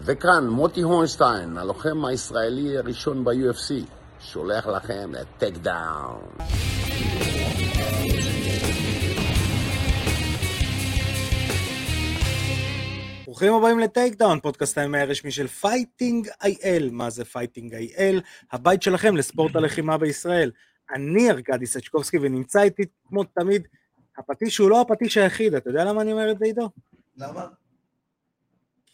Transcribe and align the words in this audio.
וכאן 0.00 0.46
מוטי 0.46 0.80
הורנשטיין, 0.80 1.58
הלוחם 1.58 2.04
הישראלי 2.04 2.78
הראשון 2.78 3.24
ב-UFC, 3.24 3.74
שולח 4.20 4.66
לכם 4.66 5.12
לטייקדאון. 5.12 6.20
ברוכים 13.24 13.52
הבאים 13.52 13.78
לטייקדאון, 13.78 14.40
פודקאסט 14.40 14.78
הימי 14.78 14.98
הרשמי 14.98 15.30
של 15.30 15.46
Fighting 15.46 16.28
IL. 16.42 16.88
מה 16.92 17.10
זה 17.10 17.24
Fighting 17.24 17.74
IL? 17.74 18.20
הבית 18.52 18.82
שלכם 18.82 19.16
לספורט 19.16 19.56
הלחימה 19.56 19.98
בישראל. 19.98 20.50
אני 20.94 21.30
ארכדי 21.30 21.66
סצ'קובסקי 21.66 22.18
ונמצא 22.18 22.62
איתי 22.62 22.82
כמו 23.08 23.24
תמיד, 23.24 23.66
הפטיש 24.18 24.58
הוא 24.58 24.70
לא 24.70 24.80
הפטיש 24.80 25.16
היחיד, 25.16 25.54
אתה 25.54 25.70
יודע 25.70 25.84
למה 25.84 26.02
אני 26.02 26.12
אומר 26.12 26.30
את 26.30 26.38
זה 26.38 26.44
עידו? 26.44 26.70
למה? 27.16 27.46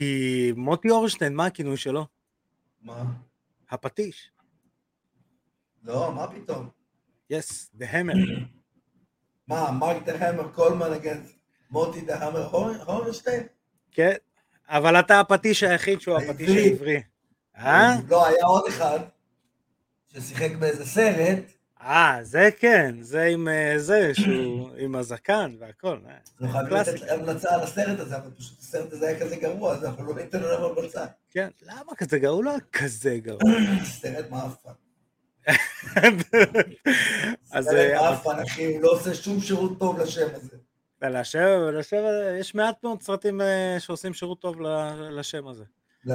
כי 0.05 0.53
מוטי 0.57 0.91
הורנשטיין, 0.91 1.35
מה 1.35 1.47
הכינוי 1.47 1.77
שלו? 1.77 2.07
מה? 2.83 3.05
הפטיש. 3.71 4.31
לא, 5.83 6.13
מה 6.15 6.27
פתאום? 6.33 6.69
Yes, 7.31 7.71
the 7.75 7.87
Hammer. 7.91 8.13
מה, 9.49 9.71
מרק 9.71 10.03
the 10.05 10.29
Hammer 10.29 10.53
קולמן 10.53 10.93
נגד 10.93 11.17
מוטי 11.71 12.01
the 12.01 12.27
Hammer 12.27 12.47
הורנשטיין? 12.87 13.43
כן, 13.91 14.15
אבל 14.69 15.01
אתה 15.01 15.21
הפטיש 15.21 15.63
היחיד 15.63 16.01
שהוא 16.01 16.17
הפטיש. 16.17 16.51
העברי. 16.51 17.03
אה? 17.57 17.95
לא, 18.09 18.27
היה 18.27 18.45
עוד 18.45 18.65
אחד 18.69 18.99
ששיחק 20.13 20.51
באיזה 20.59 20.87
סרט, 20.87 21.53
אה, 21.85 22.19
זה 22.23 22.49
כן, 22.59 22.97
זה 23.01 23.25
עם 23.25 23.49
אה, 23.49 23.75
זה, 23.79 24.15
שהוא 24.15 24.71
עם 24.79 24.95
הזקן 24.95 25.57
והכל. 25.59 25.99
אה, 26.07 26.17
אנחנו 26.41 26.59
חייבים 26.59 26.77
לתת. 26.79 27.11
המלצה 27.11 27.55
על 27.55 27.61
הסרט 27.61 27.99
הזה, 27.99 28.17
אבל 28.17 28.31
פשוט 28.39 28.59
הסרט 28.59 28.93
הזה 28.93 29.09
היה 29.09 29.21
כזה 29.21 29.37
גרוע, 29.37 29.75
אז 29.75 29.85
אנחנו 29.85 30.05
לא 30.05 30.15
ניתן 30.15 30.41
לו 30.41 30.79
המלצה. 30.79 31.07
כן, 31.31 31.49
למה 31.63 31.95
כזה 31.97 32.19
גרוע? 32.19 32.37
הוא 32.37 32.45
לא 32.45 32.53
כזה 32.73 33.19
גרוע. 33.19 33.41
סרט 34.01 34.31
מאפן. 34.31 34.71
סרט 37.45 37.75
אה, 37.75 38.11
מאפן, 38.11 38.43
אחי, 38.43 38.75
הוא 38.75 38.83
לא 38.83 38.93
עושה 38.93 39.15
שום 39.15 39.41
שירות 39.41 39.79
טוב 39.79 39.99
לשם 39.99 40.29
הזה. 40.35 40.57
לשם, 41.03 41.39
לשם, 41.73 41.97
יש 42.41 42.55
מעט 42.55 42.83
מאוד 42.83 43.03
סרטים 43.03 43.41
שעושים 43.79 44.15
שירות 44.15 44.41
טוב 44.41 44.57
לשם 45.11 45.49
הזה. 45.49 45.65
לא, 46.05 46.15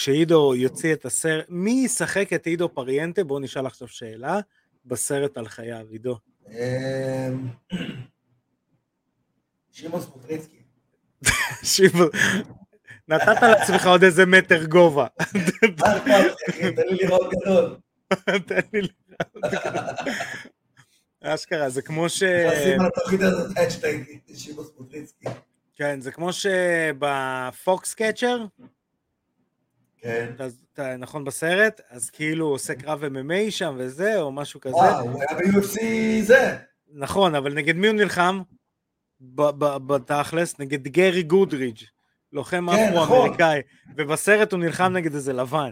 כשעידו 0.00 0.54
יוציא 0.54 0.92
את 0.92 1.04
הסרט, 1.04 1.44
מי 1.48 1.82
ישחק 1.84 2.32
את 2.32 2.46
עידו 2.46 2.74
פריאנטה? 2.74 3.24
בואו 3.24 3.38
נשאל 3.38 3.66
עכשיו 3.66 3.88
שאלה, 3.88 4.40
בסרט 4.86 5.38
על 5.38 5.48
חייו, 5.48 5.86
עידו. 5.90 6.18
אמ, 6.48 7.48
שמעון 9.72 10.00
סמוטריצקי. 10.00 10.56
נתת 13.08 13.42
לעצמך 13.42 13.86
עוד 13.86 14.02
איזה 14.02 14.26
מטר 14.26 14.64
גובה. 14.64 15.06
תן 16.76 16.86
לי 16.88 16.96
לראות 17.00 17.30
גדול. 17.30 17.76
תן 18.46 18.60
לי 18.72 18.80
לראות. 18.80 19.54
אשכרה, 21.22 21.70
זה 21.70 21.82
כמו 21.82 22.08
ש... 22.08 22.22
כן, 25.74 26.00
זה 26.00 26.12
כמו 26.12 26.30
שבפוקס 26.32 27.94
קצ'ר, 27.94 28.44
כן. 30.00 30.32
נכון 30.98 31.24
בסרט, 31.24 31.80
אז 31.88 32.10
כאילו 32.10 32.46
הוא 32.46 32.54
עושה 32.54 32.74
קרב 32.74 33.04
MMA 33.04 33.50
שם 33.50 33.76
וזה, 33.78 34.20
או 34.20 34.32
משהו 34.32 34.60
כזה. 34.60 34.74
וואו, 34.74 35.00
הוא 35.00 35.22
היה 35.22 35.38
ב-UFC 35.38 35.80
זה. 36.22 36.56
נכון, 36.92 37.34
אבל 37.34 37.54
נגד 37.54 37.76
מי 37.76 37.86
הוא 37.86 37.96
נלחם? 37.96 38.40
בתכלס, 39.86 40.58
נגד 40.58 40.88
גרי 40.88 41.22
גודרידג', 41.22 41.82
לוחם 42.32 42.66
כן, 42.70 42.88
אפרו-אמריקאי, 42.88 43.60
ובסרט 43.96 44.52
הוא 44.52 44.60
נלחם 44.60 44.92
נגד 44.92 45.14
איזה 45.14 45.32
לבן. 45.32 45.70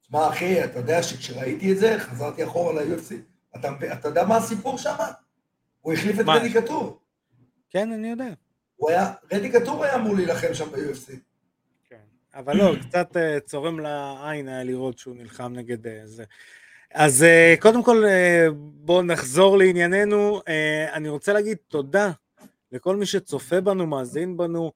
תשמע, 0.00 0.28
אחי, 0.28 0.64
אתה 0.64 0.78
יודע 0.78 1.02
שכשראיתי 1.02 1.72
את 1.72 1.78
זה, 1.78 1.96
חזרתי 1.98 2.44
אחורה 2.44 2.82
ל-UFC. 2.82 3.14
אתה, 3.56 3.68
אתה 3.92 4.08
יודע 4.08 4.24
מה 4.24 4.36
הסיפור 4.36 4.78
שם? 4.78 4.94
הוא 5.80 5.92
החליף 5.92 6.20
את? 6.20 6.24
רדי 6.28 6.52
קטור. 6.52 7.00
כן, 7.70 7.92
אני 7.92 8.10
יודע. 8.10 8.28
הוא 8.76 8.90
היה, 8.90 9.12
רדי 9.32 9.52
קטור 9.52 9.84
היה 9.84 9.94
אמור 9.94 10.14
להילחם 10.14 10.54
שם 10.54 10.70
ב-UFC. 10.70 11.12
אבל 12.34 12.56
לא, 12.56 12.72
קצת 12.88 13.16
אה, 13.16 13.40
צורם 13.40 13.80
לעין 13.80 14.48
היה 14.48 14.64
לראות 14.64 14.98
שהוא 14.98 15.16
נלחם 15.16 15.52
נגד 15.52 15.86
אה, 15.86 16.00
זה. 16.04 16.24
אז 16.94 17.22
אה, 17.22 17.54
קודם 17.60 17.82
כל, 17.82 18.04
בואו 18.56 19.02
נחזור 19.02 19.58
לענייננו. 19.58 20.40
אני 20.92 21.08
רוצה 21.08 21.32
להגיד 21.32 21.56
תודה 21.68 22.10
לכל 22.72 22.96
מי 22.96 23.06
שצופה 23.06 23.60
בנו, 23.60 23.86
מאזין 23.86 24.36
בנו, 24.36 24.72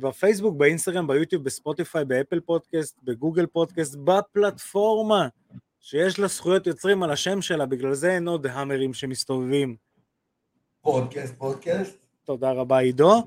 בפייסבוק, 0.00 0.56
באינסטגרם, 0.56 1.06
ביוטיוב, 1.06 1.44
בספוטיפיי, 1.44 2.04
באפל 2.04 2.40
פודקאסט, 2.40 2.98
בגוגל 3.02 3.46
פודקאסט, 3.46 3.96
בפלטפורמה 4.04 5.28
שיש 5.80 6.18
לה 6.18 6.26
זכויות 6.26 6.66
יוצרים 6.66 7.02
על 7.02 7.10
השם 7.10 7.42
שלה, 7.42 7.66
בגלל 7.66 7.94
זה 7.94 8.12
אין 8.12 8.28
עוד 8.28 8.46
המרים 8.46 8.94
שמסתובבים. 8.94 9.76
פודקאסט, 10.80 11.34
פודקאסט. 11.38 12.03
תודה 12.24 12.52
רבה 12.52 12.78
עידו. 12.78 13.22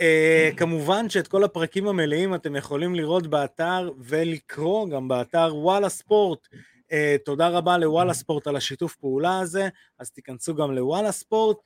Uh, 0.00 0.56
כמובן 0.56 1.08
שאת 1.08 1.28
כל 1.28 1.44
הפרקים 1.44 1.88
המלאים 1.88 2.34
אתם 2.34 2.56
יכולים 2.56 2.94
לראות 2.94 3.26
באתר 3.26 3.90
ולקרוא 3.98 4.88
גם 4.88 5.08
באתר 5.08 5.56
וואלה 5.56 5.88
ספורט. 5.88 6.48
Uh, 6.88 6.92
תודה 7.24 7.48
רבה 7.48 7.78
לוואלה 7.78 8.14
ספורט 8.14 8.46
על 8.46 8.56
השיתוף 8.56 8.96
פעולה 8.96 9.38
הזה, 9.38 9.68
אז 9.98 10.10
תיכנסו 10.10 10.54
גם 10.54 10.72
לוואלה 10.72 11.12
ספורט. 11.12 11.56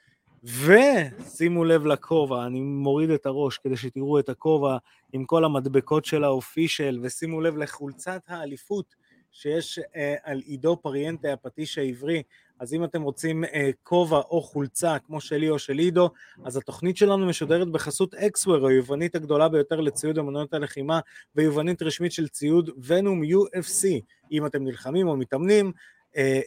ושימו 0.45 1.65
לב 1.65 1.87
לכובע, 1.87 2.47
אני 2.47 2.61
מוריד 2.61 3.11
את 3.11 3.27
הראש 3.27 3.59
כדי 3.59 3.77
שתראו 3.77 4.19
את 4.19 4.29
הכובע 4.29 4.77
עם 5.13 5.25
כל 5.25 5.45
המדבקות 5.45 6.05
של 6.05 6.25
האופישל, 6.25 6.99
ושימו 7.03 7.41
לב 7.41 7.57
לחולצת 7.57 8.21
האליפות 8.29 8.95
שיש 9.35 9.79
uh, 9.79 9.83
על 10.23 10.39
עידו 10.47 10.77
פריאנטה, 10.83 11.33
הפטיש 11.33 11.79
העברי. 11.79 12.23
אז 12.59 12.75
אם 12.75 12.85
אתם 12.85 13.03
רוצים 13.03 13.45
אה, 13.45 13.71
כובע 13.83 14.19
או 14.19 14.43
חולצה 14.43 14.99
כמו 14.99 15.21
שלי 15.21 15.51
או 15.51 15.59
של 15.59 15.79
עידו, 15.79 16.11
אז 16.45 16.57
התוכנית 16.57 16.97
שלנו 16.97 17.27
משודרת 17.27 17.69
בחסות 17.69 18.15
אקסוור, 18.15 18.69
היוונית 18.69 19.15
הגדולה 19.15 19.49
ביותר 19.49 19.81
לציוד 19.81 20.19
אמנויות 20.19 20.55
הלחימה, 20.55 21.01
ויוונית 21.37 21.83
רשמית 21.83 22.13
של 22.13 22.29
ציוד 22.29 22.71
ונום 22.85 23.23
UFC. 23.23 23.87
אם 24.33 24.47
אתם 24.47 24.65
נלחמים 24.65 25.09
או 25.09 25.17
מתאמנים, 25.17 25.67
אה, 25.67 25.73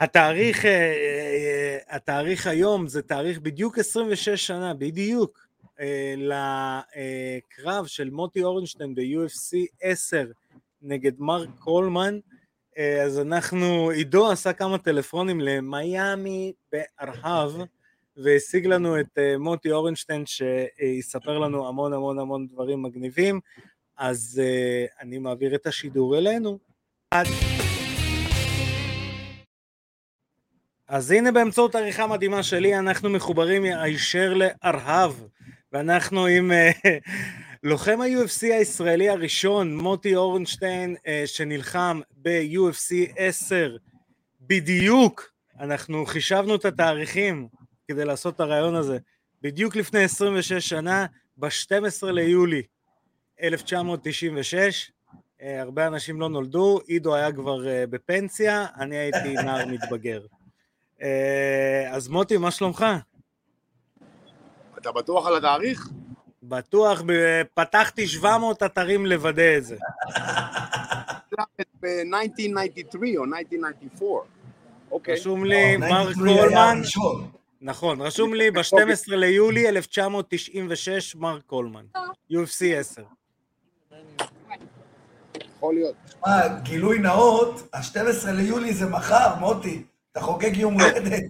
התאריך, 0.00 0.64
אה, 0.64 0.70
אה, 0.70 1.78
התאריך 1.88 2.46
היום 2.46 2.88
זה 2.88 3.02
תאריך 3.02 3.38
בדיוק 3.38 3.78
26 3.78 4.28
שנה, 4.46 4.74
בדיוק, 4.74 5.45
אה, 5.80 6.14
לקרב 6.16 7.86
של 7.86 8.10
מוטי 8.10 8.42
אורנשטיין 8.42 8.94
ב-UFC 8.94 9.56
10 9.80 10.24
נגד 10.82 11.12
מרק 11.18 11.48
קולמן. 11.58 12.18
אה, 12.78 13.02
אז 13.02 13.18
אנחנו, 13.18 13.90
עידו 13.90 14.30
עשה 14.30 14.52
כמה 14.52 14.78
טלפונים 14.78 15.40
למיאמי 15.40 16.52
בארהב, 16.72 17.52
והשיג 18.16 18.66
לנו 18.66 19.00
את 19.00 19.18
uh, 19.18 19.38
מוטי 19.38 19.72
אורנשטיין 19.72 20.24
שיספר 20.26 21.38
לנו 21.38 21.68
המון 21.68 21.92
המון 21.92 22.18
המון 22.18 22.46
דברים 22.46 22.82
מגניבים, 22.82 23.40
אז 23.96 24.42
אני 25.00 25.18
מעביר 25.18 25.54
את 25.54 25.66
השידור 25.66 26.18
אלינו. 26.18 26.58
עד... 27.10 27.26
אז 30.88 31.10
הנה 31.10 31.32
באמצעות 31.32 31.74
עריכה 31.74 32.06
מדהימה 32.06 32.42
שלי 32.42 32.78
אנחנו 32.78 33.10
מחוברים 33.10 33.62
הישר 33.62 34.34
לארהב, 34.34 35.12
ואנחנו 35.76 36.26
עם 36.26 36.50
uh, 36.50 36.88
לוחם 37.62 38.00
ה-UFC 38.00 38.42
הישראלי 38.42 39.08
הראשון, 39.08 39.76
מוטי 39.76 40.16
אורנשטיין, 40.16 40.96
uh, 40.96 41.26
שנלחם 41.26 42.00
ב-UFC 42.22 43.12
10 43.16 43.76
בדיוק 44.40 45.32
אנחנו 45.60 46.06
חישבנו 46.06 46.54
את 46.54 46.64
התאריכים 46.64 47.48
כדי 47.88 48.04
לעשות 48.04 48.34
את 48.34 48.40
הרעיון 48.40 48.74
הזה. 48.74 48.98
בדיוק 49.42 49.76
לפני 49.76 50.02
26 50.04 50.68
שנה, 50.68 51.06
ב-12 51.36 52.06
ליולי 52.10 52.62
1996, 53.42 54.90
אה, 55.42 55.60
הרבה 55.60 55.86
אנשים 55.86 56.20
לא 56.20 56.28
נולדו, 56.28 56.80
עידו 56.86 57.14
היה 57.14 57.32
כבר 57.32 57.68
אה, 57.68 57.86
בפנסיה, 57.86 58.66
אני 58.80 58.96
הייתי 58.96 59.34
נער 59.34 59.66
מתבגר. 59.66 60.20
אה, 61.02 61.90
אז 61.90 62.08
מוטי, 62.08 62.36
מה 62.36 62.50
שלומך? 62.50 62.86
אתה 64.88 64.94
בטוח 64.94 65.26
על 65.26 65.36
התאריך? 65.36 65.88
בטוח, 66.42 67.02
פתחתי 67.54 68.08
700 68.08 68.62
אתרים 68.62 69.06
לוודא 69.06 69.56
את 69.56 69.64
זה. 69.64 69.76
ב-1993 71.80 72.96
או 73.16 73.24
1994. 73.24 74.24
אוקיי. 74.90 75.14
רשום 75.14 75.44
לי 75.44 75.76
לא, 75.76 75.86
93 75.86 76.28
היה 76.28 76.44
קולמן. 76.48 76.82
נכון, 77.60 78.00
רשום 78.00 78.34
לי 78.34 78.50
ב-12 78.50 78.76
ליולי 79.08 79.68
1996 79.68 81.16
מרק 81.16 81.42
קולמן, 81.46 81.84
UFC 82.32 82.64
10. 82.76 83.02
יכול 85.56 85.74
להיות. 85.74 85.94
שמע, 86.10 86.48
גילוי 86.62 86.98
נאות, 86.98 87.68
ה-12 87.72 88.30
ליולי 88.30 88.74
זה 88.74 88.86
מחר, 88.86 89.34
מוטי. 89.40 89.82
אתה 90.12 90.20
חוגג 90.20 90.56
יום 90.56 90.80
הולדת. 90.80 91.22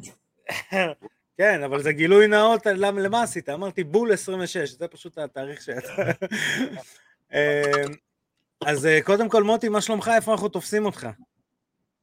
כן, 1.38 1.62
אבל 1.62 1.82
זה 1.82 1.92
גילוי 1.92 2.26
נאות, 2.26 2.66
למה 2.66 3.00
למה 3.00 3.22
עשית? 3.22 3.48
אמרתי 3.48 3.84
בול 3.84 4.12
26, 4.12 4.70
זה 4.70 4.88
פשוט 4.88 5.18
התאריך 5.18 5.60
שיצא. 5.62 5.92
אה, 7.34 7.82
אז 8.66 8.86
אה, 8.86 8.98
קודם 9.02 9.28
כל, 9.28 9.42
מוטי, 9.42 9.68
מה 9.68 9.80
שלומך? 9.80 10.10
איפה 10.16 10.32
אנחנו 10.32 10.48
תופסים 10.48 10.84
אותך? 10.86 11.08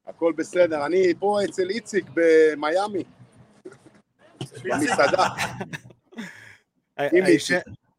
הכל 0.08 0.34
בסדר. 0.38 0.86
אני 0.86 1.14
פה 1.20 1.40
אצל 1.46 1.70
איציק 1.70 2.06
במיאמי. 2.14 3.04
במסעדה. 4.64 5.28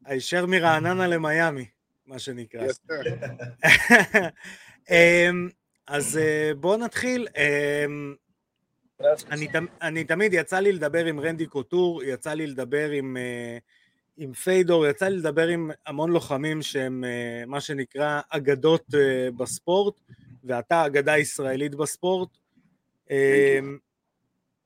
הישר- 0.07 0.47
מרעננה 0.47 1.07
למיאמי, 1.07 1.67
מה 2.07 2.19
שנקרא. 2.19 2.67
אמ, 4.91 5.49
אז 5.87 6.17
אה, 6.19 6.51
בואו 6.61 6.77
נתחיל. 6.77 7.29
אני, 9.31 9.49
תמ- 9.49 9.67
אני 9.82 10.05
תמיד, 10.05 10.35
יצא 10.35 10.58
לי 10.58 10.73
לדבר 10.73 11.05
עם 11.05 11.20
רנדי 11.20 11.46
קוטור, 11.46 12.02
יצא 12.02 12.32
לי 12.32 12.46
לדבר 12.46 12.91
עם, 12.91 13.17
אה, 13.17 13.58
עם 14.17 14.32
פיידור, 14.32 14.87
יצא 14.87 15.08
לי 15.08 15.17
לדבר 15.17 15.49
עם 15.49 15.70
המון 15.87 16.11
לוחמים 16.11 16.62
שהם 16.62 17.05
אה, 17.05 17.46
מה 17.46 17.61
שנקרא 17.61 18.20
אגדות 18.29 18.85
אה, 18.94 19.29
בספורט, 19.37 20.00
ואתה 20.44 20.87
אגדה 20.87 21.19
ישראלית 21.19 21.75
בספורט. 21.75 22.29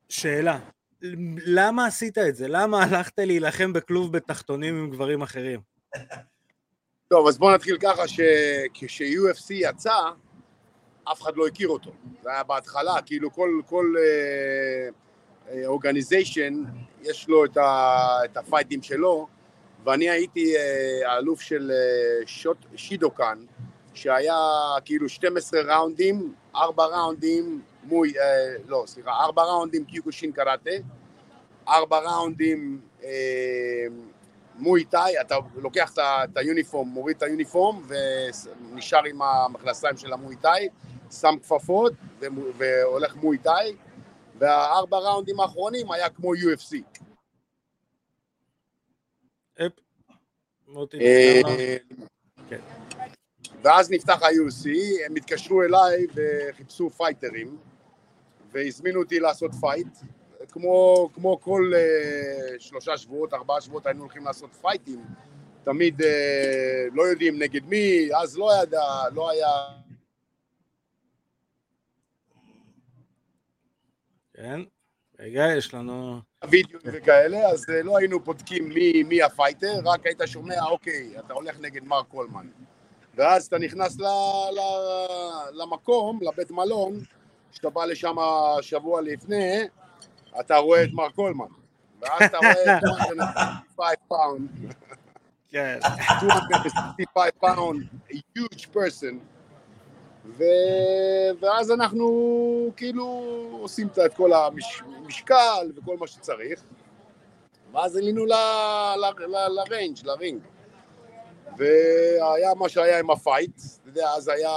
שאלה, 0.08 0.58
למה 1.46 1.86
עשית 1.86 2.18
את 2.18 2.36
זה? 2.36 2.48
למה 2.48 2.82
הלכת 2.82 3.18
להילחם 3.18 3.72
בכלוב 3.72 4.12
בתחתונים 4.12 4.74
עם 4.78 4.90
גברים 4.90 5.22
אחרים? 5.22 5.60
טוב, 7.08 7.28
אז 7.28 7.38
בואו 7.38 7.54
נתחיל 7.54 7.78
ככה, 7.82 8.08
שכש-UFC 8.08 9.50
יצא, 9.50 9.94
אף 11.12 11.22
אחד 11.22 11.36
לא 11.36 11.46
הכיר 11.46 11.68
אותו. 11.68 11.90
זה 12.22 12.30
היה 12.30 12.42
בהתחלה, 12.42 13.02
כאילו 13.06 13.32
כל, 13.32 13.60
כל 13.66 13.94
אורגניזיישן, 15.66 16.64
יש 17.02 17.28
לו 17.28 17.44
את, 17.44 17.56
ה, 17.56 17.96
את 18.24 18.36
הפייטים 18.36 18.82
שלו, 18.82 19.26
ואני 19.84 20.10
הייתי 20.10 20.56
אה, 20.56 21.12
האלוף 21.12 21.40
של 21.40 21.70
אה, 21.74 22.26
שוט, 22.26 22.56
שידוקן, 22.76 23.38
שהיה 23.94 24.36
כאילו 24.84 25.08
12 25.08 25.60
ראונדים, 25.60 26.34
4 26.56 26.84
ראונדים, 26.84 27.62
מוי, 27.84 28.12
אה, 28.18 28.56
לא, 28.66 28.84
סליחה, 28.86 29.10
4 29.10 29.42
ראונדים 29.42 29.84
קיוקושין 29.84 30.32
קראטה, 30.32 30.70
4 31.68 31.98
ראונדים 31.98 32.80
אה, 33.04 33.86
מוי 34.58 34.84
תאי, 34.84 35.20
אתה 35.20 35.36
לוקח 35.56 35.92
את 35.98 36.36
היוניפורם, 36.36 36.88
מוריד 36.88 37.16
את 37.16 37.22
היוניפורם 37.22 37.82
ונשאר 37.88 39.04
עם 39.04 39.22
המכנסיים 39.22 39.96
של 39.96 40.12
המוי 40.12 40.36
תאי, 40.36 40.68
שם 41.10 41.34
כפפות 41.42 41.92
והולך 42.58 43.16
מוי 43.16 43.38
תאי, 43.38 43.76
והארבע 44.38 44.98
ראונדים 44.98 45.40
האחרונים 45.40 45.92
היה 45.92 46.10
כמו 46.10 46.34
UFC. 46.34 46.76
אה? 49.60 49.66
כן. 52.48 52.60
ואז 53.62 53.90
נפתח 53.90 54.22
ה-UFC, 54.22 54.68
הם 55.06 55.16
התקשרו 55.16 55.62
אליי 55.62 56.06
וחיפשו 56.14 56.90
fighters, 56.90 57.58
והזמינו 58.52 59.00
אותי 59.00 59.20
לעשות 59.20 59.50
fight. 59.60 59.88
כמו, 60.52 61.08
כמו 61.14 61.40
כל 61.40 61.72
uh, 61.74 62.60
שלושה 62.60 62.98
שבועות, 62.98 63.34
ארבעה 63.34 63.60
שבועות 63.60 63.86
היינו 63.86 64.00
הולכים 64.00 64.24
לעשות 64.24 64.50
פייטים. 64.60 65.04
תמיד 65.64 66.00
uh, 66.00 66.04
לא 66.92 67.02
יודעים 67.02 67.38
נגד 67.38 67.64
מי, 67.64 68.08
אז 68.22 68.38
לא 68.38 68.50
ידע, 68.62 68.82
לא 69.14 69.30
היה... 69.30 69.48
כן, 74.38 74.60
רגע, 75.18 75.44
יש 75.56 75.74
לנו... 75.74 76.20
וידאו 76.50 76.78
וכאלה, 76.84 77.48
אז 77.48 77.70
אה, 77.70 77.82
לא 77.82 77.98
היינו 77.98 78.20
בודקים 78.20 78.68
מי, 78.68 79.02
מי 79.02 79.22
ה 79.22 79.29
fighter, 79.29 79.80
רק 79.84 80.06
היית 80.06 80.20
שומע, 80.26 80.64
אוקיי, 80.64 81.18
אתה 81.18 81.34
הולך 81.34 81.60
נגד 81.60 81.84
מרק 81.84 82.02
קולמן. 82.02 82.46
ואז 83.14 83.46
אתה 83.46 83.58
נכנס 83.58 83.98
ל, 84.00 84.04
ל, 84.54 84.60
למקום, 85.52 86.18
לבית 86.22 86.50
מלון, 86.50 87.00
כשאתה 87.52 87.70
בא 87.70 87.84
לשם 87.84 88.16
שבוע 88.60 89.00
לפני, 89.00 89.60
אתה 90.40 90.56
רואה 90.56 90.84
את 90.84 90.92
מרק 90.92 91.10
קולמן. 91.10 91.46
ואז 92.00 92.22
אתה 92.22 92.36
רואה 92.36 92.80
265 92.82 93.94
pound, 94.08 94.74
כן, 95.48 95.78
265 96.22 97.30
pound, 97.40 97.86
a 98.10 98.14
huge 98.38 98.66
person. 98.74 99.37
ו... 100.28 100.44
ואז 101.40 101.70
אנחנו 101.70 102.72
כאילו 102.76 103.04
עושים 103.60 103.88
את 104.06 104.14
כל 104.14 104.30
המשקל 104.32 105.72
וכל 105.76 105.96
מה 105.96 106.06
שצריך, 106.06 106.62
ואז 107.72 107.96
עלינו 107.96 108.26
ל... 108.26 108.32
ל... 108.96 109.24
ל... 109.26 109.48
לריינג', 109.48 109.96
לרינג. 110.04 110.40
והיה 111.58 112.54
מה 112.54 112.68
שהיה 112.68 112.98
עם 112.98 113.10
ה 113.10 113.17
fight, 113.17 113.56
אתה 113.56 113.88
יודע, 113.88 114.08
אז 114.16 114.28
היה 114.28 114.50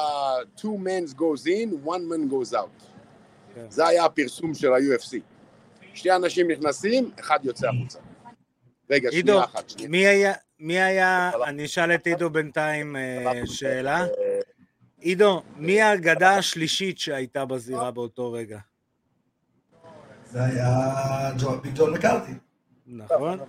two 0.57 0.77
men 0.83 1.13
goes 1.17 1.45
in, 1.45 1.87
one 1.87 2.01
man 2.11 2.31
goes 2.31 2.53
out. 2.53 2.83
כן. 3.55 3.65
זה 3.69 3.87
היה 3.87 4.05
הפרסום 4.05 4.53
של 4.53 4.73
ה-UFC. 4.73 5.19
שני 5.93 6.15
אנשים 6.15 6.51
נכנסים, 6.51 7.11
אחד 7.19 7.39
יוצא 7.43 7.67
החוצה. 7.67 7.99
רגע, 8.89 9.09
עידו, 9.09 9.31
שנייה 9.31 9.43
אחת. 9.43 9.69
שנייה. 9.69 9.89
מי 9.89 10.07
היה, 10.07 10.33
מי 10.59 10.81
היה, 10.81 11.31
אני 11.47 11.65
אשאל 11.65 11.95
את 11.95 12.07
עידו 12.07 12.29
בינתיים 12.29 12.95
אה, 12.95 13.41
שאלה. 13.45 14.05
עידו, 15.01 15.41
מי 15.57 15.81
האגדה 15.81 16.37
השלישית 16.37 16.99
שהייתה 16.99 17.45
בזירה 17.45 17.91
באותו 17.91 18.31
רגע? 18.31 18.59
זה 20.25 20.43
היה 20.43 21.31
ג'ון 21.75 21.93
מקארתי. 21.93 22.31
נכון? 22.87 23.39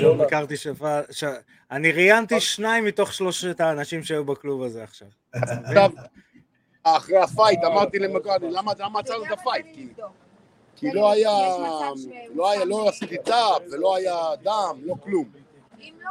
ג'ון 0.00 0.18
מקארתי 0.18 0.56
שפע... 0.56 1.00
ש... 1.10 1.24
אני 1.70 1.92
ראיינתי 1.92 2.40
שניים 2.40 2.84
מתוך 2.84 3.12
שלושת 3.12 3.60
האנשים 3.60 4.02
שהיו 4.02 4.24
בכלוב 4.24 4.62
הזה 4.62 4.84
עכשיו. 4.84 5.08
עכשיו, 5.32 5.90
אחרי 6.82 7.16
ה 7.18 7.25
fight 7.25 7.60
אמרתי 7.64 7.98
למקודי, 7.98 8.50
למה 8.50 8.72
למה 8.78 9.00
עצרנו 9.00 9.24
את 9.24 9.30
ה 9.32 9.37
fight? 9.37 9.66
כי- 9.74 9.88
כי 10.76 10.92
לא 10.92 11.12
היה, 11.12 11.30
לא 12.34 12.50
היה, 12.50 12.64
לא 12.64 12.88
עשיתי 12.88 13.16
tap 13.24 13.62
ולא 13.72 13.96
היה 13.96 14.16
דם, 14.42 14.78
לא 14.84 14.94
כלום. 15.02 15.28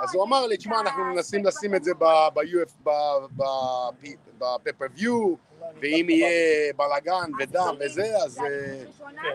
אז 0.01 0.15
הוא 0.15 0.23
אמר 0.23 0.47
לי, 0.47 0.57
תשמע, 0.57 0.79
אנחנו 0.79 1.03
מנסים 1.03 1.45
לשים 1.45 1.75
את 1.75 1.83
זה 1.83 1.93
ב-UF, 1.93 2.89
ב 4.39 4.46
pay-per-view, 4.46 5.35
ואם 5.81 6.07
יהיה 6.09 6.73
בלאגן 6.77 7.31
ודם 7.39 7.75
וזה, 7.79 8.17
אז, 8.25 8.39
אה, 8.39 8.83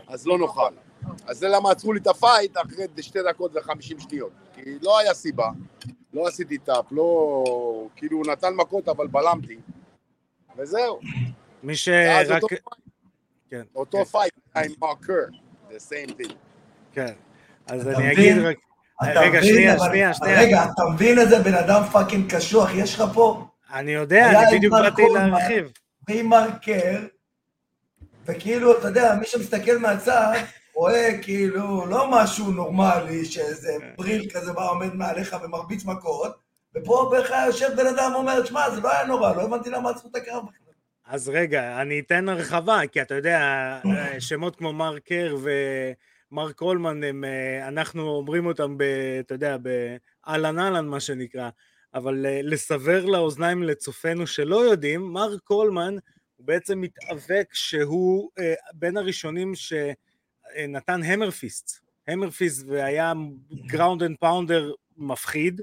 אז 0.09 0.27
לא 0.27 0.39
נוכל. 0.39 0.73
אז 1.27 1.39
זה 1.39 1.49
למה 1.49 1.71
עצרו 1.71 1.93
לי 1.93 2.01
את 2.01 2.07
ה 2.07 2.15
fight 2.15 2.57
אחרי 2.57 2.85
שתי 3.01 3.19
דקות 3.29 3.51
וחמישים 3.55 4.01
שניות. 4.01 4.33
כי 4.55 4.79
לא 4.83 4.99
היה 4.99 5.15
סיבה, 5.15 5.49
לא 6.13 6.27
עשיתי 6.27 6.59
tap, 6.59 6.85
לא... 6.91 7.45
כאילו 7.97 8.19
הוא 8.19 8.27
נתן 8.27 8.55
מכות 8.55 8.89
אבל 8.89 9.07
בלמתי. 9.07 9.59
וזהו. 10.57 11.01
מי 11.63 11.77
שרק... 11.77 12.43
אותו, 12.43 12.57
כן, 13.51 13.63
אותו 13.75 14.05
fight 14.05 14.33
היה 14.55 14.65
עם 14.65 14.73
מרק 14.79 15.05
קר, 15.05 15.27
the 15.71 15.81
same 15.91 16.11
thing. 16.11 16.35
כן. 16.93 17.13
אז 17.67 17.89
אני? 17.89 18.13
אגיד 18.13 18.39
רק... 18.39 18.57
אתה 19.03 19.21
רגע, 19.21 19.39
מבין? 19.39 19.43
שנייה, 19.55 19.75
אבל- 19.77 19.87
שנייה, 19.89 20.15
שנייה. 20.15 20.41
רגע, 20.41 20.65
אתה 20.75 20.83
מבין 20.95 21.19
איזה 21.19 21.39
בן 21.39 21.55
אדם 21.55 21.83
fucking 21.93 22.35
קשוח 22.35 22.71
יש 22.75 22.95
לך 22.95 23.05
פה? 23.15 23.47
אני 23.75 23.91
יודע, 23.93 24.31
אני 24.49 24.57
בדיוק 24.59 24.75
באתי. 24.75 25.03
להרחיב. 25.15 25.73
ועם 26.09 26.27
מרק 26.27 26.63
קר, 26.63 26.99
וכאילו, 28.27 28.79
אתה 28.79 28.89
יודע, 28.89 29.15
מי 29.21 29.27
שמסתכל 29.27 29.79
מהצד, 29.79 30.33
רואה 30.75 31.11
כאילו 31.23 31.87
לא 31.87 32.11
משהו 32.11 32.51
נורמלי, 32.51 33.25
שאיזה 33.25 33.69
בריל 33.99 34.31
כזה 34.35 34.53
בא 34.53 34.71
עומד 34.71 34.95
מעליך 34.95 35.37
ומרביץ 35.45 35.85
מכות, 35.85 36.37
ופה 36.77 37.09
בערך 37.13 37.33
יושב 37.47 37.69
בן 37.77 37.87
אדם 37.87 38.11
ואומר, 38.15 38.45
שמע, 38.45 38.71
זה 38.71 38.81
לא 38.81 38.93
היה 38.93 39.05
נורא, 39.05 39.33
לא 39.35 39.43
הבנתי 39.43 39.71
למה 39.71 39.91
עצרו 39.91 40.11
את 40.11 40.17
הקרב 40.17 40.43
בכלל. 40.43 40.73
אז 41.07 41.29
רגע, 41.29 41.81
אני 41.83 42.01
אתן 42.01 42.29
הרחבה, 42.29 42.81
כי 42.93 43.03
אתה 43.03 43.15
יודע, 43.15 43.41
שמות 44.19 44.57
כמו 44.57 44.73
מרק 44.73 45.03
קר 45.03 45.37
ומרק 46.35 46.55
קולמן, 46.55 47.05
הם, 47.05 47.25
אה, 47.25 47.69
אנחנו 47.69 48.09
אומרים 48.09 48.47
אותם, 48.47 48.79
ב, 48.79 48.83
אתה 49.21 49.35
יודע, 49.35 49.57
באהלן 49.57 50.59
אהלן 50.59 50.87
מה 50.89 51.01
שנקרא, 51.01 51.51
אבל 51.95 52.27
אה, 52.27 52.41
לסבר 52.43 53.05
לאוזניים 53.05 53.63
לצופינו 53.63 54.27
שלא 54.27 54.57
יודעים, 54.57 55.01
מרק 55.13 55.41
קולמן 55.41 55.95
הוא 56.37 56.47
בעצם 56.47 56.81
מתאבק 56.81 57.49
שהוא 57.53 58.31
אה, 58.39 58.55
בין 58.73 58.97
הראשונים 58.97 59.53
שנתן 59.55 61.03
המרפיסט, 61.03 61.81
hammer 62.09 62.43
fist 62.43 62.67
והיה 62.67 63.13
ground 63.67 64.03
and 64.03 64.17
pounder 64.21 64.73
מפחיד, 64.97 65.61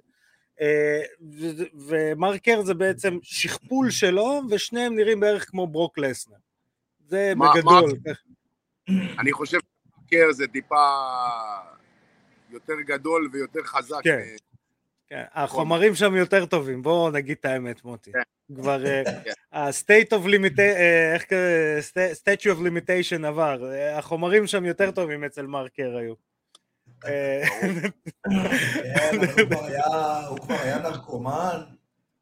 ומארק 1.87 2.40
קר 2.40 2.61
זה 2.61 2.73
בעצם 2.73 3.17
שכפול 3.23 3.91
שלו, 3.91 4.41
ושניהם 4.49 4.95
נראים 4.95 5.19
בערך 5.19 5.49
כמו 5.49 5.67
ברוק 5.67 5.97
לסנר. 5.97 6.35
זה 7.07 7.33
מה- 7.35 7.53
בגדול. 7.55 7.91
אני 9.19 9.31
חושב 9.31 9.59
שמארק 10.13 10.27
קר 10.27 10.31
זה 10.31 10.47
טיפה 10.47 10.85
יותר 12.49 12.73
גדול 12.85 13.29
ויותר 13.33 13.63
חזק. 13.63 13.99
כן. 14.03 14.19
אה, 14.19 14.35
כן, 15.07 15.23
החומרים 15.33 15.95
שם 15.95 16.15
יותר 16.15 16.45
טובים, 16.45 16.81
בואו 16.81 17.11
נגיד 17.11 17.37
את 17.39 17.45
האמת, 17.45 17.83
מוטי. 17.85 18.11
כן. 18.11 18.21
כבר 18.55 18.85
אה, 18.85 19.03
כן. 19.25 19.31
ה- 19.51 19.64
statute 19.64 20.09
of 20.11 20.25
limitation, 20.27 20.59
איך 21.13 21.23
קוראים? 21.23 21.79
statue 22.13 22.55
of 22.57 22.59
limitation 22.59 23.25
עבר, 23.27 23.71
אה, 23.73 23.97
החומרים 23.97 24.47
שם 24.47 24.65
יותר 24.65 24.91
טובים 24.91 25.23
אצל 25.23 25.45
מרקר 25.47 25.97
היו. 25.97 26.13
אה, 27.05 27.41
כן, 28.83 29.17
הוא 30.27 30.37
כבר 30.39 30.55
היה- 30.55 30.79
נרקומן, 30.79 31.61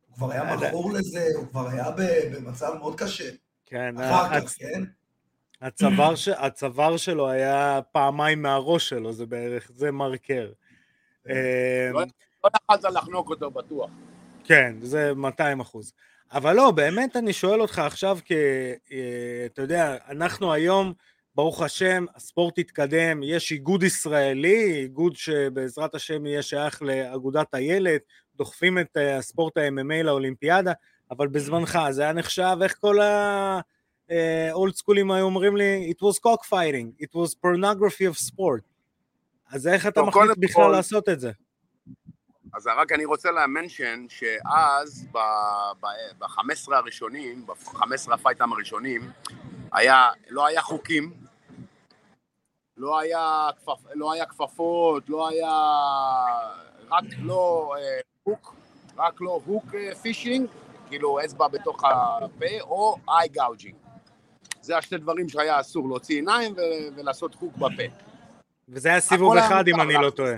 הוא 0.07 0.15
כבר 0.15 0.31
היה 0.31 0.55
מכור 0.55 0.93
לזה, 0.93 1.25
הוא 1.35 1.47
כבר 1.47 1.67
היה 1.69 1.85
במצב 2.31 2.73
מאוד 2.79 2.99
קשה. 2.99 3.29
כן, 3.65 3.95
אחר 3.99 4.41
כך, 4.41 4.53
כן? 4.57 4.83
הצוואר, 5.61 6.15
ש... 6.15 6.27
הצוואר 6.27 6.97
שלו 6.97 7.29
היה 7.29 7.79
פעמיים 7.91 8.41
מהראש 8.41 8.89
שלו, 8.89 9.13
זה 9.13 9.25
בערך, 9.25 9.71
זה 9.75 9.91
מרקר. 9.91 10.51
אה, 11.29 11.89
לא 11.93 12.01
לא 12.43 12.49
יכלת 12.71 12.83
לחנוק 12.83 13.29
אותו 13.29 13.51
בטוח. 13.51 13.89
כן, 14.43 14.75
זה 14.81 15.13
200 15.13 15.59
אחוז. 15.59 15.93
אבל 16.33 16.55
לא, 16.55 16.71
באמת 16.71 17.15
אני 17.15 17.33
שואל 17.33 17.61
אותך 17.61 17.79
עכשיו, 17.79 18.17
כי 18.25 18.35
אה, 18.91 19.45
אתה 19.45 19.61
יודע, 19.61 19.97
אנחנו 20.09 20.53
היום, 20.53 20.93
ברוך 21.35 21.61
השם, 21.61 22.05
הספורט 22.15 22.59
התקדם, 22.59 23.23
יש 23.23 23.51
איגוד 23.51 23.83
ישראלי, 23.83 24.73
איגוד 24.81 25.15
שבעזרת 25.15 25.95
השם 25.95 26.25
יהיה 26.25 26.41
שייך 26.41 26.81
לאגודת 26.81 27.53
הילד, 27.53 27.99
דוחפים 28.35 28.79
את 28.79 28.97
אה, 28.97 29.17
הספורט 29.17 29.57
ה-MMA 29.57 30.03
לאולימפיאדה, 30.03 30.73
אבל 31.11 31.27
בזמנך 31.27 31.79
זה 31.89 32.01
היה 32.01 32.13
נחשב, 32.13 32.57
איך 32.63 32.77
כל 32.81 32.99
האולד 34.09 34.75
סקולים 34.75 35.11
היו 35.11 35.25
אומרים 35.25 35.57
לי, 35.57 35.93
it 35.93 36.03
was 36.05 36.15
cockfighting, 36.17 37.03
it 37.03 37.15
was 37.15 37.35
pornography 37.45 38.13
of 38.13 38.31
sport. 38.31 38.61
אז 39.51 39.67
איך 39.67 39.87
אתה 39.87 39.95
טוב, 40.01 40.07
מחליט 40.09 40.37
בכלל 40.37 40.63
כל- 40.63 40.71
לעשות 40.71 41.09
את 41.09 41.19
זה? 41.19 41.31
אז 42.53 42.67
רק 42.67 42.91
אני 42.91 43.05
רוצה 43.05 43.31
ל 43.31 43.40
mention 43.40 44.05
שאז, 44.09 45.05
ב-15 45.11 46.75
הראשונים, 46.75 47.45
ב-15 47.47 48.13
הפייטים 48.13 48.53
הראשונים, 48.53 49.11
היה, 49.73 50.07
לא 50.29 50.45
היה 50.47 50.61
חוקים, 50.61 51.13
לא 52.77 52.99
היה, 52.99 53.49
כפפ, 53.57 53.79
לא 53.93 54.11
היה 54.13 54.25
כפפות, 54.25 55.09
לא 55.09 55.29
היה... 55.29 55.51
רק 56.91 57.03
לא 57.21 57.73
אה, 57.77 57.99
hook, 58.23 58.55
רק 58.97 59.21
לא 59.21 59.41
hook 59.45 59.65
אה, 59.75 59.95
fishing, 59.95 60.47
כאילו 60.87 61.19
אצבע 61.25 61.47
בתוך 61.47 61.83
הפה, 61.83 62.61
או 62.61 62.95
eye 63.09 63.27
gouging. 63.29 63.75
זה 64.69 64.77
השתי 64.77 64.97
דברים 64.97 65.29
שהיה 65.29 65.59
אסור, 65.59 65.87
להוציא 65.89 66.15
עיניים 66.15 66.53
ו- 66.53 66.95
ולעשות 66.95 67.35
hook 67.39 67.55
בפה. 67.57 67.83
וזה 68.69 68.89
היה 68.89 68.99
סיבוב 68.99 69.37
אחד, 69.37 69.67
אם 69.67 69.81
אני 69.81 69.93
לא. 69.93 70.09
טועה. 70.09 70.33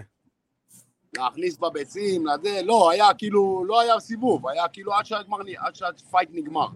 להכניס 1.18 1.58
בביצים, 1.58 2.28
לזה, 2.28 2.62
לא, 2.64 2.92
היה 2.92 3.14
כאילו, 3.18 3.64
לא 3.68 3.82
היה 3.82 4.00
סיבוב, 4.00 4.48
היה 4.48 4.68
כאילו 4.68 4.94
עד 4.94 5.06
שהגמר, 5.06 5.38
עד 5.58 5.76
שהפייט 5.76 6.30
נגמר. 6.34 6.68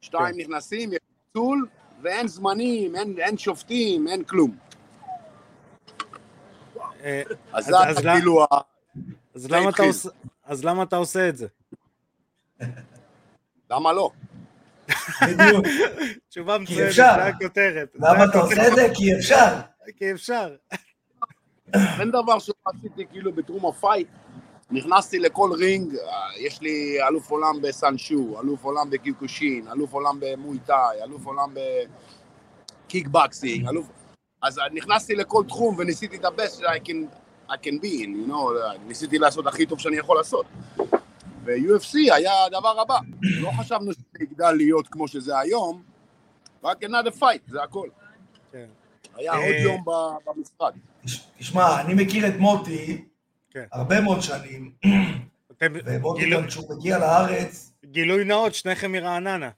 שתיים 0.00 0.34
כן. 0.34 0.40
נכנסים, 0.40 0.92
יש 0.92 0.98
פיצול, 1.32 1.68
ואין 2.02 2.28
זמנים, 2.28 2.96
אין, 2.96 3.18
אין 3.18 3.38
שופטים, 3.38 4.08
אין 4.08 4.24
כלום. 4.24 4.56
אה, 7.04 7.22
אז 7.52 7.64
זה 7.64 8.02
כאילו, 8.14 8.42
ה- 8.42 8.46
אז 10.44 10.64
למה 10.64 10.82
אתה 10.82 10.96
עושה 10.96 11.28
את 11.28 11.36
זה? 11.36 11.46
למה 13.70 13.92
לא? 13.92 14.10
בדיוק. 15.28 15.66
תשובה 16.28 16.58
מצוינת, 16.58 16.88
אפשר. 16.88 17.14
זה 17.16 17.24
הכותרת. 17.24 17.88
למה 17.94 18.24
אתה. 18.24 18.38
עושה 18.38 18.68
את 18.68 18.74
זה? 18.74 18.88
כי 18.94 19.16
אפשר. 19.18 19.46
כי 19.96 20.12
אפשר. 20.12 20.54
אין 21.74 22.10
דבר 22.10 22.38
שלא 22.38 22.54
עשיתי 22.64 23.06
כאילו 23.10 23.32
בתחום 23.32 23.66
ה 23.66 23.72
fight. 23.72 24.08
נכנסתי 24.70 25.18
לכל 25.18 25.50
רינג, 25.58 25.94
יש 26.38 26.60
לי 26.60 26.98
אלוף 27.08 27.30
עולם 27.30 27.62
בסנשו, 27.62 28.40
אלוף 28.40 28.64
עולם 28.64 28.90
בקיוקושין, 28.90 29.68
אלוף 29.68 29.92
עולם 29.92 30.18
במויטאי, 30.20 31.02
אלוף 31.04 31.26
עולם 31.26 31.54
בקיקבקסינג, 32.86 33.68
אלוף... 33.68 33.86
אז 34.42 34.60
נכנסתי 34.72 35.14
לכל 35.14 35.44
תחום 35.48 35.76
וניסיתי 35.78 36.16
את 36.16 36.24
that 36.24 36.62
I 36.62 36.88
can, 36.88 37.06
I 37.48 37.56
can 37.56 37.78
be 37.82 38.02
in, 38.02 38.26
you 38.26 38.28
know, 38.28 38.78
ניסיתי 38.86 39.18
לעשות 39.18 39.46
הכי 39.46 39.66
טוב 39.66 39.78
שאני 39.78 39.96
יכול 39.96 40.16
לעשות. 40.16 40.46
ו-UFC 41.44 41.94
היה 42.14 42.44
הדבר 42.44 42.80
הבא. 42.80 42.98
לא 43.22 43.50
חשבנו 43.58 43.92
שזה 43.92 44.02
יגדל 44.20 44.52
להיות 44.52 44.88
כמו 44.88 45.08
שזה 45.08 45.38
היום, 45.38 45.82
רק 46.64 46.84
another 46.84 47.18
fight, 47.20 47.40
זה 47.50 47.62
הכל. 47.62 47.88
כן. 48.52 48.66
היה 49.16 49.32
אה, 49.32 49.38
עוד 49.38 49.54
יום 49.62 49.84
ב- 49.84 50.30
במשחק. 50.30 50.72
תש- 51.06 51.26
תשמע, 51.38 51.80
אני 51.80 52.04
מכיר 52.04 52.26
את 52.28 52.34
מוטי 52.38 53.04
כן. 53.50 53.64
הרבה 53.72 54.00
מאוד 54.00 54.20
שנים, 54.20 54.72
ומוטי 55.62 56.30
גם 56.30 56.46
כשהוא 56.46 56.76
מגיע 56.76 56.98
לארץ, 56.98 57.72
גילוי 57.84 58.24
נאות, 58.24 58.54
שניכם 58.54 58.92
מרעננה. 58.92 59.50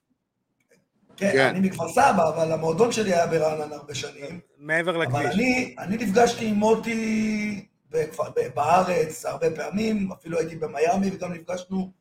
כן, 1.16 1.30
כן. 1.32 1.46
אני 1.48 1.68
מכפר 1.68 1.88
סבא, 1.88 2.28
אבל 2.28 2.52
המועדון 2.52 2.92
שלי 2.92 3.14
היה 3.14 3.26
ברעננה 3.26 3.74
הרבה 3.74 3.94
שנים. 3.94 4.40
מעבר 4.58 4.96
אבל 4.96 5.02
לכביש. 5.02 5.34
אני, 5.34 5.74
אני 5.78 5.96
נפגשתי 5.96 6.46
עם 6.48 6.54
מוטי 6.54 7.66
בכפר, 7.94 8.24
בארץ 8.54 9.26
הרבה 9.26 9.50
פעמים, 9.56 10.12
אפילו 10.12 10.38
הייתי 10.38 10.56
במיאמי 10.56 11.10
וגם 11.12 11.32
נפגשנו. 11.32 11.92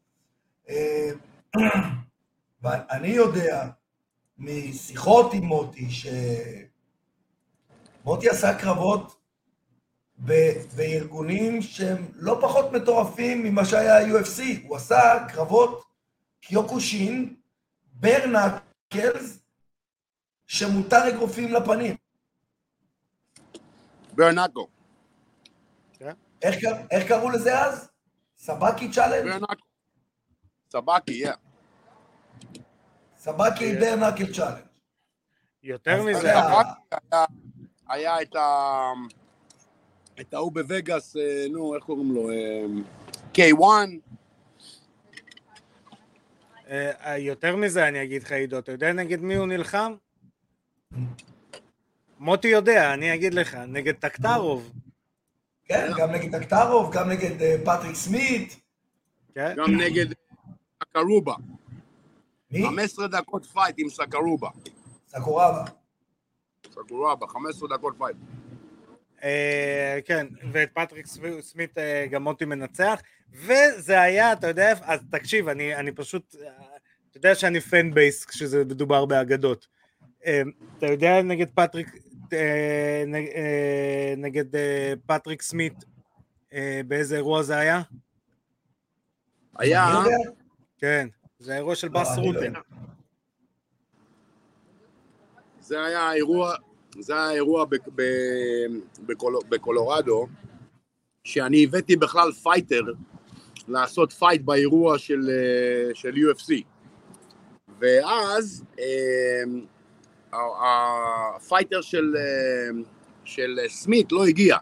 אה, 0.69 1.09
ואני 2.62 3.07
יודע 3.07 3.69
משיחות 4.38 5.33
עם 5.33 5.43
מוטי, 5.43 5.88
שמוטי 8.01 8.29
עשה 8.29 8.59
קרבות 8.59 9.15
ב- 10.25 10.65
בארגונים 10.75 11.62
שהם 11.62 12.05
לא 12.15 12.38
פחות 12.41 12.71
מטורפים 12.71 13.43
ממה 13.43 13.65
שהיה 13.65 13.97
ה-UFC. 13.97 14.41
הוא 14.67 14.75
עשה 14.77 15.25
קרבות 15.27 15.83
קיוקושין, 16.41 17.35
ברנקלס, 17.93 19.39
שמותר 20.47 21.07
אגרופים 21.09 21.53
לפנים. 21.53 21.95
ברנקו. 24.13 24.67
איך, 26.43 26.55
איך 26.91 27.07
קראו 27.07 27.29
לזה 27.29 27.59
אז? 27.59 27.89
סבקי 28.38 28.91
Challenge? 28.91 29.43
סבקי, 30.69 31.13
yeah. 31.13 31.31
סבקי 33.17 33.75
ברנקל 33.75 34.33
Challenge. 34.33 34.65
יותר 35.63 36.03
מזה, 36.03 36.39
היה, 36.39 37.25
היה 37.89 38.21
את 38.21 38.35
ה... 38.35 38.91
את 40.21 40.33
ההוא 40.33 40.51
בווגאס, 40.51 41.17
אה, 41.17 41.45
נו, 41.51 41.75
איך 41.75 41.83
קוראים 41.83 42.12
לו? 42.12 42.29
אה, 42.29 42.65
K1. 43.33 43.63
אה, 46.69 47.17
יותר 47.17 47.55
מזה 47.55 47.88
אני 47.88 48.03
אגיד 48.03 48.23
לך, 48.23 48.31
עידו, 48.31 48.59
אתה 48.59 48.71
יודע 48.71 48.93
נגד 48.93 49.21
מי 49.21 49.35
הוא 49.35 49.47
נלחם? 49.47 49.95
מוטי 52.19 52.47
יודע, 52.47 52.93
אני 52.93 53.13
אגיד 53.13 53.33
לך, 53.33 53.55
נגד 53.55 53.93
טקטרוב. 53.93 54.71
כן, 55.65 55.91
גם 55.98 56.12
נגד 56.12 56.36
טקטרוב, 56.36 56.93
גם 56.93 57.10
נגד 57.10 57.41
אה, 57.41 57.55
פטריק 57.65 57.96
סמית. 57.96 58.60
כן? 59.36 59.55
גם 59.58 59.77
נגד 59.77 60.05
סקרובה. 60.84 61.34
מי? 62.51 62.63
15 62.67 63.08
דקות 63.08 63.46
fight 63.45 63.75
עם 63.77 63.89
סקרובה. 63.89 64.50
סקורבה. 65.08 65.65
סקרובה, 66.72 67.27
15 67.27 67.70
דקות 67.77 67.96
פייט. 67.98 68.17
אה, 69.24 70.00
כן, 70.05 70.27
ואת 70.51 70.70
פטריק 70.74 71.05
סמי- 71.08 71.41
סמית 71.41 71.77
אה, 71.77 72.05
גם 72.12 72.24
מוטי 72.24 72.46
מנצח, 72.46 73.01
וזה 73.34 74.01
היה, 74.01 74.34
אתה 74.34 74.48
יודע, 74.48 74.70
איפה- 74.70 74.86
אז 74.86 75.00
תקשיב, 75.12 75.48
אני, 75.50 75.75
אני 75.75 75.91
פשוט, 75.91 76.36
אתה 77.10 77.17
יודע 77.17 77.36
שאני 77.36 77.62
fan 77.62 77.93
base 77.93 78.25
כשזה 78.25 78.65
מדובר 78.65 79.05
באגדות. 79.05 79.67
אתה 80.77 80.86
יודע 80.88 81.22
נגד 81.22 81.48
פטריק, 81.55 81.88
נגד 84.17 84.55
אה, 84.55 84.93
פטריק 85.05 85.41
סמית, 85.41 85.73
אה, 86.53 86.81
באיזה 86.87 87.15
אירוע 87.15 87.43
זה 87.43 87.57
היה? 87.57 87.81
היה, 89.57 89.89
יודע? 90.05 90.17
כן, 90.77 91.07
זה 91.39 91.53
האירוע 91.53 91.75
של 91.75 91.87
לא, 91.93 92.01
בס 92.01 92.07
אני 92.17 92.27
לא 92.27 92.31
רוטן. 92.31 92.53
זה 95.59 95.85
היה 95.85 95.99
האירוע, 95.99 96.55
זה 96.99 97.13
היה 97.13 97.23
האירוע 97.23 97.65
בקולורדו, 99.49 100.27
שאני 101.23 101.63
הבאתי 101.63 101.95
בכלל 101.95 102.31
fighter 102.31 102.81
לעשות 103.67 104.11
fight 104.12 104.41
באירוע 104.41 104.97
של, 104.97 105.29
אה, 105.29 105.95
של 105.95 106.13
UFC. 106.13 106.63
ואז 107.79 108.63
אה, 108.79 109.43
ה 111.36 111.41
fighter 111.41 111.81
של, 111.81 112.15
אה, 112.17 112.83
של 113.25 113.59
סמית 113.67 114.11
לא 114.11 114.25
הגיע. 114.25 114.57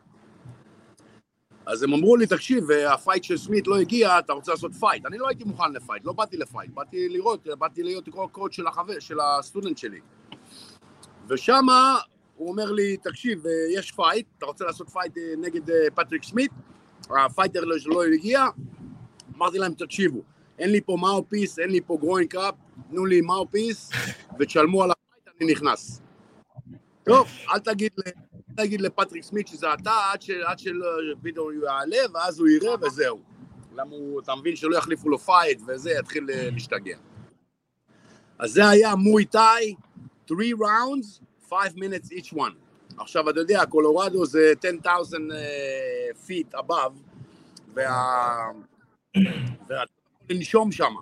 אז 1.66 1.84
הם 1.84 1.94
אמרו 1.94 2.16
לי, 2.16 2.28
תקשיב, 2.28 2.72
ה 2.72 2.81
fight 2.81 3.24
של 3.24 3.38
סמית 3.38 3.68
לא 3.68 3.78
הגיע, 3.78 4.20
אתה 4.20 4.34
רוצה 4.34 4.52
לעשות 4.52 4.72
fight. 4.74 5.06
אני 5.06 5.18
לא 5.18 5.28
הייתי 5.28 5.44
מוכן 5.44 5.72
ל 5.74 5.78
fight, 5.78 6.06
לא 6.06 6.14
באתי 6.14 6.38
ל 6.38 6.43
fight, 6.43 6.72
באתי 6.74 7.10
לראות, 7.10 7.48
באתי 7.60 7.84
להיות 7.84 8.10
קוד 8.32 8.54
של 8.54 8.68
החבר, 8.68 9.00
של 9.00 9.20
הסטודנט 9.20 9.78
שלי. 9.78 10.00
ושמה 11.28 11.96
הוא 12.36 12.50
אומר 12.50 12.72
לי, 12.72 12.98
תקשיב, 12.98 13.48
אה, 13.48 13.52
יש 13.74 13.92
fight, 13.92 14.26
אתה 14.38 14.46
רוצה 14.46 14.66
לעשות 14.66 14.90
fight 14.90 15.18
אה, 15.18 15.34
נגד 15.38 15.70
אה, 15.70 15.76
פטריק 15.96 16.24
סמית? 16.24 16.52
ה 17.10 17.17
fighter 17.17 17.66
לא- 17.66 17.80
שלא 17.80 18.04
הגיע, 18.04 18.46
אמרתי 19.38 19.58
להם, 19.58 19.74
תקשיבו, 19.74 20.22
אין 20.60 20.72
לי 20.72 20.82
פה 20.82 20.98
mouthpiece, 21.00 21.60
אין 21.60 21.70
לי 21.70 21.82
פה 21.82 21.98
groin 22.02 22.28
cup, 22.28 22.56
תנו 22.90 23.06
לי 23.06 23.22
mouthpiece 23.22 23.90
ותשלמו 24.40 24.84
אני 24.84 24.92
נכנס. 25.46 26.02
טוב, 27.04 27.28
אל 27.54 27.60
תגיד, 27.60 27.92
תגיד 28.56 28.82
לפטריק 28.82 29.24
סמית 29.24 29.48
שזה 29.48 29.74
אתה, 29.74 29.92
עד, 30.14 30.20
עד 30.46 30.60
שפתאום 30.60 31.54
הוא 31.54 31.66
יעלה, 31.66 31.98
ואז 32.14 32.40
הוא 32.40 32.48
יראה 32.48 32.76
וזהו. 32.82 33.20
למה 33.74 33.92
הוא, 33.92 34.22
אתה 34.22 34.36
מבין 34.36 34.56
שלא 34.56 34.78
יחליפו 34.78 35.10
לו 35.10 35.20
fight 35.20 35.62
וזה, 35.68 35.92
יתחיל 36.00 36.30
אה, 36.30 36.50
להשתגע. 36.52 36.98
אז 38.40 38.52
זה 38.52 38.70
היה 38.70 38.96
מוי 38.96 39.26
טאי, 39.26 39.76
3 40.28 40.52
rounds, 40.52 41.22
5 41.50 41.58
minutes 41.76 42.12
each 42.12 42.34
one. 42.34 42.54
עכשיו, 42.98 43.30
אתה 43.30 43.40
יודע, 43.40 43.66
קולורדו 43.66 44.26
זה 44.26 44.54
10,000 44.64 45.30
uh, 45.32 46.28
feet 46.28 46.60
above, 46.60 46.94
וה... 47.74 48.52
ואתה 49.68 49.92
יכול 50.24 50.28
לנשום 50.30 50.72
שם. 50.72 50.94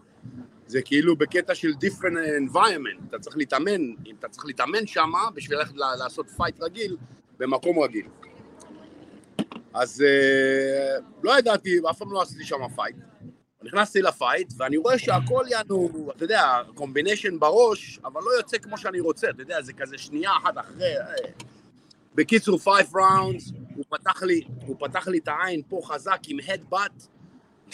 זה 0.70 0.82
כאילו 0.82 1.16
בקטע 1.16 1.56
של 1.56 1.70
different 1.70 2.52
environment, 2.54 3.08
אתה 3.10 3.20
צריך 3.20 3.38
להתאמן, 3.38 3.82
אם 4.06 4.16
אתה 4.20 4.28
צריך 4.30 4.46
להתאמן 4.46 4.88
שם 4.88 5.12
בשביל 5.34 5.60
ללכת 5.60 5.74
לעשות 5.76 6.30
fight 6.30 6.62
רגיל 6.62 6.98
במקום 7.40 7.80
רגיל. 7.80 8.06
אז 9.74 10.04
uh, 10.04 11.04
לא 11.24 11.40
ידעתי, 11.40 11.80
אף 11.90 11.98
פעם 11.98 12.14
לא 12.14 12.22
עשיתי 12.22 12.44
שם 12.44 12.56
fight. 12.76 12.96
נכנסתי 13.64 14.02
ל 14.02 14.09
fight, 14.09 14.54
ואני 14.58 14.78
רואה 14.78 15.00
שהכל 15.00 15.46
יענו, 15.50 16.10
אתה 16.16 16.24
יודע, 16.24 16.62
combination 16.76 17.40
בראש, 17.40 18.00
אבל 18.06 18.22
לא 18.22 18.32
יוצא 18.38 18.58
כמו 18.58 18.78
שאני 18.78 19.00
רוצה, 19.00 19.30
אתה 19.30 19.42
יודע, 19.42 19.62
זה 19.62 19.74
כזה 19.74 19.98
שנייה 19.98 20.32
אחת 20.44 20.58
אחרי. 20.58 20.98
אה. 20.98 21.14
בקיצור, 22.16 22.60
5 22.60 22.86
rounds, 22.96 23.52
הוא 23.76 23.86
פתח 23.90 24.24
לי, 24.24 24.42
הוא 24.68 24.76
פתח 24.80 25.08
לי 25.08 25.18
את 25.18 25.28
העין 25.28 25.62
פה 25.70 25.82
חזק 25.84 26.20
עם 26.28 26.38
headbutt, 26.48 27.08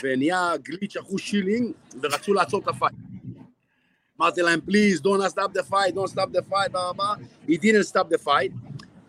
ונהיה 0.03 0.57
גליץ' 0.63 0.97
אחוז 0.97 1.21
שילינג, 1.21 1.71
ורצו 2.01 2.33
לעצור 2.33 2.61
את 2.61 2.67
ה 2.67 2.71
fight. 2.71 2.93
אמרתי 4.21 4.41
להם, 4.41 4.59
please, 4.69 4.99
don't 4.99 5.31
stop 5.31 5.53
the 5.53 5.63
fight, 5.71 5.95
don't 5.95 6.11
stop 6.13 6.31
the 6.31 6.51
fight, 6.51 6.69
בלה 6.71 6.93
בלה. 6.93 7.13
He 7.47 7.57
didn't 7.57 7.87
stop 7.87 8.09
the 8.09 8.17
fight. 8.17 8.51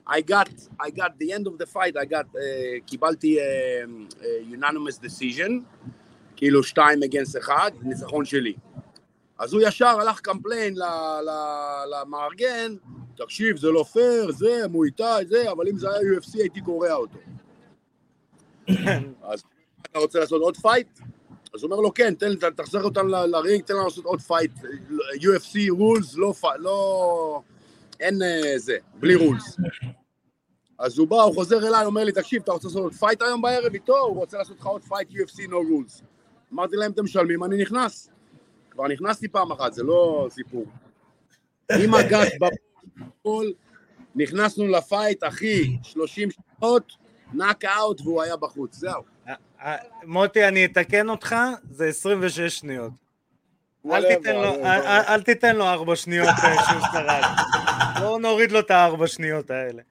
I 0.09 0.21
got, 0.21 0.49
I 0.81 0.91
got 0.91 1.19
the 1.19 1.33
end 1.33 1.47
of 1.47 1.59
the 1.59 1.67
fight, 1.67 1.97
I 1.97 2.05
got, 2.05 2.27
uh, 2.35 2.39
קיבלתי 2.87 3.39
uh, 3.39 3.43
uh, 4.21 4.55
unanimous 4.57 4.99
decision, 4.99 5.51
כאילו 6.37 6.63
שתיים 6.63 7.03
against 7.03 7.37
אחד, 7.37 7.71
ניצחון 7.83 8.25
שלי. 8.25 8.55
אז 9.39 9.53
הוא 9.53 9.63
ישר 9.65 10.01
הלך 10.01 10.21
complain 10.21 10.75
למארגן, 11.93 12.75
תקשיב, 13.17 13.57
זה 13.57 13.71
לא 13.71 13.85
פייר, 13.85 14.33
זה, 14.33 14.69
מויטאי, 14.69 15.27
זה, 15.27 15.53
אבל 15.53 15.69
אם 15.69 15.79
זה 15.79 15.91
היה 15.91 16.01
UFC 16.01 16.39
הייתי 16.39 16.61
קורע 16.61 16.93
אותו. 16.93 17.19
אז 19.31 19.43
אתה 19.97 20.05
רוצה 20.05 20.19
לעשות 20.21 20.43
עוד 20.43 20.57
fight? 20.57 20.99
אז 21.55 21.63
הוא 21.63 21.71
אומר 21.71 21.81
לו, 21.83 21.95
כן, 21.95 22.15
תן, 22.15 22.35
ת- 22.35 22.45
תחזיר 22.45 22.83
אותם 22.83 23.09
לרינג, 23.09 23.63
תן 23.65 23.75
לנו 23.75 23.85
לעשות 23.85 24.05
עוד 24.05 24.21
fight. 24.21 24.51
UFC 25.15 25.71
rules, 25.71 26.15
לא, 26.17 26.33
פ- 26.41 26.59
לא, 26.59 27.41
אין 28.01 28.23
אה, 28.23 28.59
זה, 28.59 28.77
בלי 28.95 29.15
rules. 29.15 29.57
אז 30.79 30.99
הוא 30.99 31.09
בא, 31.09 31.17
הוא 31.17 31.35
חוזר 31.35 31.69
אליי, 31.69 31.87
אומר 31.87 32.05
לי, 32.05 32.13
תקשיב, 32.13 32.43
אתה 32.43 32.53
רוצה 32.53 32.69
לעשות 32.69 32.83
עוד 32.83 32.93
fight 32.95 33.23
היום 33.23 33.43
בערב 33.43 33.75
איתו? 33.75 33.99
הוא 33.99 34.17
רוצה 34.17 34.39
לעשות 34.39 34.59
לך 34.61 34.67
עוד 34.67 34.83
fight 34.83 35.09
UFC 35.11 35.37
no 35.51 35.53
rules. 35.53 36.03
אמרתי 36.53 36.77
להם, 36.77 36.93
אתם 36.93 37.05
משלמים, 37.05 37.45
אני 37.45 37.63
נכנס. 37.63 38.11
כבר 38.71 38.89
נכנסתי 38.89 39.29
פעם 39.29 39.53
אחת, 39.53 39.73
זה 39.73 39.83
לא 39.83 40.27
סיפור. 40.31 40.65
עם 41.83 41.95
הגז 41.95 42.29
בכל, 42.41 43.47
נכנסנו 44.15 44.67
לפייט, 44.69 45.25
אחי, 45.25 45.77
30 45.83 46.29
שעות, 46.31 46.93
נאק 47.33 47.65
אאוט 47.65 48.01
והוא 48.01 48.23
היה 48.23 48.37
בחוץ, 48.37 48.75
זהו. 48.77 49.16
אה, 49.29 49.77
מוטי, 50.05 50.49
אני 50.49 50.65
אתקן 50.65 51.09
אותך, 51.09 51.37
זה 51.71 51.87
26 51.87 52.41
שניות. 52.41 52.93
אל 53.87 53.91
Whatever, 54.05 54.09
תיתן 54.17 54.35
לו- 54.37 54.43
לא, 54.43 54.67
אל- 55.09 55.23
תיתן 55.23 55.57
לו 55.57 55.65
ארבע 55.67 55.97
שניות 55.97 56.29
אה, 56.29 56.55
שהוא 56.69 56.81
שרד. 56.93 57.23
לא 58.01 58.19
נוריד 58.23 58.53
לו 58.53 58.61
את 58.61 58.71
הארבע 58.71 59.07
שניות 59.07 59.51
האלה. 59.51 59.83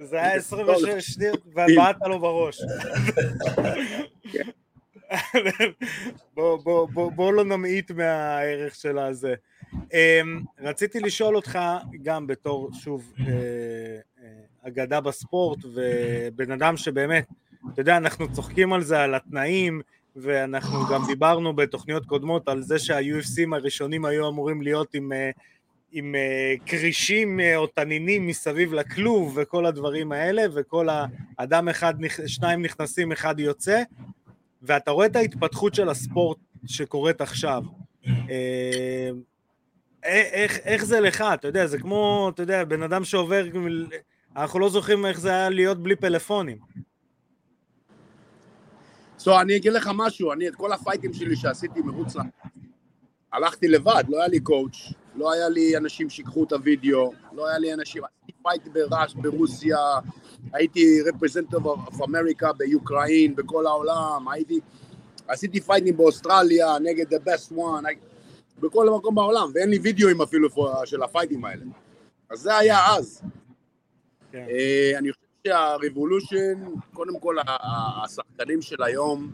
זה 0.00 0.16
היה 0.16 0.34
26 0.34 1.04
שניות 1.06 1.40
ובעט 1.46 1.96
לו 2.06 2.18
בראש. 2.18 2.58
בוא, 6.34 6.56
בוא, 6.62 6.88
בוא, 6.88 7.12
בוא 7.12 7.32
לא 7.32 7.44
נמעיט 7.44 7.90
מהערך 7.90 8.74
של 8.74 8.98
הזה. 8.98 9.34
אמ, 9.92 10.42
רציתי 10.60 11.00
לשאול 11.00 11.36
אותך, 11.36 11.58
גם 12.02 12.26
בתור, 12.26 12.70
שוב, 12.72 13.12
אה, 13.20 13.24
אה, 14.22 14.28
אגדה 14.68 15.00
בספורט, 15.00 15.58
ובן 15.74 16.50
אדם 16.52 16.76
שבאמת, 16.76 17.26
אתה 17.72 17.80
יודע, 17.80 17.96
אנחנו 17.96 18.32
צוחקים 18.32 18.72
על 18.72 18.82
זה, 18.82 19.00
על 19.00 19.14
התנאים, 19.14 19.80
ואנחנו 20.16 20.78
גם 20.92 21.02
דיברנו 21.06 21.56
בתוכניות 21.56 22.06
קודמות 22.06 22.48
על 22.48 22.62
זה 22.62 22.78
שה-UFCים 22.78 23.54
הראשונים 23.54 24.04
היו 24.04 24.28
אמורים 24.28 24.62
להיות 24.62 24.94
עם, 24.94 25.12
אה, 25.12 25.30
עם 25.92 26.14
אה, 26.14 26.54
כרישים 26.66 27.40
אה, 27.40 27.56
או 27.56 27.66
תנינים 27.66 28.26
מסביב 28.26 28.72
לכלוב 28.72 29.32
וכל 29.36 29.66
הדברים 29.66 30.12
האלה, 30.12 30.42
וכל 30.54 30.88
האדם 31.38 31.68
אחד, 31.68 31.94
שניים 32.26 32.62
נכנסים, 32.62 33.12
אחד 33.12 33.40
יוצא, 33.40 33.82
ואתה 34.62 34.90
רואה 34.90 35.06
את 35.06 35.16
ההתפתחות 35.16 35.74
של 35.74 35.88
הספורט 35.88 36.38
שקורית 36.66 37.20
עכשיו. 37.20 37.62
איך, 40.04 40.58
איך 40.58 40.84
זה 40.84 41.00
לך? 41.00 41.24
אתה 41.34 41.48
יודע, 41.48 41.66
זה 41.66 41.78
כמו, 41.78 42.30
אתה 42.34 42.42
יודע, 42.42 42.64
בן 42.64 42.82
אדם 42.82 43.04
שעובר, 43.04 43.44
אנחנו 44.36 44.58
לא 44.58 44.68
זוכרים 44.68 45.06
איך 45.06 45.20
זה 45.20 45.30
היה 45.30 45.50
להיות 45.50 45.82
בלי 45.82 45.96
פלאפונים. 45.96 46.58
So, 49.18 49.30
אני 49.40 49.56
אגיד 49.56 49.72
לך 49.72 49.90
משהו, 49.94 50.32
אני 50.32 50.48
את 50.48 50.54
כל 50.54 50.72
הפייטים 50.72 51.12
שלי 51.12 51.36
שעשיתי 51.36 51.80
מחוץ 51.80 52.16
ל... 52.16 52.20
הלכתי 53.32 53.68
לבד, 53.68 54.04
לא 54.08 54.18
היה 54.18 54.28
לי 54.28 54.40
coach, 54.40 54.92
לא 55.16 55.32
היה 55.32 55.48
לי 55.48 55.76
אנשים 55.76 56.10
שיקחו 56.10 56.44
את 56.44 56.52
הוידאו, 56.52 57.12
לא 57.32 57.48
היה 57.48 57.58
לי 57.58 57.74
אנשים, 57.74 58.02
עשיתי 58.04 58.32
fight 58.42 58.68
ברש, 58.72 59.14
ברוסיה, 59.14 59.78
הייתי 60.52 61.02
רפרזנטוב 61.02 61.66
of 61.66 62.04
אמריקה 62.04 62.52
ביוקראין, 62.52 63.36
בכל 63.36 63.66
העולם, 63.66 64.28
הייתי, 64.28 64.60
עשיתי 65.28 65.60
פייטים 65.60 65.96
באוסטרליה 65.96 66.78
נגד 66.78 67.14
the 67.14 67.18
best 67.18 67.56
one, 67.56 67.84
בכל 68.60 68.90
מקום 68.96 69.14
בעולם, 69.14 69.50
ואין 69.54 69.70
לי 69.70 69.78
וידאוים 69.78 70.22
אפילו 70.22 70.48
של 70.84 71.02
הפייטים 71.02 71.44
האלה. 71.44 71.64
אז 72.30 72.38
זה 72.40 72.56
היה 72.56 72.78
אז. 72.96 73.22
כן. 74.32 74.46
אה, 74.50 74.98
אני 74.98 75.12
חושב 75.12 75.23
שהריבולושן, 75.46 76.64
קודם 76.92 77.20
כל 77.20 77.36
השחקנים 78.04 78.62
של 78.62 78.82
היום 78.82 79.30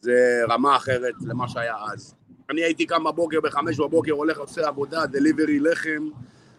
זה 0.00 0.42
רמה 0.48 0.76
אחרת 0.76 1.14
למה 1.26 1.48
שהיה 1.48 1.76
אז. 1.92 2.14
אני 2.50 2.62
הייתי 2.62 2.86
קם 2.86 3.04
בבוקר 3.04 3.40
בחמש 3.40 3.80
בבוקר, 3.80 4.12
הולך 4.12 4.38
עושה 4.38 4.68
עבודה, 4.68 5.06
דליברי 5.06 5.60
לחם, 5.60 6.08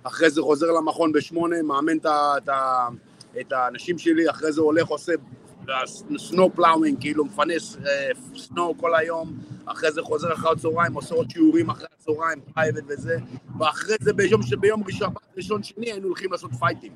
אחרי 0.03 0.29
זה 0.29 0.41
חוזר 0.41 0.71
למכון 0.71 1.11
בשמונה, 1.11 1.61
מאמן 1.61 1.97
את 1.97 2.05
את 2.37 2.49
את 3.41 3.51
האנשים 3.51 3.97
שלי, 3.97 4.29
אחרי 4.29 4.51
זה 4.51 4.61
הולך 4.61 4.87
עושה 4.87 5.13
snow 6.17 6.49
plowing, 6.55 6.99
כאילו 6.99 7.25
מפנה 7.25 7.77
snow 8.37 8.77
כל 8.77 8.95
היום, 8.95 9.33
אחרי 9.65 9.91
זה 9.91 10.01
חוזר 10.01 10.33
אחר 10.33 10.49
הצהריים, 10.49 10.93
עושה 10.93 11.15
עוד 11.15 11.29
שיעורים 11.29 11.69
אחרי 11.69 11.87
הצהריים, 11.99 12.39
private 12.53 12.83
וזה, 12.87 13.17
ואחרי 13.59 13.95
זה 14.01 14.13
ביום, 14.13 14.41
ביום 14.59 14.83
ראשון, 14.85 15.09
ראשון 15.37 15.63
שני 15.63 15.91
היינו 15.91 16.07
הולכים 16.07 16.31
לעשות 16.31 16.51
fight 16.59 16.79
ים. 16.79 16.91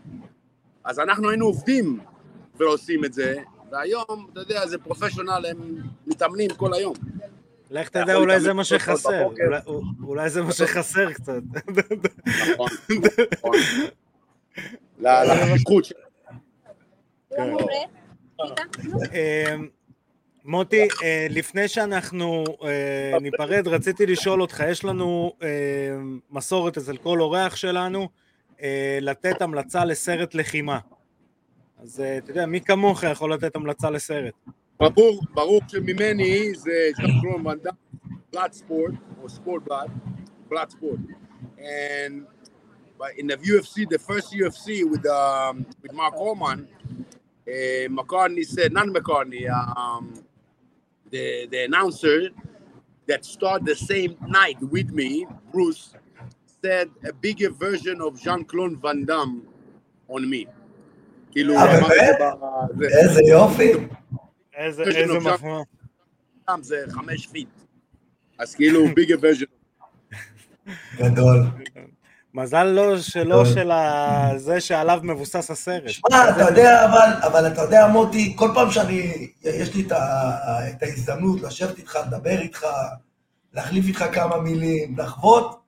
אז 0.83 0.99
אנחנו 0.99 1.29
היינו 1.29 1.45
עובדים 1.45 1.99
ועושים 2.59 3.05
את 3.05 3.13
זה, 3.13 3.35
והיום, 3.71 4.27
אתה 4.33 4.39
יודע, 4.39 4.67
זה 4.67 4.77
professional, 4.77 5.45
הם 5.49 5.57
מתאמנים 6.07 6.49
כל 6.57 6.73
היום. 6.73 6.93
לך 7.71 7.89
תדע, 7.89 8.15
אולי 8.15 8.39
זה 8.39 8.53
מה 8.53 8.63
שחסר. 8.63 9.27
אולי- 10.03 10.29
זה 10.29 10.41
מה 10.41 10.51
שחסר 10.51 11.13
קצת. 11.13 11.41
נכון, 12.51 12.67
נכון. 13.31 13.55
לחשיבות 15.11 15.85
של... 15.85 15.95
כן. 17.29 17.41
אמ, 19.53 19.67
מוטי, 20.45 20.87
אה, 21.03 21.27
לפני 21.29 21.67
שאנחנו 21.67 22.43
אה, 22.63 23.19
ניפרד, 23.21 23.67
רציתי 23.67 24.05
לשאול 24.05 24.41
אותך, 24.41 24.63
יש 24.69 24.83
לנו 24.85 25.33
אה, 25.43 25.47
מסורת 26.31 26.77
אצל 26.77 26.97
כל 26.97 27.19
אורח 27.21 27.55
שלנו, 27.55 28.09
לתת 29.01 29.41
המלצה 29.41 29.85
לסרט 29.85 30.35
לחימה. 30.35 30.79
אז 31.83 32.01
אה, 32.01 32.17
אתה 32.17 32.31
יודע, 32.31 32.45
מי 32.45 32.61
כמוך 32.61 33.03
יכול 33.03 33.33
לתת 33.33 33.55
המלצה 33.55 33.89
לסרט? 33.89 34.33
ברור, 34.79 35.21
ברור 35.33 35.61
שממני 35.67 36.55
זה 36.55 36.89
ז'אן 36.97 37.21
קלון 37.21 37.47
ואן 37.47 37.57
דאם, 37.59 37.73
בלאד 38.33 38.53
ספורט, 38.53 38.93
או 39.21 39.29
ספורט 39.29 39.63
בלאד, 39.63 39.89
בלאד 40.49 40.69
ספורט. 40.69 40.99
And 41.57 42.25
but 42.99 43.11
in 43.17 43.27
the 43.27 43.37
UFC, 43.37 43.73
the 43.89 43.99
first 44.09 44.27
UFC 44.33 44.65
with 44.91 45.05
um, 45.05 45.65
with 45.81 45.93
Mark 45.93 46.13
Coleman, 46.15 46.59
uh, 47.47 47.85
McCartney 47.97 48.45
said, 48.45 48.71
not 48.77 48.87
McCartney, 48.87 49.43
um, 49.81 50.03
the 51.11 51.25
the 51.51 51.59
announcer 51.69 52.17
that 53.09 53.21
started 53.25 53.65
the 53.65 53.79
same 53.91 54.11
night 54.39 54.59
with 54.75 54.89
me, 54.99 55.09
Bruce, 55.53 55.83
said 56.63 56.89
a 57.09 57.13
bigger 57.13 57.51
version 57.51 58.01
of 58.01 58.11
Jean-Claude 58.23 58.77
Van 58.81 59.05
Damme 59.05 59.41
on 60.09 60.29
me. 60.29 60.45
כאילו, 61.31 61.55
אה. 61.55 61.79
איזה 62.99 63.21
יופי. 63.29 63.71
איזה 64.53 64.83
מחמאה. 65.19 65.61
זה 66.61 66.85
חמש 66.89 67.27
feet. 67.27 67.47
אז 68.39 68.55
כאילו, 68.55 68.87
bigger 68.95 69.15
version. 69.21 69.45
גדול. 70.97 71.43
מזל 72.33 72.63
לא 72.63 72.97
שלא. 72.97 73.45
של 73.45 73.71
זה 74.37 74.61
שעליו 74.61 74.99
מבוסס 75.03 75.51
הסרט. 75.51 75.89
שמע, 75.89 76.29
אתה 76.29 76.41
יודע, 76.41 76.85
אבל, 76.85 77.27
אבל 77.27 77.47
אתה 77.47 77.61
יודע, 77.61 77.87
מוטי, 77.87 78.33
כל 78.35 78.49
פעם 78.55 78.71
שאני, 78.71 79.31
יש 79.43 79.75
לי 79.75 79.87
את 79.87 80.83
ההזדמנות 80.83 81.41
לשבת 81.41 81.77
איתך, 81.77 81.97
לדבר 82.07 82.39
איתך, 82.39 82.65
להחליף 83.53 83.85
איתך 83.85 84.05
כמה 84.13 84.37
מילים, 84.37 84.95
לחוות, 84.97 85.58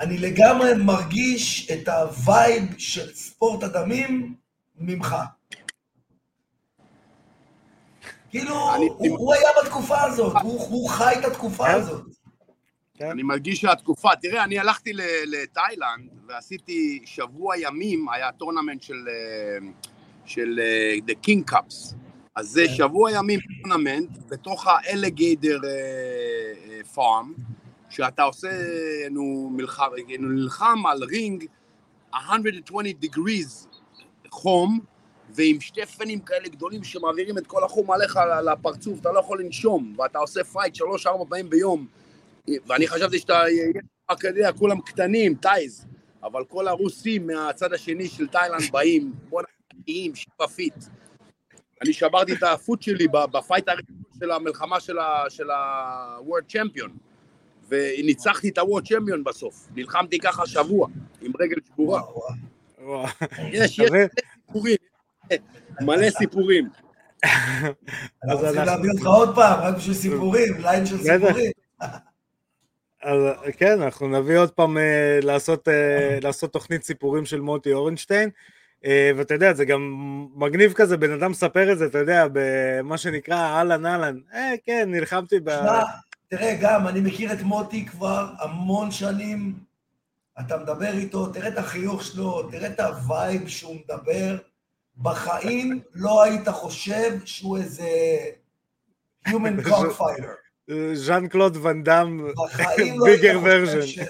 אני 0.00 0.18
לגמרי 0.18 0.74
מרגיש 0.74 1.70
את 1.70 1.88
ה 1.88 2.03
vibe 2.03 2.64
של 2.78 3.14
ספורט 3.14 3.62
הדמים 3.62 4.34
ממך. 4.78 5.16
כאילו, 8.30 8.74
אני- 8.74 8.86
הוא, 8.88 9.18
הוא 9.18 9.34
היה 9.34 9.48
בתקופה 9.64 10.02
הזאת, 10.02 10.36
הוא, 10.42 10.60
הוא 10.68 10.88
חי 10.88 11.14
את 11.18 11.24
התקופה 11.24 11.64
כן. 11.66 11.74
הזאת. 11.74 12.04
אני 13.00 13.22
מרגיש 13.22 13.60
שהתקופה, 13.60 14.08
תראה, 14.22 14.44
אני 14.44 14.58
הלכתי 14.58 14.92
ל- 14.92 15.00
לתאילנד 15.26 16.10
ועשיתי 16.28 17.02
שבוע 17.04 17.54
ימים, 17.58 18.08
היה 18.08 18.32
tournament 18.32 18.82
של, 18.82 19.08
אה, 19.08 19.66
של 20.24 20.60
אה, 20.62 20.94
The 21.08 21.26
King's 21.28 21.52
Cup. 21.54 21.94
אז 22.36 22.46
זה 22.48 22.64
כן. 22.68 22.74
שבוע 22.74 23.10
ימים 23.12 23.40
tournament 23.62 24.18
בתוך 24.28 24.66
ה 24.66 24.75
alligator 24.75 25.60
farm, 26.94 27.34
שאתה 27.90 28.22
עושה, 28.22 28.48
נו, 29.10 29.50
נלחם, 29.52 29.88
נלחם 30.18 30.86
על 30.86 31.04
רינג 31.04 31.44
120 32.12 32.96
degrees 33.02 33.66
חום, 34.30 34.80
ועם 35.34 35.60
שתי 35.60 35.86
fan 35.86 36.06
ים 36.06 36.20
כאלה 36.20 36.48
גדולים 36.48 36.84
שמעבירים 36.84 37.38
את 37.38 37.46
כל 37.46 37.64
החום 37.64 37.90
עליך 37.90 38.18
לפרצוף, 38.52 39.00
אתה 39.00 39.12
לא 39.12 39.18
יכול 39.18 39.40
לנשום, 39.40 39.94
ואתה 39.98 40.18
עושה 40.18 40.44
fight 40.44 40.74
שלוש-ארבע 40.74 41.24
פעמים 41.28 41.50
ביום. 41.50 41.86
ואני 42.66 42.88
חשבתי 42.88 43.18
שאתה, 43.18 43.42
אתה 44.12 44.28
יודע, 44.28 44.52
כולם 44.52 44.80
קטנים, 44.80 45.34
Thais, 45.34 45.86
אבל 46.22 46.44
כל 46.44 46.68
הרוסים 46.68 47.26
מהצד 47.26 47.72
השני 47.72 48.08
של 48.08 48.26
תאילנד 48.26 48.72
באים, 48.72 49.12
בואנה, 49.28 49.48
נקיים, 49.74 50.14
שבע 50.14 50.46
feet. 50.46 50.74
אני 51.82 51.92
שברתי 51.92 52.32
את 52.32 52.42
ה 52.42 52.50
foot 52.50 52.82
שלי 52.82 53.08
ב 53.08 53.18
fight 53.18 53.68
הראשון 53.68 53.96
של 54.20 54.30
המלחמה 54.30 54.80
של 55.28 55.50
ה-World 55.50 56.52
Champion, 56.52 56.90
וניצחתי 57.70 58.48
את 58.48 58.58
ה-World 58.58 58.84
Champion 58.86 59.22
בסוף. 59.24 59.68
נלחמתי 59.76 60.18
ככה 60.18 60.46
שבוע, 60.46 60.88
עם 61.22 61.32
רגל 61.40 61.56
שבורה. 61.66 62.02
יש, 63.52 63.78
יש? 63.78 63.90
סיפורים, 64.46 64.76
מלא 65.80 66.10
סיפורים. 66.10 66.68
אנחנו 67.24 68.46
אנחנו- 68.46 68.64
להביא 68.64 68.90
אותך 68.90 69.06
עוד 69.06 69.34
פעם, 69.34 69.60
רק 69.60 69.76
בשביל 69.76 69.94
סיפורים, 69.94 70.54
ליין 70.60 70.86
של. 70.86 70.98
סיפורים. 70.98 71.50
אז 73.02 73.18
כן, 73.56 73.82
אנחנו 73.82 74.08
נביא 74.20 74.38
עוד 74.38 74.50
פעם 74.50 74.78
אה, 74.78 75.18
לעשות, 75.22 75.68
אה, 75.68 76.18
לעשות 76.22 76.52
תוכנית 76.52 76.84
סיפורים 76.84 77.24
של 77.24 77.40
מוטי 77.40 77.72
אורנשטיין, 77.72 78.30
אה, 78.84 79.10
ואתה 79.16 79.34
יודע, 79.34 79.54
זה 79.54 79.64
גם 79.64 79.96
מגניב 80.36 80.72
כזה, 80.72 80.96
בן 80.96 81.12
אדם 81.12 81.30
מספר 81.30 81.72
את 81.72 81.78
זה, 81.78 81.86
אתה 81.86 81.98
יודע, 81.98 82.26
במה 82.32 82.98
שנקרא 82.98 83.36
אהלן 83.36 83.86
אהלן, 83.86 84.18
אה, 84.34 84.54
כן, 84.66 84.88
נלחמתי 84.92 85.40
ב... 85.44 85.50
תראה, 86.30 86.56
גם, 86.60 86.88
אני 86.88 87.00
מכיר 87.00 87.32
את 87.32 87.42
מוטי 87.42 87.86
כבר 87.86 88.26
המון 88.38 88.90
שנים, 88.90 89.54
אתה 90.40 90.56
מדבר 90.56 90.92
איתו, 90.92 91.26
תראה 91.26 91.48
את 91.48 91.58
החיוך 91.58 92.04
שלו, 92.04 92.50
תראה 92.50 92.68
את 92.68 92.80
ה 92.80 92.94
vibe 92.94 93.48
שהוא 93.48 93.76
מדבר. 93.76 94.36
בחיים 94.96 95.80
לא 95.94 96.22
היית 96.22 96.48
חושב 96.48 97.18
שהוא 97.24 97.58
איזה 97.58 97.88
human 99.28 99.60
cockfighter. 99.68 100.72
ז'אן 100.94 101.28
קלוד 101.28 101.56
ואן 101.56 101.82
דאם, 101.82 102.26
לא 102.26 102.34
bigger 103.04 103.38
version. 103.44 104.02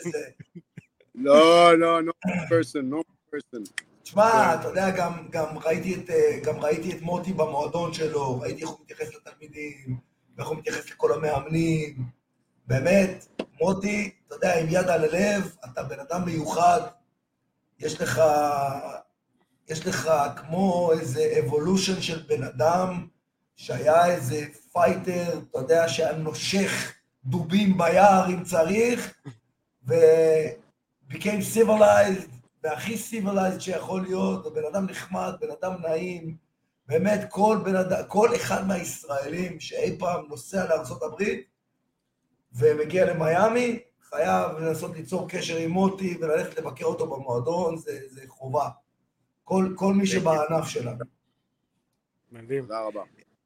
לא, 1.24 1.78
לא, 1.78 2.00
no 2.00 2.26
person, 2.26 2.92
no 2.92 3.02
person. 3.34 3.82
תשמע, 4.02 4.54
אתה 4.54 4.68
יודע, 4.68 4.90
גם, 4.90 5.28
גם, 5.30 5.58
ראיתי 5.58 5.94
את, 5.94 6.10
אה, 6.10 6.38
גם 6.44 6.60
ראיתי 6.60 6.96
את 6.96 7.02
מוטי 7.02 7.32
במועדון 7.32 7.92
שלו, 7.92 8.40
ראיתי 8.40 8.62
איך 8.62 8.70
הוא 8.70 8.78
מתייחס 8.82 9.14
לתלמידים, 9.14 10.09
ואיך 10.40 10.48
הוא 10.48 10.58
מתייחס 10.58 10.90
לכל 10.90 11.12
המאמנים. 11.12 12.04
באמת, 12.66 13.42
מוטי, 13.60 14.10
אתה 14.26 14.34
יודע, 14.34 14.60
עם 14.60 14.66
יד 14.70 14.88
על 14.88 15.04
הלב, 15.04 15.56
אתה 15.64 15.82
בן 15.82 16.00
אדם 16.00 16.24
מיוחד, 16.24 16.80
יש 17.78 18.00
לך, 18.00 18.22
יש 19.68 19.86
לך 19.86 20.10
כמו 20.36 20.92
איזה 20.92 21.34
evolution 21.38 22.02
של 22.02 22.22
בן 22.28 22.42
אדם, 22.42 23.06
שהיה 23.56 24.06
איזה 24.06 24.46
fighter, 24.72 25.40
אתה 25.50 25.58
יודע, 25.58 25.88
שהיה 25.88 26.12
נושך 26.12 26.94
דובים 27.24 27.78
ביער 27.78 28.28
אם 28.28 28.42
צריך, 28.44 29.14
ו-became 29.86 31.56
civilized, 31.56 32.30
והכי 32.62 32.94
civilized 32.94 33.60
שיכול 33.60 34.02
להיות, 34.02 34.54
בן 34.54 34.64
אדם 34.72 34.86
נחמד, 34.86 35.32
בן 35.40 35.48
אדם 35.60 35.82
נעים, 35.82 36.36
באמת 36.90 37.20
כל 37.28 37.58
בן 37.64 37.76
אדם, 37.76 38.02
כל 38.08 38.36
אחד 38.36 38.66
מהישראלים 38.66 39.60
שאי 39.60 39.98
פעם 39.98 40.24
נוסע 40.28 40.68
לארה"ב 40.68 41.22
ומגיע 42.52 43.14
למיאמי, 43.14 43.78
חייב 44.02 44.58
לנסות 44.58 44.96
ליצור 44.96 45.28
קשר 45.28 45.56
עם 45.56 45.70
מוטי 45.70 46.18
וללכת 46.20 46.58
לבקר 46.58 46.84
אותו 46.84 47.06
במועדון, 47.06 47.76
זה, 47.76 48.00
זה 48.08 48.20
חובה. 48.28 48.68
כל, 49.44 49.74
כל 49.76 49.94
מי 49.94 50.06
שבענף 50.06 50.68
שלנו. 50.68 51.04
מדהים. 52.32 52.62
תודה 52.62 52.80
רבה. 52.80 53.02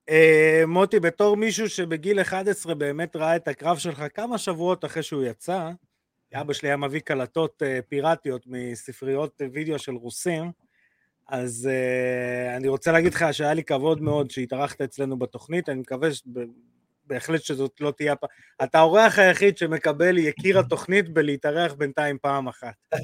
אה, 0.09 0.63
מוטי, 0.67 1.01
בתור 1.01 1.37
מישהו 1.37 1.69
שבגיל 1.69 2.21
11 2.21 2.75
באמת 2.75 3.17
ראה 3.17 3.37
את 3.37 3.49
הקרב 3.49 3.79
שלך 3.79 4.05
כמה 4.15 4.39
שבועות 4.39 4.85
אחרי 4.85 5.03
שהוא 5.03 5.25
יצא, 5.25 5.71
אבא 6.35 6.53
שלי 6.53 6.69
היה 6.69 6.77
מביא 6.77 7.01
קלטות 7.01 7.63
אה, 7.63 7.79
פיראטיות 7.89 8.43
מספריות 8.47 9.41
וידאו 9.53 9.79
של 9.79 9.95
רוסים, 9.95 10.51
אז 11.29 11.69
uh, 11.71 12.57
אני 12.57 12.69
רוצה 12.69 12.93
להגיד 12.93 13.15
לך 13.15 13.25
שהיה 13.33 13.55
לי 13.55 13.65
כבוד 13.65 14.03
מאוד 14.03 14.31
שהתארחת 14.31 14.81
אצלנו 14.81 15.19
בתוכנית, 15.19 15.69
אני 15.69 15.81
מקווה 15.81 16.15
ש... 16.15 16.23
בהחלט 17.07 17.43
שזאת 17.43 17.81
לא 17.81 17.91
תהיה... 17.91 18.13
הפ- 18.13 18.31
אתה 18.63 18.79
האורח 18.79 19.19
היחיד 19.19 19.59
שמקבל 19.59 20.19
יקיר 20.19 20.59
התוכנית 20.59 21.09
בלהתארח 21.09 21.73
בינתיים 21.73 22.19
פעם 22.23 22.49
אחת. 22.49 22.75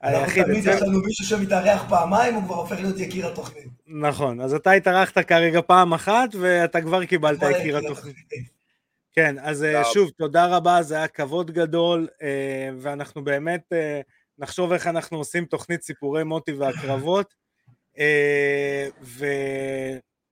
היחיד 0.00 0.44
תמיד. 0.44 0.66
יש 0.66 0.82
לנו 0.82 1.00
מישהו 1.00 1.24
שמתארח 1.24 1.88
פעמיים, 1.88 2.34
הוא 2.34 2.42
כבר 2.44 2.54
הופך 2.54 2.76
להיות 2.80 2.98
יקיר 2.98 3.26
התוכנית. 3.26 3.68
נכון, 3.86 4.40
אז 4.40 4.54
אתה 4.54 4.72
התארחת 4.72 5.18
כרגע 5.18 5.60
פעם 5.66 5.94
אחת, 5.94 6.34
ואתה 6.40 6.80
כבר 6.80 7.04
קיבלת 7.04 7.42
יקיר 7.42 7.76
התוכנית. 7.78 8.16
כן, 9.12 9.36
אז 9.40 9.64
אה. 9.64 9.84
שוב, 9.84 10.10
תודה 10.10 10.46
רבה, 10.46 10.82
זה 10.82 10.96
היה 10.96 11.08
כבוד 11.08 11.50
גדול, 11.50 12.08
אה, 12.22 12.70
ואנחנו 12.78 13.24
באמת 13.24 13.72
נחשוב 14.40 14.72
איך 14.72 14.86
אנחנו 14.86 15.18
עושים 15.18 15.44
תוכנית 15.44 15.82
סיפורי 15.82 16.24
מוטי 16.24 16.52
והקרבות. 16.52 17.34
אה, 17.98 18.88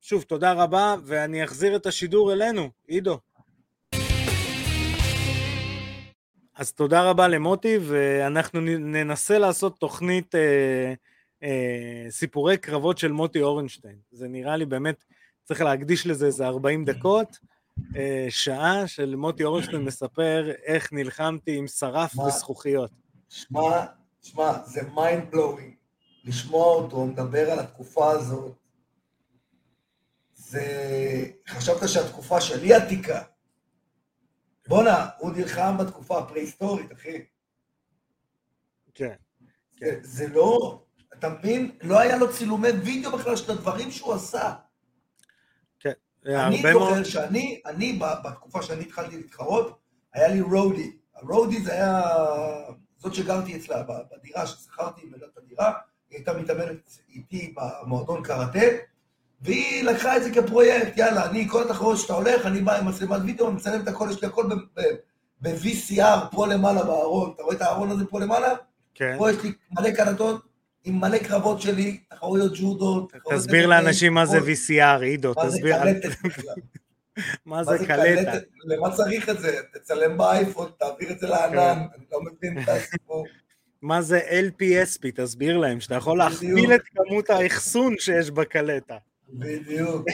ושוב, 0.01 0.23
תודה 0.23 0.53
רבה, 0.53 0.95
ואני 1.05 1.43
אחזיר 1.43 1.75
את 1.75 1.85
השידור 1.85 2.33
אלינו, 2.33 2.69
עידו. 2.87 3.19
אז 6.55 6.71
תודה 6.71 7.09
רבה 7.09 7.27
למוטי, 7.27 7.77
ואנחנו 7.81 8.61
ננסה 8.61 9.37
לעשות 9.37 9.79
תוכנית 9.79 10.35
אה, 10.35 10.93
אה, 11.43 12.05
סיפורי 12.09 12.57
קרבות 12.57 12.97
של 12.97 13.11
מוטי 13.11 13.41
אורנשטיין. 13.41 13.95
זה 14.11 14.27
נראה 14.27 14.57
לי 14.57 14.65
באמת, 14.65 15.05
צריך 15.43 15.61
להקדיש 15.61 16.07
לזה 16.07 16.25
איזה 16.25 16.47
40 16.47 16.85
דקות. 16.85 17.37
אה, 17.95 18.27
שעה 18.29 18.87
של 18.87 19.15
מוטי 19.15 19.43
אורנשטיין 19.43 19.81
מספר 19.81 20.51
איך 20.63 20.93
נלחמתי 20.93 21.57
עם 21.57 21.67
שרף? 21.67 22.19
וזכוכיות. 22.19 22.91
שמע, 23.29 23.85
שמע, 24.21 24.65
זה 24.65 24.81
mind 24.81 25.33
blowing. 25.33 25.75
לשמוע 26.23 26.65
אותו 26.65 27.05
מדבר 27.05 27.51
על 27.51 27.59
התקופה 27.59 28.11
הזאת, 28.11 28.55
זה... 30.33 30.65
חשבת 31.47 31.89
שהתקופה 31.89 32.41
שלי 32.41 32.73
עתיקה. 32.73 33.21
בואנה, 34.67 35.09
הוא 35.17 35.31
נלחם 35.31 35.77
בתקופה 35.79 36.19
הפרה-היסטורית, 36.19 36.91
אחי. 36.91 37.25
כן. 38.93 39.15
זה, 39.79 39.99
זה 40.01 40.27
לא, 40.27 40.83
אתה 41.13 41.29
מבין? 41.29 41.77
לא 41.81 41.99
היה 41.99 42.17
לו 42.17 42.33
צילומי 42.33 42.69
וידאו 42.69 43.11
בכלל 43.11 43.35
של 43.35 43.51
הדברים 43.51 43.91
שהוא 43.91 44.13
עשה. 44.13 44.53
כן, 45.79 45.91
אני 46.25 46.61
מאוד... 46.61 46.89
זוכר 46.89 47.03
שאני, 47.03 47.61
אני, 47.65 47.99
בתקופה 48.23 48.63
שאני 48.63 48.81
התחלתי 48.81 49.17
להתחרות, 49.17 49.79
היה 50.13 50.27
לי 50.27 50.41
רודי. 50.41 50.97
הרודי 51.15 51.61
זה 51.61 51.73
היה 51.73 52.03
זאת 52.99 53.13
שגרתי 53.13 53.55
אצלה 53.55 53.83
בדירה, 54.17 54.47
ששכרתי 54.47 55.01
ממנה 55.05 55.25
את 55.33 55.37
הדירה, 55.37 55.73
היא 56.09 56.17
הייתה 56.17 56.33
מתאמנת 56.33 56.99
איתי 57.09 57.53
במועדון 57.55 58.23
קראטה, 58.23 58.59
והיא 59.41 59.83
לקחה 59.83 60.17
את 60.17 60.23
זה 60.23 60.31
כפרויקט, 60.33 60.97
יאללה, 60.97 61.29
אני, 61.29 61.47
כל 61.49 61.63
התחרות 61.63 61.97
שאתה 61.97 62.13
הולך, 62.13 62.45
אני 62.45 62.61
בא 62.61 62.77
עם 62.77 62.87
מצלמת 62.87 63.21
וידאו, 63.25 63.51
מצלם 63.51 63.81
את 63.81 63.87
הכל, 63.87 64.07
יש 64.11 64.21
לי 64.21 64.27
הכל 64.27 64.45
ב-VCR 65.41 66.31
פה 66.31 66.47
למעלה 66.47 66.83
בארון, 66.83 67.31
אתה 67.35 67.43
רואה 67.43 67.55
את 67.55 67.61
הארון 67.61 67.91
הזה 67.91 68.05
פה 68.05 68.19
למעלה? 68.19 68.55
כן. 68.95 69.15
פה 69.17 69.31
יש 69.31 69.43
לי 69.43 69.51
מלא 69.71 69.91
קלטות 69.91 70.41
עם 70.83 71.01
מלא 71.01 71.17
קרבות 71.17 71.61
שלי, 71.61 71.99
תחרויות 72.09 72.51
ג'ודו, 72.55 73.07
תסביר 73.29 73.67
לאנשים 73.67 74.13
מה 74.13 74.25
זה. 74.25 74.39
VCR, 74.39 75.01
עידו, 75.01 75.33
תסביר. 75.33 75.75
מה 77.45 77.63
זה 77.63 77.77
קלטה? 77.87 78.31
למה 78.65 78.95
צריך 78.95 79.29
את 79.29 79.39
זה? 79.39 79.59
תצלם 79.73 80.17
באייפון, 80.17 80.71
תעביר 80.79 81.11
את 81.11 81.19
זה 81.19 81.27
לענן, 81.27 81.85
אני 81.95 82.05
לא 82.11 82.19
מבין 82.21 82.63
את 82.63 82.69
הסיפור. 82.69 83.25
מה 83.81 84.01
זה 84.01 84.19
LPSP, 84.19 85.11
תסביר 85.15 85.57
להם, 85.57 85.79
שאתה 85.79 85.95
יכול. 85.95 86.17
להכפיל 86.17 86.73
את 86.75 86.81
כמות 86.95 87.29
האחסון 87.29 87.95
שיש 87.99 88.31
בקלטה. 88.31 88.97
בדיוק. 89.29 90.05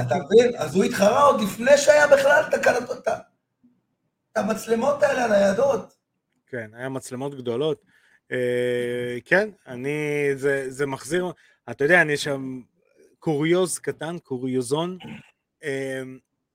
אתה 0.00 0.14
מבין? 0.14 0.56
אז 0.56 0.76
הוא 0.76 0.84
התחרה 0.84 1.22
עוד 1.22 1.40
לפני 1.40 1.78
שהיה 1.78 2.06
בכלל 2.06 2.42
את 2.48 3.08
המצלמות 4.36 5.02
האלה 5.02 5.24
הניידות. 5.24 5.94
כן, 6.46 6.70
היה 6.74 6.88
מצלמות 6.88 7.34
גדולות. 7.34 7.84
אה, 8.32 9.18
כן, 9.24 9.50
אני, 9.66 10.28
זה, 10.34 10.70
זה 10.70 10.86
מחזיר, 10.86 11.32
אתה 11.70 11.84
יודע, 11.84 12.02
אני 12.02 12.16
שם 12.16 12.60
קוריוז 13.18 13.78
קטן, 13.78 14.18
קוריוזון. 14.18 14.98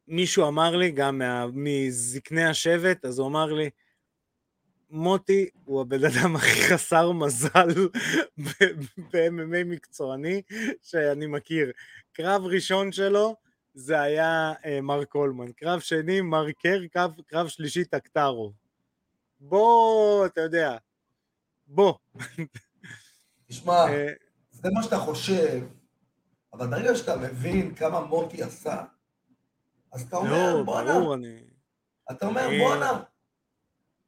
מישהו 0.10 0.48
אמר 0.48 0.76
לי, 0.76 0.91
גם 0.91 1.17
מה, 1.17 1.45
מזקני 1.54 2.45
השבט, 2.45 3.06
אז 3.06 3.19
הוא 3.19 3.28
אמר 3.28 3.54
לי, 3.54 3.69
מוטי 4.89 5.50
הוא 5.65 5.82
הבן 5.82 6.06
אדם 6.06 6.36
הכי 6.36 6.62
חסר 6.69 7.12
מזל 7.12 7.88
ב-MMA 9.12 9.63
מקצועני 9.65 10.41
שאני 10.82 11.26
מכיר. 11.26 11.72
קרב 12.13 12.45
ראשון 12.45 12.91
שלו 12.91 13.36
זה 13.74 14.02
היה 14.02 14.54
אה, 14.65 14.82
מר 14.82 15.06
קולמן, 15.06 15.52
קרב 15.52 15.80
שני 15.80 16.22
מר 16.22 16.52
קר, 16.52 16.88
קרב, 16.91 17.12
קרב 17.28 17.48
שלישי 17.48 17.86
טקטרו. 17.86 18.54
בוא, 19.39 20.26
אתה 20.26 20.41
יודע, 20.41 20.78
בוא. 21.67 21.93
תשמע, 23.48 23.74
אה, 23.74 24.13
זה 24.52 24.69
מה 24.74 24.84
שאתה 24.84 24.98
חושב, 24.98 25.62
אבל 26.54 26.67
ברגע 26.67 26.95
שאתה 26.95 27.17
מבין 27.17 27.76
כמה 27.76 28.00
מוטי 28.00 28.43
עשה, 28.43 28.84
אז 29.91 30.02
אתה 30.02 30.17
אומר, 30.17 30.56
לא, 30.56 30.63
בואנה. 30.63 30.99
אתה 32.12 32.25
אומר. 32.25 32.47
בואנה, 32.60 32.99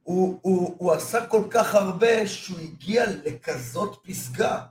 הוא, 0.02 0.38
הוא, 0.42 0.74
הוא 0.78 0.92
עשה 0.92 1.26
כל 1.26 1.42
כך 1.50 1.74
הרבה 1.74 2.26
שהוא 2.26 2.58
הגיע 2.60 3.04
לכזאת 3.24 3.98
פסגה. 4.02 4.66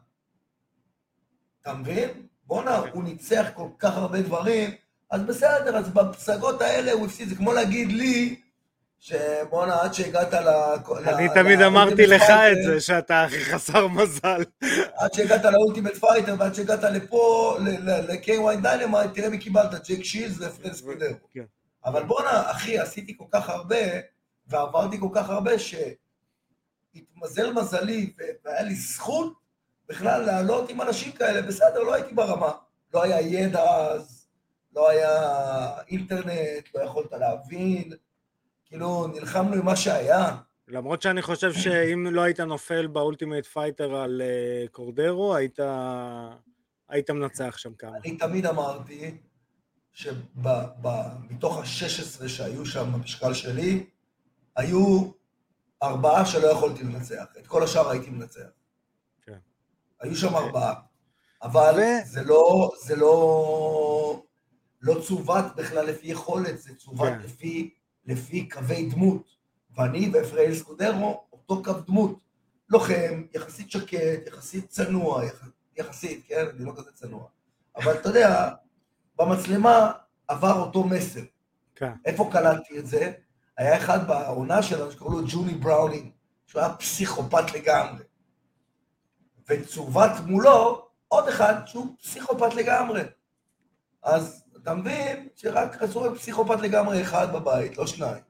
אתה 1.61 1.73
מבין? 1.73 2.27
בואנה, 2.43 2.77
הוא 2.77 3.03
ניצח 3.03 3.45
כל 3.53 3.67
כך 3.79 3.97
הרבה 3.97 4.21
דברים, 4.21 4.69
אז 5.11 5.21
בסדר, 5.21 5.77
אז 5.77 5.89
בפסגות 5.89 6.61
האלה 6.61 6.91
הוא 6.91 7.05
הפסיד, 7.05 7.29
זה 7.29 7.35
כמו 7.35 7.53
להגיד 7.53 7.91
לי, 7.91 8.40
שבואנה, 9.03 9.81
עד 9.81 9.93
שהגעת 9.93 10.33
ל... 10.33 10.47
אני 11.07 11.27
תמיד 11.33 11.61
אמרתי 11.61 12.07
לך 12.07 12.23
את 12.23 12.57
זה, 12.65 12.81
שאתה 12.81 13.23
הכי 13.23 13.39
חסר 13.39 13.87
מזל. 13.87 14.43
עד 14.95 15.13
שהגעת 15.13 15.45
ל 15.45 15.51
Ultimate 15.51 15.95
Fighter 15.95 16.35
ועד 16.39 16.55
שהגעת 16.55 16.83
לפה, 16.83 17.57
ל-K1 17.59 18.61
Dynamite, 18.61 19.11
תראה 19.13 19.29
מי 19.29 19.37
קיבלת, 19.37 19.89
ג'ייק 19.89 20.03
שילדס 20.03 20.37
ופרנס 20.39 20.77
ספילר. 20.77 21.11
כן. 21.33 21.43
אבל 21.85 22.03
בואנה, 22.03 22.51
אחי, 22.51 22.79
עשיתי 22.79 23.17
כל 23.17 23.25
כך 23.31 23.49
הרבה, 23.49 23.75
ועברתי 24.47 24.99
כל 24.99 25.09
כך 25.13 25.29
הרבה, 25.29 25.51
שהתמזל 25.59 27.53
מזלי, 27.53 28.13
והיה 28.45 28.61
לי 28.61 28.75
זכות 28.75 29.33
בכלל 29.89 30.21
לעלות 30.21 30.69
עם 30.69 30.81
אנשים 30.81 31.11
כאלה, 31.11 31.41
בסדר, 31.41 31.79
לא 31.79 31.93
הייתי 31.93 32.13
ברמה. 32.13 32.51
לא 32.93 33.03
היה 33.03 33.21
ידע 33.21 33.63
אז, 33.63 34.27
לא 34.75 34.89
היה 34.89 35.19
אינטרנט, 35.87 36.67
לא 36.75 36.81
יכולת 36.81 37.11
להבין, 37.11 37.93
כאילו, 38.71 39.07
נלחמנו 39.07 39.53
עם 39.53 39.65
מה 39.65 39.75
שהיה. 39.75 40.37
למרות 40.67 41.01
שאני 41.01 41.21
חושב 41.21 41.53
שאם 41.53 42.07
לא 42.11 42.21
היית 42.21 42.39
נופל 42.39 42.87
ב 42.87 42.94
Ultimate 42.94 43.45
Fighter 43.45 43.95
על 43.95 44.21
אה, 44.21 44.67
קורדרו, 44.71 45.35
היית, 45.35 45.59
היית 46.89 47.09
מנצח 47.09 47.57
שם 47.57 47.73
כמה. 47.73 47.97
אני 47.97 48.17
תמיד 48.17 48.45
אמרתי 48.45 49.17
שמתוך 49.93 51.57
ה-16 51.57 52.27
שהיו 52.27 52.65
שם 52.65 52.91
במשקל 52.93 53.33
שלי, 53.33 53.85
היו 54.55 55.11
ארבעה 55.83 56.25
שלא 56.25 56.47
יכולתי 56.47 56.83
לנצח. 56.83 57.25
את 57.39 57.47
כל 57.47 57.63
השאר 57.63 57.89
הייתי 57.89 58.09
מנצח. 58.09 58.49
כן. 59.21 59.37
היו 60.01 60.15
שם 60.15 60.35
ארבעה. 60.35 60.73
אבל 61.43 61.73
ו- 61.77 62.07
זה 62.07 62.23
לא, 62.23 62.71
זה 62.83 62.95
לא, 62.95 64.23
לא 64.81 65.01
צוות 65.01 65.45
בכלל 65.55 65.85
לפי 65.85 66.07
יכולת, 66.07 66.61
זה 66.61 66.75
צוות 66.75 67.09
כן. 67.09 67.19
לפי, 67.19 67.73
לפי 68.05 68.49
קווי 68.49 68.89
דמות. 68.89 69.35
ואני 69.75 70.09
ואפריאל 70.13 70.55
סקודרו, 70.55 71.23
אותו 71.33 71.63
קו 71.63 71.73
דמות. 71.73 72.19
לוחם, 72.69 73.23
יחסית 73.33 73.71
שקט, 73.71 74.27
יחסית 74.27 74.69
צנוע, 74.69 75.25
יח- 75.25 75.47
יחסית, 75.77 76.25
כן? 76.27 76.45
אני 76.55 76.65
לא 76.65 76.73
כזה 76.77 76.91
צנוע. 76.93 77.27
אבל 77.75 77.93
אתה 77.93 78.09
יודע, 78.09 78.49
במצלמה 79.19 79.91
עבר 80.27 80.59
אותו 80.59 80.83
מסר. 80.83 81.21
כן. 81.75 81.91
איפה 82.05 82.29
קלטתי 82.31 82.79
את 82.79 82.87
זה? 82.87 83.11
היה 83.57 83.77
אחד 83.77 84.07
בעונה 84.07 84.63
שלנו 84.63 84.91
שקראו 84.91 85.11
לו 85.11 85.27
ג'וני 85.27 85.53
בראונינג, 85.53 86.11
שהוא 86.47 86.61
היה 86.61 86.73
פסיכופת 86.75 87.53
לגמרי. 87.53 88.03
וצוות 89.49 90.11
מולו 90.25 90.87
עוד 91.07 91.27
אחד 91.27 91.53
שהוא 91.65 91.95
פסיכופת 92.01 92.53
לגמרי. 92.55 93.01
אז 94.03 94.40
אתה 94.63 94.75
מבין 94.75 95.27
שרק 95.35 95.81
רצו 95.81 96.01
רק 96.01 96.17
פסיכופת 96.17 96.59
לגמרי 96.61 97.01
אחד 97.01 97.33
בבית, 97.33 97.77
לא 97.77 97.87
שניים. 97.87 98.23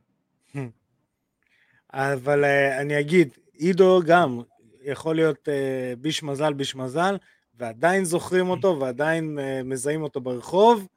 אבל 1.93 2.43
אה, 2.43 2.81
אני 2.81 2.99
אגיד, 2.99 3.29
עידו 3.53 4.01
גם 4.05 4.41
יכול 4.81 5.15
להיות 5.15 5.49
אה, 5.49 5.93
ביש 5.97 6.23
מזל, 6.23 6.53
ביש 6.53 6.75
מזל, 6.75 7.17
ועדיין 7.55 8.05
זוכרים 8.05 8.49
אותו 8.49 8.77
ועדיין 8.79 9.39
אה, 9.39 9.63
מזהים 9.63 10.03
אותו 10.03 10.21
ברחוב, 10.21 10.87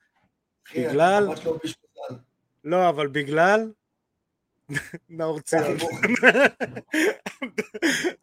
בגלל- 0.75 1.25
לא. 1.25 1.35
לא, 2.65 2.89
אבל 2.89 3.07
בגלל 3.07 3.73
נאור 5.09 5.41
ציון. 5.41 5.63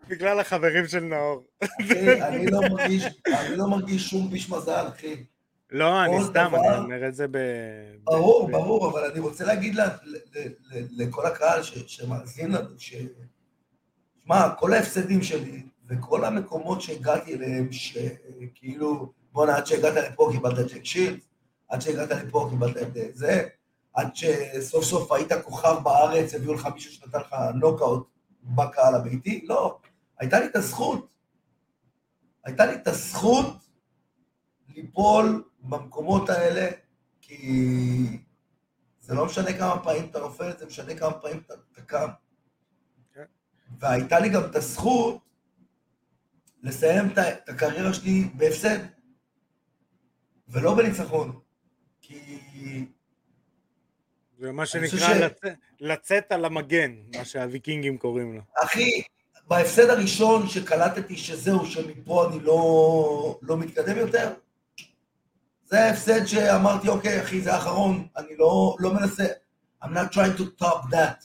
בגלל 0.09 0.39
החברים 0.39 0.87
של 0.87 0.99
נאור. 0.99 1.43
אחי, 1.63 2.21
אני 2.21 2.45
לא 2.47 2.59
מרגיש, 2.71 3.03
אני 3.27 3.57
לא 3.57 3.67
מרגיש 3.67 4.09
שום 4.09 4.29
ביש 4.29 4.49
מזל, 4.49 4.87
אחי. 4.87 5.23
לא, 5.71 6.03
אני 6.05 6.23
סתם, 6.23 6.51
אני 6.55 6.77
אומר 6.77 7.07
את 7.07 7.15
זה 7.15 7.27
ב... 7.31 7.37
ברור, 8.03 8.47
ב- 8.47 8.51
ברור, 8.51 8.89
אבל 8.91 9.11
אני 9.11 9.19
רוצה 9.19 9.45
להגיד 9.45 9.75
ל- 9.75 9.81
ל- 9.81 10.17
ל- 10.71 11.03
לכל 11.03 11.25
הקהל 11.25 11.63
ש- 11.63 11.83
שמאזין 11.87 12.51
לנו, 12.51 12.69
ש... 12.77 12.95
שמע, 14.23 14.55
כל 14.55 14.73
ההפסדים 14.73 15.23
שלי 15.23 15.61
וכל 15.87 16.25
המקומות 16.25 16.81
שהגעתי 16.81 17.33
אליהם, 17.35 17.69
שכאילו, 17.71 19.11
בואנה, 19.31 19.57
עד 19.57 19.65
שהגעת 19.65 19.93
לפה 20.11 20.29
קיבלת 20.31 20.71
ג'ק 20.71 20.85
שילד, 20.85 21.19
עד 21.69 21.81
שהגעת 21.81 22.11
לפה 22.11 22.47
קיבלת 22.49 22.77
את 22.97 23.15
זה, 23.15 23.47
עד 23.93 24.15
שסוף 24.15 24.83
סוף 24.83 25.11
היית 25.11 25.33
כוכב 25.43 25.75
בארץ, 25.83 26.33
הביאו 26.33 26.53
לך 26.53 26.67
מישהו 26.73 26.91
שנתן 26.93 27.19
לך 27.19 27.35
נוקאוט 27.55 28.07
בקהל 28.43 28.95
הביתי, 28.95 29.45
לא, 29.47 29.77
הייתה 30.19 30.39
לי 30.39 30.45
את 30.45 30.55
הזכות. 30.55 31.07
הייתה 32.45 32.65
לי 32.65 32.73
את 32.75 32.87
הזכות 32.87 33.47
ליפול 34.75 35.43
במקומות 35.61 36.29
האלה, 36.29 36.67
כי 37.21 38.17
זה 38.99 39.13
לא 39.13 39.25
משנה 39.25 39.53
כמה 39.53 39.83
פעמים 39.83 40.05
אתה 40.09 40.19
נופל, 40.19 40.57
זה 40.57 40.65
משנה 40.65 40.95
כמה 40.95 41.13
פעמים 41.13 41.41
אתה, 41.45 41.53
אתה 41.71 41.81
קם. 41.81 42.07
כן. 43.13 43.23
והייתה 43.79 44.19
לי 44.19 44.29
גם 44.29 44.41
את 44.45 44.55
הזכות 44.55 45.17
לסיים 46.63 47.05
את, 47.11 47.17
הקריירה 47.49 47.93
שלי 47.93 48.23
בהפסד, 48.33 48.77
ולא 50.47 50.75
בניצחון. 50.75 51.39
כי 52.01 52.85
זה 54.39 54.51
מה 54.51 54.65
שנקרא 54.65 54.87
ש- 54.99 55.03
לצאת- 55.21 55.57
לצאת 55.79 56.31
על 56.31 56.45
המגן, 56.45 56.95
מה 57.17 57.25
שהוויקינגים 57.25 57.97
קוראים 57.97 58.33
לו. 58.35 58.41
אחי, 58.63 59.01
בהפסד 59.47 59.89
הראשון 59.89 60.47
שקלטתי 60.47 61.17
שזהו, 61.17 61.65
שמפה 61.65 62.27
אני 62.29 62.39
לא, 62.39 63.39
לא 63.41 63.57
מתקדם 63.57 63.97
יותר, 63.97 64.33
זה 65.71 65.79
ההפסד 65.79 66.25
שאמרתי, 66.25 66.89
אוקיי, 66.89 67.23
אחי, 67.23 67.41
זה 67.41 67.53
האחרון, 67.53 68.07
אני 68.17 68.35
לא, 68.37 68.75
לא 68.79 68.93
מנסה, 68.93 69.25
I'm 69.83 69.87
not 69.87 70.13
trying 70.13 70.39
to 70.39 70.63
top 70.63 70.91
that. 70.91 71.23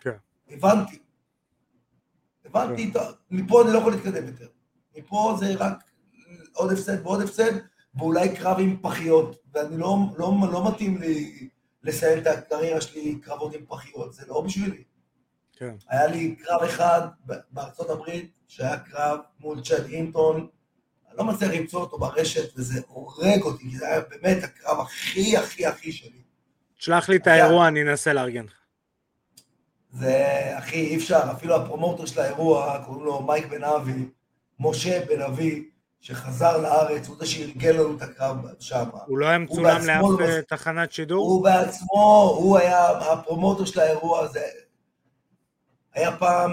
כן. 0.00 0.16
הבנתי. 0.50 0.98
הבנתי, 2.44 2.92
טוב, 2.92 3.02
מפה 3.30 3.62
אני 3.62 3.72
לא 3.72 3.78
יכול 3.78 3.92
להתקדם 3.92 4.26
יותר. 4.26 4.46
מפה 4.96 5.36
זה 5.40 5.54
רק 5.58 5.84
עוד 6.52 6.72
הפסד 6.72 7.06
ועוד 7.06 7.22
הפסד, 7.22 7.52
ואולי 7.94 8.36
קרב 8.36 8.56
עם 8.60 8.76
פחיות, 8.82 9.36
ואני 9.54 9.76
לא, 9.76 9.96
לא, 10.18 10.32
לא 10.52 10.70
מתאים 10.70 11.00
לי 11.00 11.48
לסיים 11.82 12.18
את 12.18 12.26
הקריירה 12.26 12.80
שלי 12.80 13.20
קרבות 13.20 13.54
עם 13.54 13.64
פחיות, 13.68 14.14
זה 14.14 14.26
לא 14.28 14.40
בשבילי. 14.40 14.84
כן. 15.52 15.74
היה 15.88 16.06
לי 16.06 16.36
קרב 16.36 16.62
אחד 16.62 17.08
בארצות 17.50 17.90
הברית, 17.90 18.32
שהיה 18.48 18.78
קרב 18.78 19.18
מול 19.40 19.62
צ'אד 19.62 19.84
אינטון, 19.84 20.48
אני 21.12 21.18
לא 21.18 21.32
מצליח 21.32 21.50
למצוא 21.50 21.80
אותו 21.80 21.98
ברשת, 21.98 22.58
וזה 22.58 22.80
הורג 22.86 23.42
אותי, 23.42 23.70
כי 23.70 23.76
זה 23.76 23.88
היה 23.88 24.00
באמת 24.00 24.44
הקרב 24.44 24.80
הכי 24.80 25.36
הכי 25.36 25.66
הכי 25.66 25.92
שלי. 25.92 26.22
שלח 26.76 27.08
לי 27.08 27.16
את 27.16 27.26
האירוע, 27.26 27.68
אני 27.68 27.82
אנסה 27.82 28.12
לארגן 28.12 28.44
לך. 28.44 28.52
זה, 29.90 30.24
אחי, 30.58 30.76
אי 30.76 30.96
אפשר, 30.96 31.20
אפילו 31.32 31.56
ה 31.56 31.62
promoter 31.62 32.06
של 32.06 32.20
האירוע, 32.20 32.78
קוראים 32.86 33.04
לו 33.04 33.22
מייק 33.22 33.46
בן 33.46 33.64
אבי, 33.64 34.08
משה 34.60 35.04
בן 35.06 35.22
אבי, 35.22 35.68
שחזר 36.00 36.58
לארץ, 36.58 37.08
הוא 37.08 37.16
זה 37.18 37.26
שארגן 37.26 37.76
לנו 37.76 37.96
את 37.96 38.02
הקרב 38.02 38.36
שם. 38.60 38.84
הוא 39.06 39.18
לא 39.18 39.26
היה 39.26 39.38
מצולם 39.38 39.86
לאף 39.86 40.04
לא 40.18 40.40
תחנת 40.40 40.92
שידור? 40.92 41.28
הוא 41.28 41.44
בעצמו, 41.44 42.36
הוא 42.38 42.58
היה 42.58 42.90
ה 42.90 42.98
promoter 42.98 43.64
של 43.64 43.80
האירוע 43.80 44.20
הזה. 44.20 44.46
היה 45.94 46.16
פעם 46.16 46.50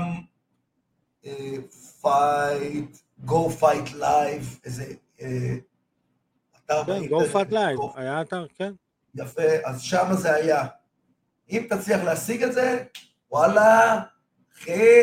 fight, 2.02 2.98
Go 3.26 3.50
Fight 3.50 3.94
Live, 3.94 4.60
איזה 4.66 4.86
אה, 5.22 5.56
אתר 6.66 6.84
כן, 6.86 7.08
Go 7.08 7.26
Fight 7.26 7.52
Live, 7.52 7.80
היה 7.96 8.22
אתר, 8.22 8.46
כן. 8.56 8.74
יפה, 9.16 9.42
אז 9.66 9.82
שם 9.82 10.08
זה 10.12 10.34
היה. 10.36 10.66
אם 11.50 11.68
תצליח 11.70 12.04
להשיג 12.04 12.44
את 12.44 12.54
זה, 12.54 12.84
וואלה, 13.32 14.02
אחי. 14.54 15.02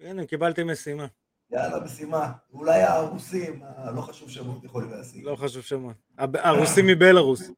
הנה, 0.00 0.26
קיבלתי 0.26 0.64
משימה. 0.64 1.06
יאללה, 1.50 1.84
משימה. 1.84 2.32
אולי 2.52 2.82
הרוסים, 2.82 3.62
לא 3.94 4.00
חשוב 4.00 4.30
שמות 4.30 4.64
יכולים 4.64 4.90
להשיג. 4.90 5.24
לא 5.24 5.36
חשוב 5.36 5.62
שמות. 5.62 5.96
הרוסים 6.18 6.86
מבלארוס. 6.86 7.50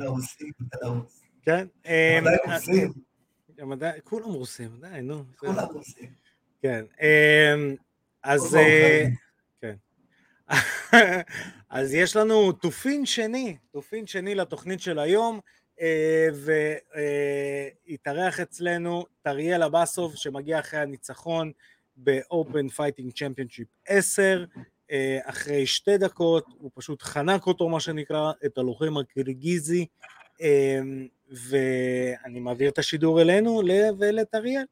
הרוסים 0.00 0.50
מבלארוס. 0.60 1.22
כן. 1.42 1.66
עדיין 1.84 2.26
אה, 2.26 2.54
רוסים. 2.54 2.92
כולם 4.04 4.24
רוסים, 4.24 4.80
די, 4.80 5.00
נו. 5.02 5.24
כולם 5.36 5.66
רוסים. 5.72 6.10
כן. 6.62 6.84
אז... 8.26 8.56
אה, 8.56 9.06
כן. 9.60 9.74
אז 11.70 11.94
יש 11.94 12.16
לנו 12.16 12.52
תופין 12.52 13.06
שני, 13.06 13.56
תופין 13.70 14.06
שני 14.06 14.34
לתוכנית 14.34 14.80
של 14.80 14.98
היום, 14.98 15.40
אה, 15.80 16.28
והתארח 17.88 18.40
אצלנו 18.40 19.04
טריאל 19.22 19.62
אבסוב 19.62 20.16
שמגיע 20.16 20.58
אחרי 20.58 20.80
הניצחון 20.80 21.52
ב-Open 21.96 22.76
Fighting 22.76 23.10
Championship 23.10 23.66
10, 23.86 24.44
אחרי 25.22 25.66
שתי 25.66 25.98
דקות, 25.98 26.46
הוא 26.58 26.70
פשוט 26.74 27.02
חנק 27.02 27.46
אותו 27.46 27.68
מה 27.68 27.80
שנקרא, 27.80 28.32
את 28.46 28.58
הלוחם 28.58 28.96
הקירגיזי, 28.96 29.86
ואני 31.30 32.40
מעביר 32.40 32.70
את 32.70 32.78
השידור 32.78 33.22
אלינו 33.22 33.62
ולטריאל. 33.98 34.64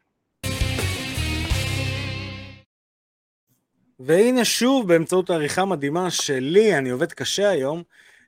והנה 4.00 4.44
שוב, 4.44 4.88
באמצעות 4.88 5.30
עריכה 5.30 5.64
מדהימה 5.64 6.10
שלי, 6.10 6.78
אני 6.78 6.90
עובד 6.90 7.12
קשה 7.12 7.48
היום, 7.48 7.82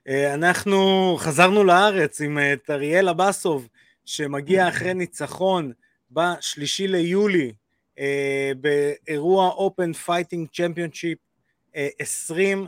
אה, 0.07 0.33
אנחנו 0.33 1.15
חזרנו 1.19 1.63
לארץ 1.63 2.21
עם 2.21 2.39
את 2.53 2.69
אה, 2.69 2.75
אריאל 2.75 3.09
אבסוב, 3.09 3.67
שמגיע 4.05 4.69
אחרי 4.69 4.93
ניצחון 4.93 5.71
בשלישי 6.11 6.87
ליולי 6.87 7.51
אה, 7.99 8.51
באירוע 8.61 9.51
Open 9.51 10.07
Fighting 10.07 10.45
Championship 10.55 11.17
20 11.99 12.67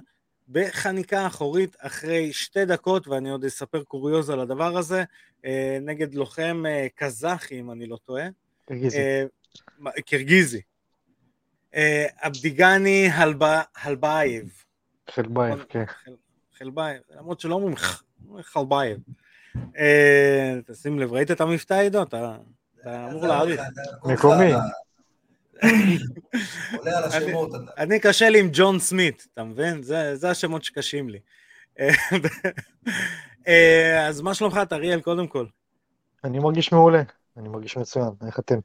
בחניקה 0.50 1.28
אחורית 1.28 1.76
אחרי 1.80 2.34
שתי 2.34 2.66
דקות, 2.66 3.08
ואני 3.08 3.30
עוד 3.30 3.46
אספר 3.46 3.84
קוריוז 3.84 4.30
על 4.30 4.40
הדבר 4.40 4.78
הזה, 4.78 5.04
נגד 5.82 6.14
לוחם 6.14 6.64
קזחי, 6.96 7.60
אם 7.60 7.72
אני 7.72 7.86
לא 7.86 7.98
טועה. 8.06 8.28
קרגיזי. 8.66 8.98
קרגיזי. 10.06 10.62
אבדיגני 12.24 13.10
הלבייב. 13.76 14.64
חלבייב, 15.10 15.66
כן. 15.70 15.84
חלבייב, 16.58 17.02
למרות 17.18 17.40
שלא 17.40 17.56
אומרים 17.56 17.76
חלבייב. 18.42 18.98
אה, 19.78 20.60
תשים 20.66 21.00
לב, 21.00 21.14
ראית 21.14 21.32
את 21.32 21.42
המבטא 21.42 21.74
עידו? 21.74 22.04
אתה 22.04 22.38
אמור 22.86 23.28
להעריך. 23.28 23.62
מקומי. 24.04 24.54
עולה 26.78 26.98
על 26.98 27.04
השמות. 27.04 27.52
אני 27.78 28.00
קשה 28.00 28.30
לי 28.30 28.40
עם 28.40 28.50
ג'ון 28.54 28.80
סמית, 28.80 29.28
אתה 29.34 29.44
מבין? 29.44 29.84
זה 30.14 30.30
השמות 30.30 30.64
שקשים 30.64 31.10
לי. 31.10 31.20
אה, 33.48 34.08
אז 34.08 34.22
מה 34.22 34.34
שלומך, 34.34 34.60
אריאל, 34.72 35.02
קודם 35.02 35.28
כל? 35.28 35.46
אני 36.24 36.40
מרגיש 36.40 36.72
מעולה, 36.72 37.02
אני 37.38 37.50
מרגיש 37.50 37.78
מצוין, 37.78 38.10
איך 38.26 38.40
אתם? 38.40 38.60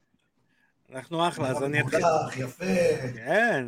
אנחנו 0.94 1.28
אחלה, 1.28 1.48
אז 1.48 1.62
אני 1.62 1.80
אתחיל. 1.80 2.00
יפה. 2.37 2.64
כן. 3.14 3.66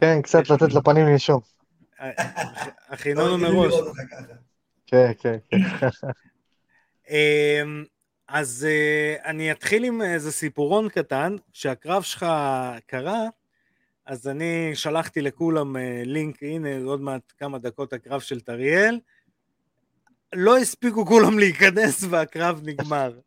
כן, 0.00 0.22
קצת 0.22 0.50
לתת 0.50 0.72
לפנים 0.72 1.06
לנשום. 1.06 1.40
הכינונו 2.88 3.38
מראש. 3.38 3.74
כן, 4.86 5.12
כן, 5.18 5.36
כן. 5.50 5.58
אמ, 7.10 7.84
אז 8.28 8.66
אה, 8.70 9.30
אני 9.30 9.52
אתחיל 9.52 9.84
עם 9.84 10.02
איזה 10.02 10.32
סיפורון 10.32 10.88
קטן, 10.88 11.36
כשהקרב 11.52 12.02
שלך 12.02 12.26
קרה, 12.86 13.28
אז 14.06 14.28
אני 14.28 14.70
שלחתי 14.74 15.20
לכולם 15.20 15.76
אה, 15.76 16.02
לינק, 16.04 16.42
הנה 16.42 16.68
עוד 16.84 17.00
מעט 17.00 17.32
כמה 17.38 17.58
דקות 17.58 17.92
הקרב 17.92 18.20
של 18.20 18.40
טריאל, 18.40 18.98
לא 20.34 20.58
הספיקו 20.58 21.06
כולם 21.06 21.38
להיכנס 21.38 22.04
והקרב 22.10 22.60
נגמר. 22.64 23.18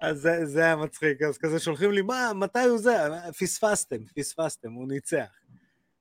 אז 0.00 0.20
זה, 0.20 0.46
זה 0.46 0.60
היה 0.60 0.76
מצחיק, 0.76 1.22
אז 1.22 1.38
כזה 1.38 1.58
שולחים 1.58 1.92
לי, 1.92 2.02
מה, 2.02 2.32
מתי 2.34 2.58
הוא 2.58 2.78
זה? 2.78 2.96
פספסתם, 3.38 3.96
פספסתם, 4.16 4.72
הוא 4.72 4.88
ניצח. 4.88 5.38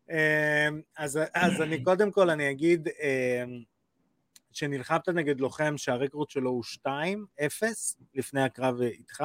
אמ, 0.09 0.81
אז, 0.97 1.19
אז 1.33 1.61
אני 1.61 1.83
קודם 1.83 2.11
כל 2.11 2.29
אני 2.29 2.51
אגיד 2.51 2.87
אמ, 2.87 3.63
שנלחמת 4.51 5.09
נגד 5.09 5.39
לוחם 5.39 5.73
שהרקורד 5.77 6.29
שלו 6.29 6.49
הוא 6.49 6.63
2-0 6.63 6.87
לפני 8.15 8.41
הקרב 8.41 8.81
איתך, 8.81 9.23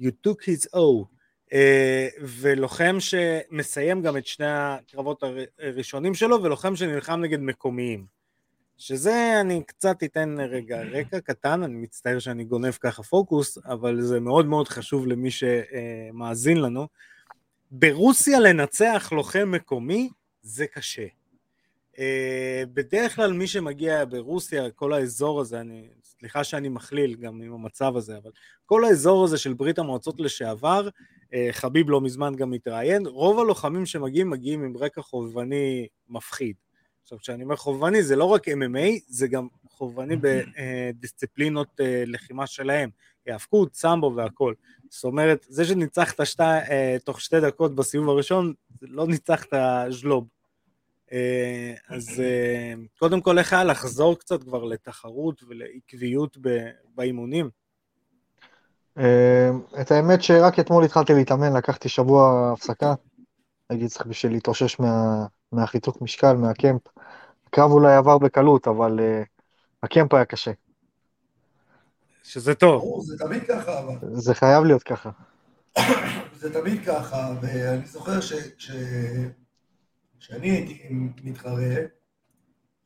you 0.00 0.10
took 0.26 0.42
his 0.42 0.68
O, 0.74 1.04
אה, 1.52 2.08
ולוחם 2.20 2.96
שמסיים 2.98 4.02
גם 4.02 4.16
את 4.16 4.26
שני 4.26 4.46
הקרבות 4.48 5.22
הראשונים 5.58 6.14
שלו, 6.14 6.42
ולוחם 6.42 6.76
שנלחם 6.76 7.20
נגד 7.20 7.40
מקומיים. 7.40 8.15
שזה 8.78 9.40
אני 9.40 9.62
קצת 9.62 10.02
אתן 10.04 10.36
רגע 10.40 10.82
רקע 10.82 11.20
קטן, 11.20 11.62
אני 11.62 11.74
מצטער 11.74 12.18
שאני 12.18 12.44
גונב 12.44 12.72
ככה 12.72 13.02
פוקוס, 13.02 13.58
אבל 13.64 14.00
זה 14.00 14.20
מאוד 14.20 14.46
מאוד 14.46 14.68
חשוב 14.68 15.06
למי 15.06 15.28
שמאזין 15.30 16.60
לנו. 16.60 16.86
ברוסיה 17.70 18.40
לנצח 18.40 19.08
לוחם 19.12 19.50
מקומי 19.50 20.08
זה 20.42 20.66
קשה. 20.66 21.06
אה, 21.98 22.62
בדרך 22.74 23.16
כלל 23.16 23.32
מי 23.32 23.46
שמגיע 23.46 24.04
ברוסיה, 24.04 24.70
כל 24.70 24.92
האזור 24.92 25.40
הזה, 25.40 25.60
אני, 25.60 25.88
סליחה 26.04 26.44
שאני 26.44 26.68
מכליל 26.68 27.14
גם 27.14 27.42
עם 27.42 27.52
המצב 27.52 27.96
הזה, 27.96 28.16
אבל 28.16 28.30
כל 28.66 28.84
האזור 28.84 29.24
הזה 29.24 29.38
של 29.38 29.52
ברית 29.52 29.78
המועצות 29.78 30.20
לשעבר, 30.20 30.88
אה, 31.34 31.48
חביב 31.52 31.90
לא 31.90 32.00
מזמן 32.00 32.34
גם 32.36 32.52
התראיין, 32.52 33.06
רוב 33.06 33.38
הלוחמים 33.40 33.86
שמגיעים 33.86 34.30
מגיעים 34.30 34.64
עם 34.64 34.76
רקע 34.76 35.02
חובבני 35.02 35.86
מפחיד. 36.08 36.56
עכשיו, 37.06 37.18
כשאני 37.18 37.44
אומר 37.44 37.56
חובבני, 37.56 38.02
זה 38.02 38.16
לא 38.16 38.24
רק 38.24 38.48
MMA, 38.48 39.00
זה 39.08 39.28
גם 39.28 39.48
חובבני 39.68 40.16
בדיסציפלינות 40.16 41.68
אה, 41.80 42.04
לחימה 42.06 42.46
שלהם, 42.46 42.90
היאבקות, 43.26 43.74
סמבו 43.74 44.12
והכל. 44.16 44.54
זאת 44.90 45.04
אומרת, 45.04 45.46
זה 45.48 45.64
שניצחת 45.64 46.26
שתי, 46.26 46.42
אה, 46.42 46.96
תוך 47.04 47.20
שתי 47.20 47.40
דקות 47.40 47.74
בסיבוב 47.74 48.08
הראשון, 48.08 48.52
לא 48.82 49.06
ניצחת 49.06 49.48
ז'לוב. 49.90 50.26
אה, 51.12 51.74
אז 51.88 52.22
קודם 52.98 53.20
כל, 53.20 53.38
איך 53.38 53.52
היה 53.52 53.64
לחזור 53.64 54.18
קצת 54.18 54.42
כבר 54.42 54.64
לתחרות 54.64 55.42
ולעקביות 55.48 56.38
באימונים? 56.94 57.50
את 59.80 59.90
האמת 59.90 60.22
שרק 60.22 60.58
אתמול 60.58 60.84
התחלתי 60.84 61.12
להתאמן, 61.14 61.56
לקחתי 61.56 61.88
שבוע 61.88 62.50
הפסקה, 62.52 62.94
הייתי 63.70 63.88
צריך 63.88 64.06
בשביל 64.06 64.32
להתאושש 64.32 64.80
מה, 64.80 65.26
מהחיתוך 65.52 66.02
משקל, 66.02 66.32
מהקמפ. 66.32 66.82
הקרב 67.46 67.70
אולי 67.70 67.94
עבר 67.94 68.18
בקלות, 68.18 68.68
אבל 68.68 68.98
uh, 68.98 69.26
הקמפ 69.82 70.14
היה 70.14 70.24
קשה. 70.24 70.50
שזה 72.22 72.54
טוב. 72.54 72.80
ברור, 72.80 73.02
זה 73.02 73.18
תמיד 73.18 73.42
ככה, 73.48 73.78
אבל... 73.78 73.94
זה 74.12 74.34
חייב 74.34 74.64
להיות 74.64 74.82
ככה. 74.82 75.10
זה 76.40 76.52
תמיד 76.52 76.84
ככה, 76.86 77.34
ואני 77.42 77.86
זוכר 77.86 78.20
כשאני 80.18 80.50
הייתי 80.50 80.88
מתחרה, 81.24 81.74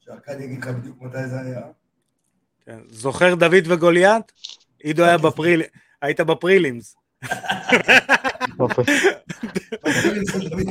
שארכדי 0.01 0.45
יגיד 0.45 0.59
לך 0.59 0.69
בדיוק 0.69 1.03
מתי 1.03 1.29
זה 1.29 1.41
היה. 1.41 1.61
כן. 2.65 2.79
זוכר 2.89 3.35
דוד 3.35 3.65
וגוליית? 3.67 4.33
עידו 4.79 5.05
היה 5.05 5.19
בפריל... 5.19 5.63
היית 6.03 6.21
בפרילימס. 6.21 6.97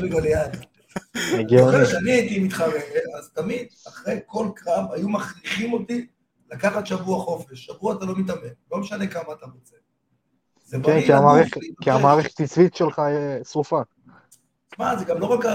וגוליית. 0.03 0.51
הגיוני. 1.39 1.71
זוכר 1.71 1.85
שאני 1.85 2.11
הייתי 2.11 2.39
מתחרה, 2.39 2.79
אז 3.19 3.29
תמיד, 3.33 3.67
אחרי 3.87 4.19
כל 4.25 4.47
קרב, 4.55 4.91
היו 4.91 5.09
מכריחים 5.09 5.73
אותי 5.73 6.07
לקחת 6.51 6.85
שבוע 6.85 7.19
חופש. 7.23 7.65
שבוע 7.65 7.93
אתה 7.95 8.05
לא 8.05 8.15
מתאמן, 8.15 8.41
לא 8.71 8.77
משנה 8.77 9.07
כמה 9.07 9.33
אתה 9.33 9.45
רוצה. 9.45 9.75
כן, 10.83 11.01
כי 11.81 11.91
המערכת- 11.91 12.41
עצבית 12.41 12.75
שלך 12.75 12.99
אה, 12.99 13.39
שרופה. 13.43 13.81
תשמע, 14.71 14.97
זה 14.97 15.05
גם 15.05 15.19
לא 15.19 15.25
רק 15.25 15.45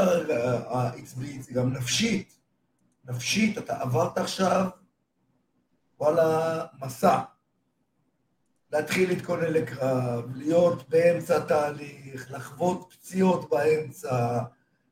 העצבית, 0.67 1.43
זה 1.43 1.53
גם 1.55 1.73
נפשית. 1.73 2.35
נפשית, 3.09 3.59
אתה 3.59 3.81
עברת 3.81 4.19
עכשיו, 4.19 4.67
וואלה, 6.01 6.65
מסע. 6.83 7.19
להתחיל 8.75 9.09
להתכונן 9.09 9.53
לקרב, 9.53 10.25
להיות 10.35 10.89
באמצע 10.89 11.37
התהליך, 11.37 12.31
לחוות 12.31 12.93
פציעות 12.93 13.51
באמצע, 13.51 14.39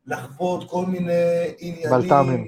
לחוות 0.07 0.71
כל 0.71 0.87
מיני 0.87 1.13
עניינים. 1.59 1.91
בלת"מים. 1.91 2.47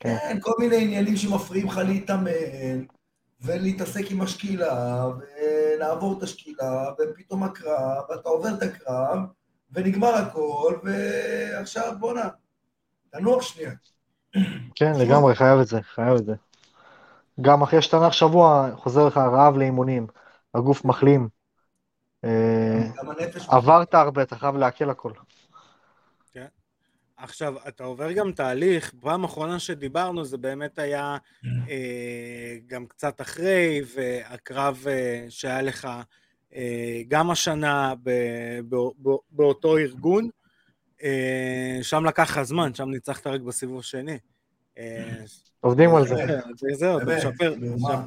כן. 0.00 0.16
כן, 0.20 0.38
כל 0.40 0.52
מיני 0.58 0.84
עניינים 0.84 1.16
שמפריעים 1.16 1.66
לך 1.66 1.80
להתאמן, 1.86 2.84
ולהתעסק 3.40 4.10
עם 4.10 4.20
השקילה, 4.20 5.06
ולעבור 5.18 6.18
את 6.18 6.22
השקילה, 6.22 6.84
ופתאום 6.92 7.42
הקרב, 7.42 8.04
ואתה 8.10 8.28
עובר 8.28 8.54
את 8.54 8.62
הקרב, 8.62 9.18
ונגמר 9.72 10.14
הכל, 10.14 10.74
ועכשיו 10.82 11.94
בואנה, 11.98 12.28
תנוח 13.10 13.42
שנייה. 13.42 13.70
כן, 14.74 14.92
לגמרי, 14.98 15.34
חייב 15.34 15.60
את 15.60 15.66
זה, 15.66 15.80
חייב 15.94 16.16
את 16.16 16.24
זה. 16.24 16.34
גם 17.40 17.62
אחרי 17.62 17.82
שאתה 17.82 18.06
נח 18.06 18.12
שבוע, 18.12 18.68
חוזר 18.76 19.06
לך 19.06 19.16
רעב 19.16 19.56
לאימונים, 19.56 20.06
הגוף 20.54 20.84
מחלים. 20.84 21.28
אה. 22.24 22.88
עברת 23.48 23.94
הרבה, 23.94 24.22
אתה 24.22 24.36
חייב 24.36 24.56
לעכל 24.56 24.90
הכל. 24.90 25.12
עכשיו, 27.16 27.54
אתה 27.68 27.84
עובר 27.84 28.12
גם 28.12 28.32
תהליך, 28.32 28.94
פעם 29.00 29.24
אחרונה 29.24 29.58
שדיברנו 29.58 30.24
זה 30.24 30.36
באמת 30.38 30.78
היה 30.78 31.16
אה, 31.70 32.56
גם 32.66 32.86
קצת 32.86 33.20
אחרי, 33.20 33.80
והקרב 33.94 34.84
אה, 34.88 35.26
שהיה 35.28 35.62
לך 35.62 35.88
אה, 36.54 37.02
גם 37.08 37.30
השנה 37.30 37.94
ב, 38.02 38.10
ב, 38.68 38.76
ב, 38.76 39.10
באותו 39.30 39.78
ארגון, 39.78 40.28
אה, 41.02 41.78
שם 41.82 42.04
לקח 42.04 42.30
לך 42.30 42.42
זמן, 42.42 42.74
שם 42.74 42.88
ניצחת 42.88 43.26
רק 43.26 43.40
בסיבוב 43.40 43.78
השני. 43.78 44.18
אה, 44.78 45.14
עובדים 45.60 45.94
על 45.94 46.08
זה. 46.08 46.14
זה- 46.56 46.74
זהו, 46.74 46.98
אתה 46.98 47.06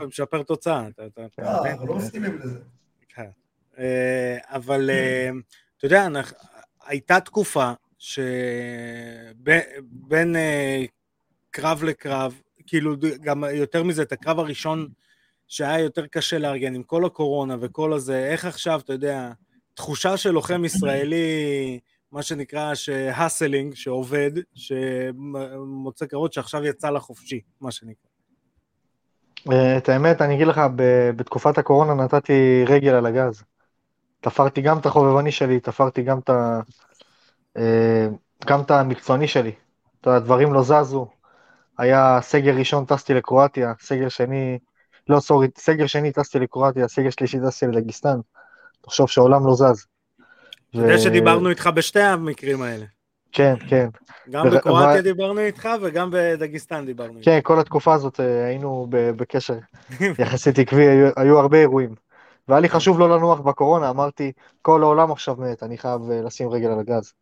משפר, 0.08 0.44
תוצאה. 0.44 0.88
אה? 1.40 1.72
אנחנו 1.72 1.88
לא 1.88 1.96
מסכימים 1.96 2.40
לזה. 2.44 2.60
כן. 3.10 3.30
אה, 3.80 4.38
אבל 4.46 4.90
אה, 4.90 5.30
אתה 5.78 5.86
יודע, 5.86 6.08
הייתה 6.86 7.20
תקופה 7.20 7.72
שבין 7.98 8.46
אה, 10.36 10.84
קרב 11.52 11.84
לקרב, 11.84 12.42
כאילו 12.68 12.96
גם 13.22 13.44
יותר 13.54 13.84
מזה, 13.84 14.02
את 14.02 14.12
הקרב 14.12 14.40
הראשון 14.40 14.88
שהיה 15.48 15.80
יותר 15.80 16.08
קשה 16.08 16.38
לארגן 16.38 16.76
עם 16.76 16.84
כל 16.84 17.06
הקורונה 17.06 17.56
וכל 17.62 17.94
הזה, 17.94 18.28
איך 18.28 18.46
עכשיו, 18.46 18.80
אתה 18.80 18.94
יודע, 18.94 19.32
תחושה 19.74 20.18
של 20.18 20.32
לוחם 20.32 20.66
ישראלי, 20.66 21.80
מה 22.12 22.22
שנקרא, 22.24 22.76
שהאסלינג, 22.76 23.76
שעובד, 23.76 24.32
שמוצא 24.56 26.06
קרבות 26.06 26.34
שעכשיו 26.34 26.66
יצא 26.66 26.90
לחופשי, 26.90 27.42
מה 27.62 27.72
שנקרא. 27.72 28.10
אה, 29.52 29.78
את 29.78 29.90
האמת, 29.90 30.22
אני 30.22 30.36
אגיד 30.36 30.48
לך, 30.48 30.62
בתקופת 31.16 31.58
הקורונה 31.58 32.04
נתתי 32.04 32.64
רגל 32.68 32.94
על 32.94 33.06
הגז. 33.06 33.44
תפרתי 34.22 34.62
גם 34.62 34.78
את 34.78 34.86
החובבני 34.86 35.32
שלי, 35.32 35.60
תפרתי 35.60 36.04
גם 36.04 36.20
את. 36.20 36.30
אה, 37.58 38.08
גם 38.46 38.62
את 38.62 38.72
המקצועני 38.72 39.28
שלי. 39.28 39.52
אתה 40.02 40.10
יודע, 40.10 40.20
דברים 40.20 40.54
לא 40.54 40.64
זזו. 40.64 41.08
היה 41.78 42.20
סגר 42.22 42.56
ראשון, 42.56 42.86
טסתי 42.86 43.14
לקרואטיה, 43.14 43.74
סגר 43.80 44.10
שני, 44.10 44.60
לא, 45.10 45.20
סורי, 45.20 45.48
סגר 45.58 45.88
שני 45.88 46.12
טסתי 46.12 46.40
לקרואטיה, 46.40 46.88
סגר 46.88 47.10
שלישי 47.10 47.38
טסתי 47.48 47.68
לדגיסטן. 47.68 48.20
תחשוב 48.82 49.10
שהעולם 49.10 49.48
לא 49.48 49.54
זז. 49.54 49.86
אתה 50.70 50.78
יודע 50.78 50.98
שדיברנו 50.98 51.50
איתך 51.50 51.70
בשתי 51.76 52.02
המקרים 52.02 52.62
האלה. 52.62 52.86
כן, 53.32 53.56
כן. 53.70 53.90
גם 54.30 54.50
בקרואטיה 54.50 55.02
דיברנו 55.02 55.40
איתך 55.40 55.70
וגם 55.82 56.10
בדגיסטן 56.12 56.86
דיברנו 56.86 57.18
איתך. 57.18 57.26
כן, 57.26 57.40
כל 57.44 57.60
התקופה 57.60 57.94
הזאת 57.94 58.20
אה, 58.20 58.46
היינו 58.46 58.88
בקשר 58.90 59.58
יחסית 60.20 60.60
עקבי, 60.60 60.86
היו, 61.16 61.40
הרבה 61.40 61.58
אירועים. 61.58 61.96
והיה 62.48 62.62
לי 62.62 62.70
חשוב 62.70 63.00
לא 63.00 63.10
לנוח 63.10 63.40
בקורונה, 63.40 63.90
אמרתי, 63.90 64.32
כל 64.62 64.84
העולם 64.84 65.12
עכשיו 65.12 65.36
מת, 65.36 65.64
אני 65.64 65.78
חייב 65.78 66.02
אה, 66.12 66.22
לשים 66.22 66.50
רגל 66.50 66.68
על 66.68 66.80
הגז. 66.80 67.14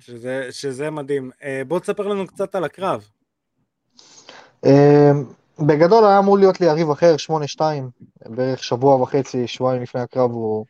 שזה, 0.00 0.48
שזה 0.50 0.90
מדהים. 0.90 1.30
אה, 1.44 1.62
בוא 1.68 1.80
תספר 1.80 2.08
לנו 2.08 2.26
קצת 2.26 2.54
על 2.54 2.64
הקרב. 2.64 3.04
בגדול 5.58 6.04
היה 6.04 6.18
אמור 6.18 6.38
להיות 6.38 6.60
לי 6.60 6.66
יריב 6.66 6.90
אחר, 6.90 7.14
8-2, 7.56 7.60
בערך 8.26 8.64
שבוע 8.64 9.02
וחצי, 9.02 9.46
שבועיים 9.46 9.82
לפני 9.82 10.00
הקרב, 10.00 10.30
הוא, 10.30 10.64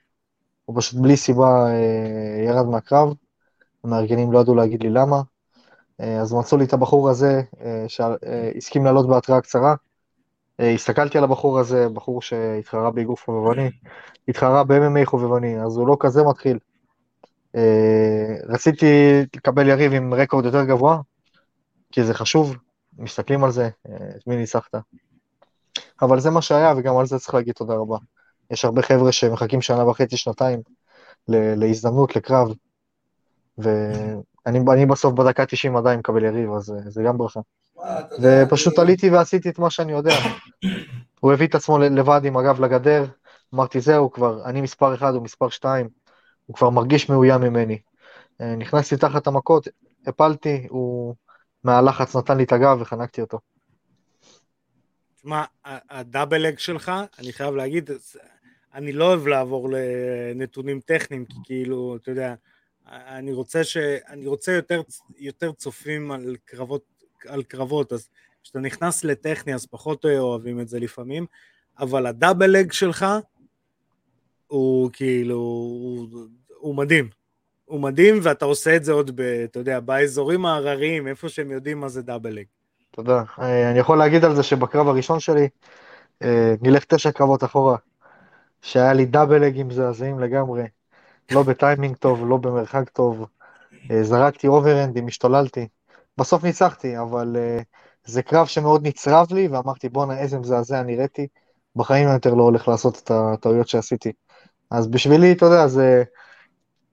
הוא 0.65 0.77
פשוט 0.81 1.01
בלי 1.01 1.17
סיבה 1.17 1.67
אה, 1.67 2.45
ירד 2.47 2.67
מהקרב. 2.67 3.15
המארגנים 3.85 4.33
לא 4.33 4.39
ידעו 4.39 4.55
להגיד 4.55 4.83
לי 4.83 4.91
למה. 4.91 5.23
אה, 6.01 6.21
אז 6.21 6.35
מצאו 6.35 6.59
לי 6.59 6.65
את 6.65 6.73
הבחור 6.73 7.11
הזה, 7.11 7.43
אה, 7.61 7.85
שהסכים 7.89 8.85
לעלות 8.85 9.09
בהתראה 9.09 9.41
קצרה. 9.41 9.75
הסתכלתי 10.59 11.19
על 11.19 11.25
הבחור 11.25 11.59
הזה, 11.59 11.89
בחור 11.89 12.23
שהתחרה 12.23 12.91
באגרוף 12.91 13.25
חובבני, 13.25 13.71
התחרה 14.29 14.65
ב-MMA 14.65 15.05
חובבני, 15.05 15.61
אז 15.61 15.77
הוא 15.77 15.89
לא 15.89 15.97
כזה 16.01 16.23
מתחיל. 16.23 16.59
רציתי 18.49 18.87
לקבל 19.37 19.69
יריב 19.69 19.93
עם 19.93 20.15
רקורד 20.15 20.45
יותר 20.45 20.65
גבוה, 20.65 21.01
כי 21.93 22.05
זה 22.05 22.15
חשוב, 22.15 22.57
מסתכלים 22.99 23.45
על 23.45 23.51
זה, 23.51 23.69
את 23.87 24.27
מי 24.27 24.37
ניצחת. 24.37 24.75
אבל 26.03 26.21
זה 26.21 26.31
מה 26.31 26.43
שהיה, 26.43 26.75
וגם 26.77 26.97
על 26.97 27.07
זה 27.07 27.19
צריך 27.19 27.35
להגיד 27.35 27.55
תודה 27.55 27.75
רבה. 27.75 27.97
יש 28.51 28.65
הרבה 28.65 28.83
חבר'ה 28.83 29.13
שמחכים 29.13 29.63
שנה 29.63 29.89
וחצי, 29.89 30.17
שנתיים, 30.17 30.61
להזדמנות, 31.29 32.17
לקרב, 32.17 32.49
ואני 33.59 34.61
אני 34.73 34.87
בסוף 34.87 35.15
בדקה 35.15 35.47
90 35.47 35.77
עדיין 35.77 35.99
מקבל 35.99 36.25
יריב, 36.25 36.53
אז 36.53 36.73
זה 36.89 37.03
גם 37.03 37.19
ברכה. 37.19 37.41
מה, 37.77 38.01
ופשוט 38.23 38.79
עליתי 38.79 39.11
ועשיתי 39.11 39.49
את 39.49 39.59
מה 39.59 39.71
שאני 39.71 39.93
יודע. 39.93 40.15
הוא 41.21 41.33
הביא 41.33 41.47
את 41.47 41.55
עצמו 41.55 41.79
לבד 41.79 42.21
עם 42.25 42.37
הגב 42.37 42.61
לגדר, 42.61 43.05
אמרתי 43.55 43.81
זהו 43.81 44.11
כבר, 44.11 44.45
אני 44.45 44.61
מספר 44.61 44.95
אחד, 44.95 45.15
הוא 45.15 45.23
מספר 45.23 45.49
שתיים, 45.49 45.89
הוא 46.47 46.57
כבר 46.57 46.71
מרגיש 46.71 47.09
מאוים 47.09 47.41
ממני. 47.41 47.79
אה, 48.41 48.57
נכנסתי 48.57 48.97
תחת 48.97 49.27
המכות, 49.27 49.69
הפלתי, 50.07 50.67
הוא 50.71 51.15
מהלחץ 51.65 52.17
נתן 52.17 52.37
לי 52.37 52.45
את 52.45 52.53
הגב 52.53 52.79
וחנקתי 52.81 53.21
אותו. 53.21 53.39
תשמע, 55.17 55.45
ה- 55.65 55.99
הדאבל 55.99 56.47
אג 56.47 56.59
שלך, 56.59 56.93
אני 57.19 57.33
חייב 57.33 57.55
להגיד, 57.55 57.91
אני 58.75 58.93
לא 58.93 59.05
אוהב 59.05 59.27
לעבור 59.27 59.69
לנתונים 59.73 60.81
טכניים, 60.81 61.25
כי 61.25 61.37
כאילו, 61.45 61.97
אתה 61.97 62.11
יודע, 62.11 62.35
אני 62.89 63.33
רוצה 63.33 63.65
ש... 63.65 63.77
אני 64.09 64.27
רוצה 64.27 64.53
יותר, 64.53 64.83
יותר 65.19 65.53
צופים 65.53 66.11
על 66.11 66.37
קרבות, 66.45 66.85
על 67.29 67.43
קרבות, 67.43 67.93
אז 67.93 68.09
כשאתה 68.43 68.59
נכנס 68.59 69.05
לטכני 69.05 69.55
אז 69.55 69.67
פחות 69.67 70.05
אוהבים 70.05 70.61
את 70.61 70.69
זה 70.69 70.81
לפעמים, 70.81 71.27
אבל 71.79 72.07
ה 72.07 72.14
double 72.14 72.57
leg 72.57 72.73
שלך 72.73 73.07
הוא 74.47 74.91
כאילו, 74.93 75.37
הוא, 75.37 76.09
הוא 76.57 76.75
מדהים. 76.75 77.09
הוא 77.65 77.81
מדהים, 77.81 78.19
ואתה 78.23 78.45
עושה 78.45 78.77
את 78.77 78.85
זה 78.85 78.93
עוד, 78.93 79.11
ב, 79.17 79.21
אתה 79.21 79.59
יודע, 79.59 79.81
באזורים 79.81 80.47
ההרריים, 80.47 81.09
איפה 81.09 81.29
שהם 81.29 81.51
יודעים 81.51 81.81
מה 81.81 81.89
זה 81.89 82.03
double 82.03 82.39
leg. 82.39 82.45
תודה. 82.91 83.23
אה, 83.39 83.71
אני 83.71 83.79
יכול 83.79 83.99
להגיד 83.99 84.25
על 84.25 84.35
זה 84.35 84.43
שבקרב 84.43 84.89
הראשון 84.89 85.21
שלי, 85.21 85.49
אה, 86.23 86.55
נלך 86.63 86.85
תשע 86.85 87.11
קרבות 87.11 87.45
אחורה, 87.45 87.77
שהיה 88.65 88.93
לי 88.93 89.05
double 89.05 89.45
leg 89.45 89.59
ים 89.59 89.69
מזעזעים 89.69 90.19
לגמרי, 90.19 90.65
לא 91.33 91.43
בטיימינג 91.43 91.97
טוב, 91.97 92.27
לא 92.29 92.37
במרחק 92.37 92.89
טוב, 92.89 93.27
אה, 93.91 94.03
זרקתי 94.05 94.47
overhand 94.47 94.91
ים, 94.91 95.07
השתוללתי. 95.07 95.69
בסוף 96.19 96.45
ניצחתי, 96.45 96.99
אבל 96.99 97.37
אה, 97.37 97.59
זה 98.05 98.23
קרב 98.23 98.47
שמאוד 98.47 98.87
נצרב 98.87 99.27
לי, 99.33 99.49
ואמרתי 99.49 99.89
בואנה 99.89 100.19
איזה 100.19 100.39
מזעזע 100.39 100.83
נראיתי, 100.83 101.27
בחיים 101.77 102.09
יותר 102.09 102.35
לא 102.35 102.43
הולך 102.43 102.69
לעשות 102.69 102.99
את 102.99 103.11
הטעויות 103.11 103.69
שעשיתי. 103.69 104.13
אז 104.71 104.89
בשבילי, 104.89 105.33
אתה 105.33 105.47
יודע, 105.47 105.67
זה... 105.67 106.03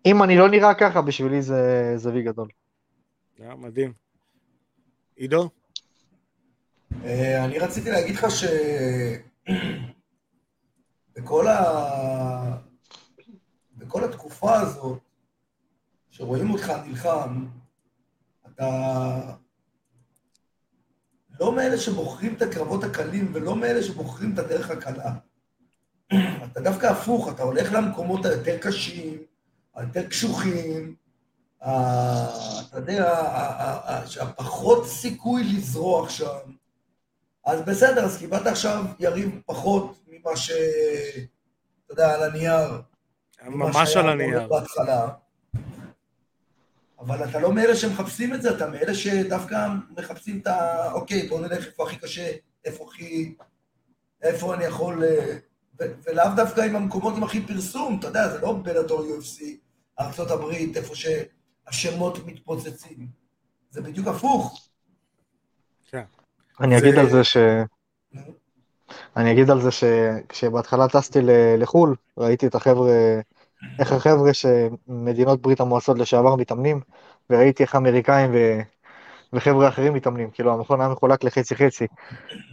אם 0.06 0.24
אני 0.24 0.38
לא 0.38 0.50
נראה 0.50 0.74
ככה, 0.74 1.02
בשבילי 1.02 1.42
זה, 1.42 1.94
זה 1.96 2.12
וי 2.14 2.24
גדול. 2.24 2.48
היה 3.40 3.56
מדהים. 3.56 3.94
עידו? 5.16 5.50
אה, 7.06 7.46
אני 7.46 7.60
רציתי 7.60 7.92
להגיד 7.92 8.16
לך 8.16 8.32
ש... 8.32 8.46
בכל 11.16 11.48
ה... 11.48 11.62
בכל 13.78 14.04
התקופה 14.04 14.60
הזאת, 14.60 15.00
שרואים 16.10 16.52
אותך 16.52 16.72
נלחם, 16.86 17.46
אתה 18.48 18.68
לא 21.40 21.56
מאלה 21.56 21.78
שבוחרים 21.78 22.34
את 22.34 22.42
הקרבות 22.42 22.84
הקלים 22.84 23.32
ולא 23.34 23.56
מאלה 23.56 23.84
שבוחרים 23.84 24.34
את 24.34 24.40
הדרך 24.40 24.70
הקלה. 24.70 25.14
אתה 26.44 26.62
דווקא 26.62 26.86
הפוך, 26.86 27.30
אתה 27.30 27.44
הולך 27.44 27.74
למקומות 27.74 28.26
היותר 28.26 28.58
קשים, 28.58 29.18
היותר 29.76 30.08
קשוחים, 30.08 30.96
אתה 31.58 32.76
יודע, 32.76 33.14
שהפחות 34.06 34.88
סיכוי 34.88 35.44
לזרוח 35.44 36.10
שם, 36.10 36.38
אז 37.46 37.62
בסדר, 37.62 38.06
אז 38.06 38.18
קיבלת 38.18 38.48
עכשיו 38.48 38.86
יריב 39.00 39.42
פחות 39.46 40.01
ממה 40.26 40.38
ש... 40.38 40.52
אתה 41.86 41.94
יודע, 41.94 42.14
על 42.16 42.24
הנייר. 42.24 42.82
ממש 43.46 43.96
על 43.98 44.10
הנייר. 44.10 44.48
בהתחלה. 44.48 45.10
אבל 47.00 47.30
אתה 47.30 47.40
לא 47.40 47.54
מאלה 47.54 47.76
שמחפשים 47.76 48.34
את 48.34 48.42
זה, 48.42 48.56
אתה 48.56 48.70
מאלה 48.70 48.96
שדווקא 48.96 49.68
מחפשים 49.98 50.40
את 50.40 50.48
ה... 50.48 50.92
אוקיי, 50.94 51.28
בוא 51.30 51.42
נלך 51.42 51.66
איפה 51.66 51.84
הכי 51.84 51.96
קשה, 51.96 52.32
איפה 52.66 52.86
הכי... 52.88 53.36
איפה 54.22 54.56
אני 54.56 54.64
יכול... 54.64 55.04
אה, 55.04 55.38
ו- 55.80 55.94
ולאו 56.06 56.26
דווקא 56.36 56.62
עם 56.62 56.76
המקומות 56.76 57.18
עם 57.18 57.24
הכי 57.24 57.42
פרסום, 57.48 58.00
אתה 58.00 58.08
יודע, 58.08 58.30
זה 58.30 58.42
לא 58.42 58.56
בלטור 58.64 59.02
UFC, 59.02 59.44
הברית, 60.32 60.78
איפה 60.78 60.94
שהשמות 60.96 62.26
מתפוצצים. 62.26 63.08
זה 63.70 63.82
בדיוק 63.82 64.08
הפוך. 64.08 64.68
כן. 65.90 66.04
אני 66.60 66.80
זה- 66.80 66.86
אגיד 66.88 67.00
על 67.00 67.10
זה 67.10 67.24
ש... 67.24 67.38
אני 69.18 69.32
אגיד 69.32 69.50
על 69.50 69.62
זה 69.62 69.70
שכשבהתחלה 69.72 70.88
טסתי 70.88 71.20
לחו"ל, 71.58 71.96
ראיתי 72.18 72.48
את 72.48 72.56
החבר'ה, 72.56 73.20
איך 73.80 73.92
החבר'ה 73.92 74.32
שמדינות 74.34 75.42
ברית 75.42 75.60
המועצות 75.60 76.00
לשעבר 76.00 76.36
מתאמנים, 76.36 76.80
וראיתי 77.30 77.64
איך 77.64 77.76
אמריקאים 77.76 78.32
ו... 78.34 78.60
וחבר'ה 79.34 79.68
אחרים 79.68 79.94
מתאמנים, 79.94 80.30
כאילו 80.32 80.54
המכון 80.54 80.82
היה 80.82 80.90
מחולק 80.90 81.24
לחצי 81.24 81.56
חצי, 81.56 81.88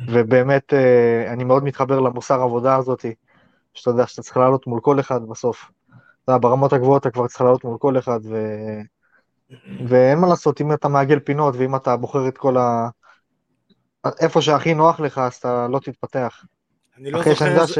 ובאמת 0.08 0.74
אה, 0.74 1.32
אני 1.32 1.44
מאוד 1.44 1.64
מתחבר 1.64 2.00
למוסר 2.00 2.40
העבודה 2.40 2.76
הזאת, 2.76 3.04
שאתה 3.74 3.90
יודע 3.90 4.06
שאתה 4.06 4.22
צריך 4.22 4.36
לעלות 4.36 4.66
מול 4.66 4.80
כל 4.80 5.00
אחד 5.00 5.28
בסוף. 5.28 5.70
אתה 6.24 6.38
ברמות 6.38 6.72
הגבוהות 6.72 7.02
אתה 7.02 7.10
כבר 7.10 7.26
צריך 7.26 7.40
לעלות 7.40 7.64
מול 7.64 7.78
כל 7.78 7.98
אחד, 7.98 8.20
ו... 8.24 8.36
ואין 9.88 10.18
מה 10.18 10.28
לעשות, 10.28 10.60
אם 10.60 10.72
אתה 10.72 10.88
מעגל 10.88 11.18
פינות 11.18 11.54
ואם 11.58 11.76
אתה 11.76 11.96
בוחר 11.96 12.28
את 12.28 12.38
כל 12.38 12.56
ה... 12.56 12.88
איפה 14.20 14.42
שהכי 14.42 14.74
נוח 14.74 15.00
לך, 15.00 15.18
אז 15.18 15.34
אתה 15.34 15.66
לא 15.70 15.78
תתפתח. 15.78 16.44
אני 16.98 17.10
לא 17.10 17.22
זוכר... 17.22 17.60
איזה- 17.60 17.72
ש... 17.72 17.78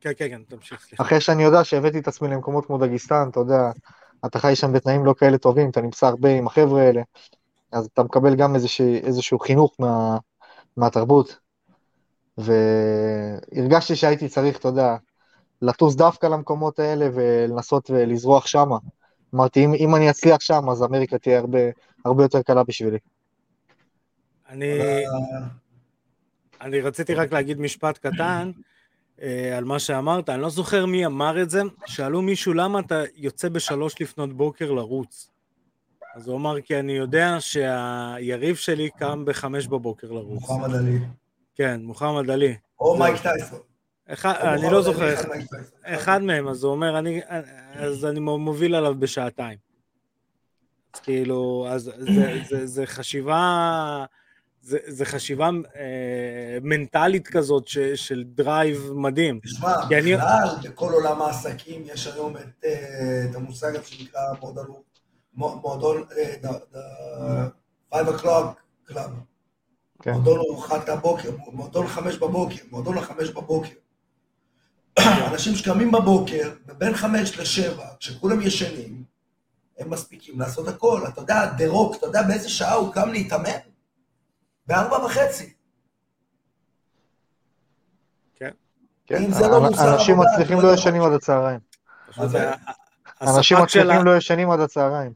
כן, 0.00 0.10
כן, 0.16 0.28
כן, 0.28 0.42
תמשיך, 0.48 0.80
סליחה. 0.80 1.02
אחרי 1.02 1.20
שאני 1.20 1.42
יודע 1.42 1.64
שהבאתי 1.64 1.98
את 1.98 2.08
עצמי 2.08 2.28
למקומות 2.28 2.66
כמו 2.66 2.78
דגיסטן, 2.78 3.28
אתה 3.30 3.40
יודע, 3.40 3.70
אתה 4.26 4.38
חי 4.38 4.56
שם 4.56 4.72
בתנאים 4.72 5.04
לא 5.04 5.14
כאלה 5.18 5.38
טובים, 5.38 5.70
אתה 5.70 5.80
נמצא 5.80 6.06
הרבה 6.06 6.30
עם 6.30 6.46
החבר'ה 6.46 6.82
האלה, 6.82 7.02
אז 7.72 7.88
אתה 7.92 8.02
מקבל 8.02 8.34
גם 8.36 8.54
איזשה, 8.54 8.84
איזשהו 8.84 9.38
חינוך 9.38 9.74
מה, 9.78 10.18
מהתרבות. 10.76 11.38
והרגשתי 12.38 13.96
שהייתי 13.96 14.28
צריך, 14.28 14.58
אתה 14.58 14.68
יודע, 14.68 14.96
לטוס 15.62 15.94
דווקא 15.94 16.26
למקומות 16.26 16.78
האלה 16.78 17.08
ולנסות 17.14 17.90
ולזרוח 17.90 18.46
שמה. 18.46 18.76
אמרתי, 19.34 19.64
אם, 19.64 19.74
אם 19.74 19.94
אני 19.94 20.10
אצליח 20.10 20.40
שם, 20.40 20.70
אז 20.70 20.82
אמריקה 20.82 21.18
תהיה 21.18 21.38
הרבה, 21.38 21.58
הרבה 22.04 22.24
יותר 22.24 22.42
קלה 22.42 22.62
בשבילי. 22.64 22.98
אני... 24.50 24.78
אני 26.60 26.80
רציתי 26.80 27.14
רק 27.14 27.32
להגיד 27.32 27.60
משפט 27.60 27.98
קטן 27.98 28.50
אה, 29.22 29.58
על 29.58 29.64
מה 29.64 29.78
שאמרת, 29.78 30.28
אני 30.28 30.42
לא 30.42 30.50
זוכר 30.50 30.86
מי 30.86 31.06
אמר 31.06 31.42
את 31.42 31.50
זה, 31.50 31.62
שאלו 31.86 32.22
מישהו 32.22 32.54
למה 32.54 32.80
אתה 32.80 33.02
יוצא 33.14 33.48
בשלוש 33.48 34.00
לפנות 34.00 34.32
בוקר 34.32 34.72
לרוץ. 34.72 35.30
אז 36.14 36.28
הוא 36.28 36.36
אמר, 36.36 36.60
כי 36.60 36.78
אני 36.78 36.92
יודע 36.92 37.36
שהיריב 37.40 38.56
שלי 38.56 38.90
קם 38.98 39.24
בחמש 39.24 39.66
בבוקר 39.66 40.12
לרוץ. 40.12 40.40
מוחמד 40.40 40.74
עלי. 40.74 40.98
כן, 41.54 41.80
מוחמד 41.82 42.30
עלי. 42.30 42.56
או 42.80 42.98
מייק 42.98 43.22
טייסון. 43.22 43.58
אחד, 44.06 44.34
אני 44.42 44.72
לא 44.72 44.82
זוכר. 44.82 45.14
אחד 45.82 46.22
מהם, 46.22 46.48
אז 46.48 46.64
הוא 46.64 46.72
אומר, 46.72 46.98
אני, 46.98 47.20
אז 47.74 48.04
אני 48.04 48.20
מוביל 48.20 48.74
עליו 48.74 48.94
בשעתיים. 48.98 49.58
אז 50.94 51.00
כאילו, 51.00 51.66
אז 51.70 51.92
זה, 51.98 52.38
זה, 52.48 52.66
זה 52.66 52.86
חשיבה, 52.86 54.04
זה, 54.70 54.78
זה 54.86 55.04
חשיבה 55.04 55.50
אה, 55.76 56.58
מנטלית 56.62 57.28
כזאת 57.28 57.68
ש, 57.68 57.78
של 57.78 58.24
drive 58.26 58.92
מדהים. 58.94 59.40
תשמע, 59.44 59.88
כי 59.88 59.98
אני- 59.98 60.16
בכלל, 60.16 60.48
בכל 60.62 60.92
עולם 60.92 61.22
העסקים 61.22 61.82
יש 61.86 62.06
היום 62.06 62.36
את, 62.36 62.64
אה, 62.64 63.26
את 63.30 63.34
המושג 63.36 63.76
הזה 63.76 63.86
שנקרא 63.86 64.20
מועדון, 64.42 64.66
o'clock 68.08 68.46
club. 68.90 69.10
כן. 70.02 70.12
מועדון 70.12 70.38
ארוחת 70.38 70.88
הבוקר, 70.88 71.30
מועדון 71.52 71.86
חמש 71.88 72.16
בבוקר, 72.16 72.62
מועדון 72.70 72.94
לחמש 72.98 73.28
בבוקר. 73.28 73.74
אנשים 75.32 75.54
שקמים 75.54 75.92
בבוקר, 75.92 76.50
ובין 76.68 76.94
חמש 76.94 77.38
לשבע, 77.38 77.86
כשכולם 78.00 78.40
ישנים, 78.40 79.04
הם 79.78 79.90
מספיקים 79.90 80.40
לעשות 80.40 80.68
הכל. 80.68 81.00
אתה 81.08 81.20
יודע, 81.20 81.46
דה 81.46 81.68
רוק, 81.68 81.96
אתה 81.96 82.06
יודע 82.06 82.22
באיזה 82.22 82.48
שעה 82.48 82.74
הוא 82.74 82.92
קם 82.92 83.08
להתאמן? 83.08 83.69
בארבע 84.70 85.04
וחצי. 85.04 85.52
כן. 88.34 88.50
כן, 89.06 89.22
אם 89.24 89.32
זה 89.32 89.48
לא 89.48 89.60
מוסר 89.60 89.94
אנשים 89.94 90.16
מצליחים 90.18 90.60
לא 90.60 90.74
ישנים. 90.74 91.02
עד 91.02 91.12
הצהריים. 91.12 91.60
אנשים 93.22 93.58
מצליחים 93.62 94.04
לא 94.04 94.16
ישנים 94.16 94.50
עד 94.50 94.60
הצהריים. 94.60 95.12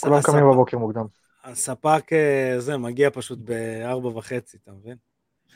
כולם 0.00 0.22
קמים 0.22 0.44
בבוקר 0.44 0.78
מוקדם. 0.78 1.06
הספק 1.44 2.12
אה, 2.12 2.60
זה 2.60 2.76
מגיע 2.76 3.10
פשוט 3.10 3.38
בארבע 3.38 4.08
וחצי, 4.08 4.56
אתה 4.62 4.72
מבין? 4.72 4.96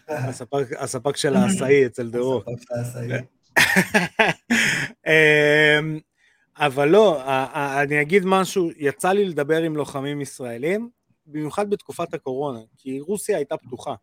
הספק, 0.08 0.66
הספק 0.78 1.16
של 1.16 1.36
העשאי 1.36 1.86
אצל 1.86 2.10
העשאי. 2.70 3.08
אמ, 5.06 5.98
אבל 6.56 6.88
לא, 6.88 7.22
אני 7.54 8.02
אגיד 8.02 8.22
משהו, 8.26 8.70
יצא 8.76 9.08
לי 9.12 9.24
לדבר 9.24 9.62
עם 9.62 9.76
לוחמים 9.76 10.20
ישראלים, 10.20 10.90
במיוחד 11.32 11.70
בתקופת 11.70 12.14
הקורונה, 12.14 12.60
כי 12.76 13.00
רוסיה 13.00 13.36
הייתה 13.36 13.56
פתוחה. 13.56 13.94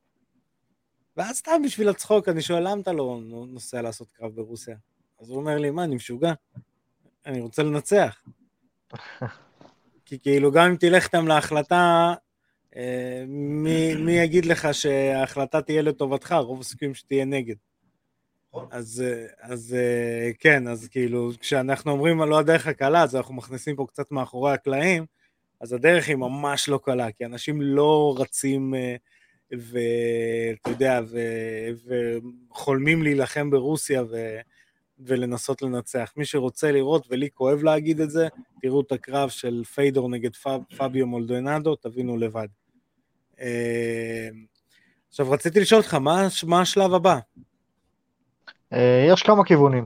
ואז 1.17 1.37
סתם 1.37 1.61
בשביל 1.65 1.89
הצחוק, 1.89 2.29
אני 2.29 2.41
שואל, 2.41 2.71
למה 2.71 2.81
אתה 2.81 2.93
לא 2.93 3.19
נוסע 3.47 3.81
לעשות 3.81 4.11
קרב 4.11 4.35
ברוסיה? 4.35 4.75
אז 5.19 5.29
הוא 5.29 5.37
אומר 5.37 5.57
לי, 5.57 5.69
מה, 5.69 5.83
אני 5.83 5.95
משוגע? 5.95 6.33
אני 7.25 7.41
רוצה 7.41 7.63
לנצח. 7.63 8.23
כי 10.05 10.19
כאילו, 10.19 10.51
גם 10.51 10.69
אם 10.69 10.75
תלך 10.75 11.05
איתם 11.05 11.27
להחלטה, 11.27 12.13
אה, 12.75 13.23
מי, 13.27 13.95
מי 13.95 14.11
יגיד 14.11 14.45
לך 14.45 14.67
שההחלטה 14.73 15.61
תהיה 15.61 15.81
לטובתך? 15.81 16.35
רוב 16.39 16.59
הסיכויים 16.59 16.93
שתהיה 16.93 17.25
נגד. 17.25 17.55
אז, 18.71 19.03
אז 19.41 19.75
אה, 19.79 20.31
כן, 20.39 20.67
אז 20.67 20.87
כאילו, 20.87 21.31
כשאנחנו 21.39 21.91
אומרים 21.91 22.21
לא 22.21 22.39
הדרך 22.39 22.67
הקלה, 22.67 23.03
אז 23.03 23.15
אנחנו 23.15 23.33
מכניסים 23.33 23.75
פה 23.75 23.85
קצת 23.87 24.11
מאחורי 24.11 24.53
הקלעים, 24.53 25.05
אז 25.61 25.73
הדרך 25.73 26.07
היא 26.07 26.15
ממש 26.15 26.69
לא 26.69 26.79
קלה, 26.83 27.11
כי 27.11 27.25
אנשים 27.25 27.61
לא 27.61 28.15
רצים, 28.17 28.75
אה, 28.75 28.95
ואתה 29.51 30.69
יודע, 30.69 31.01
ו- 31.09 31.89
וחולמים 32.51 33.03
להילחם 33.03 33.49
ברוסיה 33.49 34.03
ו- 34.03 34.39
ולנסות 34.99 35.61
לנצח. 35.61 36.13
מי 36.17 36.25
שרוצה 36.25 36.71
לראות, 36.71 37.07
ולי 37.09 37.29
כואב 37.33 37.63
להגיד 37.63 38.01
את 38.01 38.09
זה, 38.09 38.27
תראו 38.61 38.81
את 38.81 38.91
הקרב 38.91 39.29
של 39.29 39.63
פיידור 39.63 40.09
נגד 40.09 40.35
פב, 40.35 40.59
פביו 40.77 41.07
מולדונדו, 41.07 41.75
תבינו 41.75 42.17
לבד. 42.17 42.47
אה, 43.39 44.29
עכשיו, 45.09 45.31
רציתי 45.31 45.59
לשאול 45.59 45.81
אותך, 45.81 45.93
מה, 45.93 46.27
מה 46.43 46.61
השלב 46.61 46.93
הבא? 46.93 47.19
אה, 48.73 49.05
יש 49.09 49.23
כמה 49.23 49.43
כיוונים. 49.45 49.85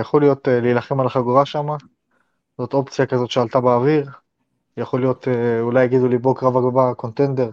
יכול 0.00 0.22
להיות 0.22 0.48
להילחם 0.48 1.00
על 1.00 1.06
החגורה 1.06 1.46
שם, 1.46 1.66
זאת 2.58 2.74
אופציה 2.74 3.06
כזאת 3.06 3.30
שעלתה 3.30 3.60
באוויר. 3.60 4.06
יכול 4.76 5.00
להיות, 5.00 5.28
אה, 5.28 5.60
אולי 5.60 5.84
יגידו 5.84 6.08
לי 6.08 6.18
בוא 6.18 6.36
קרב 6.36 6.56
הבא 6.56 6.92
contender. 6.92 7.50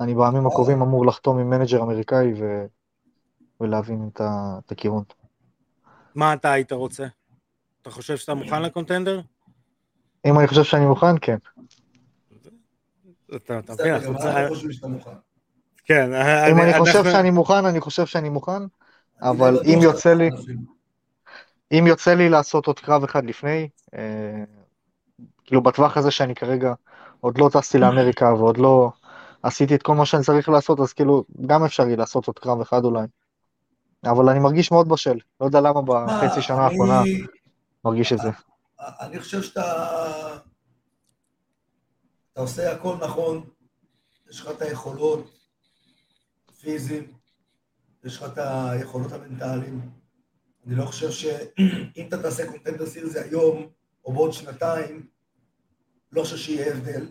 אני 0.00 0.14
בימים 0.14 0.46
הקרובים 0.46 0.82
אמור 0.82 1.06
לחתום 1.06 1.38
עם 1.38 1.50
manager 1.50 1.82
אמריקאי 1.82 2.32
ו... 2.40 2.66
ולהבין 3.60 4.10
את, 4.12 4.20
ה... 4.20 4.58
את 4.66 4.72
הכיוון. 4.72 5.02
מה 6.14 6.32
אתה 6.34 6.52
היית 6.52 6.72
רוצה? 6.72 7.06
אתה 7.82 7.90
חושב 7.90 8.16
שאתה 8.16 8.34
מוכן 8.34 8.62
ל 8.62 8.67
contender? 8.67 9.20
אם 10.26 10.38
אני 10.38 10.46
חושב 10.46 10.64
שאני 10.64 10.86
מוכן, 10.86 11.18
כן. 11.20 11.36
אתה 13.36 13.58
אתה 13.58 13.72
מבין, 13.72 13.94
אנחנו 13.94 14.12
אנחנו 14.12 14.54
חושבים 14.54 14.72
שאתה 14.72 14.88
מוכן. 14.88 15.10
כן, 15.84 16.10
אם 16.50 16.60
אני 16.60 16.78
חושב 16.78 17.04
שאני 17.04 17.30
מוכן, 17.30 17.64
אני 17.64 17.80
חושב 17.80 18.06
שאני 18.06 18.28
מוכן. 18.28 18.62
אבל 19.22 19.58
אם 19.64 19.78
יוצא 19.82 20.14
לי-. 20.14 20.30
אם 21.72 21.84
יוצא 21.86 22.14
לי 22.14 22.28
לעשות 22.28 22.66
עוד 22.66 22.80
קרב 22.80 23.04
אחד 23.04 23.24
לפני, 23.24 23.68
אה, 23.94 24.44
כאילו 25.46 25.62
בטווח 25.62 25.96
הזה 25.96 26.10
שאני 26.10 26.34
כרגע 26.34 26.74
עוד 27.20 27.38
לא 27.38 27.50
טסתי 27.52 27.78
לאמריקה 27.78 28.34
ועוד 28.34 28.58
לא 28.58 28.90
עשיתי 29.42 29.74
את 29.74 29.82
כל 29.82 29.94
מה 29.94 30.06
שאני 30.06 30.22
צריך 30.22 30.48
לעשות, 30.48 30.80
אז 30.80 30.92
כאילו 30.92 31.24
גם 31.46 31.64
אפשרי 31.64 31.96
לעשות 31.96 32.26
עוד 32.26 32.38
קרב 32.38 32.60
אחד 32.60 32.84
אולי. 32.84 33.06
אבל 34.04 34.28
אני 34.28 34.38
מרגיש 34.38 34.72
מאוד 34.72 34.88
בשל, 34.88 35.18
לא 35.40 35.46
יודע 35.46 35.60
למה 35.60 35.82
בחצי 35.82 36.42
שנה 36.42 36.60
האחרונה 36.60 37.02
מרגיש 37.84 38.12
את 38.12 38.18
זה. 38.18 38.30
אני 38.80 39.20
חושב 39.20 39.42
שאתה 39.42 39.62
אתה 42.32 42.40
עושה 42.40 42.72
הכל 42.72 42.96
נכון, 43.00 43.44
יש 44.30 44.40
לך 44.40 44.50
את 44.50 44.62
היכולות 44.62 45.30
הפיזיים, 46.48 47.12
יש 48.04 48.16
לך 48.16 48.24
את 48.32 48.38
היכולות 48.38 49.12
המנטליים. 49.12 49.90
אני 50.66 50.74
לא 50.74 50.84
חושב 50.84 51.10
שאם 51.10 52.06
אתה 52.08 52.22
תעשה 52.22 52.50
קונטנדר 52.50 52.86
סיריס 52.86 53.16
היום, 53.16 53.66
או 54.04 54.12
בעוד 54.12 54.32
שנתיים, 54.32 55.06
לא 56.16 56.22
חושב 56.22 56.36
שיהיה 56.36 56.74
הבדל. 56.74 57.06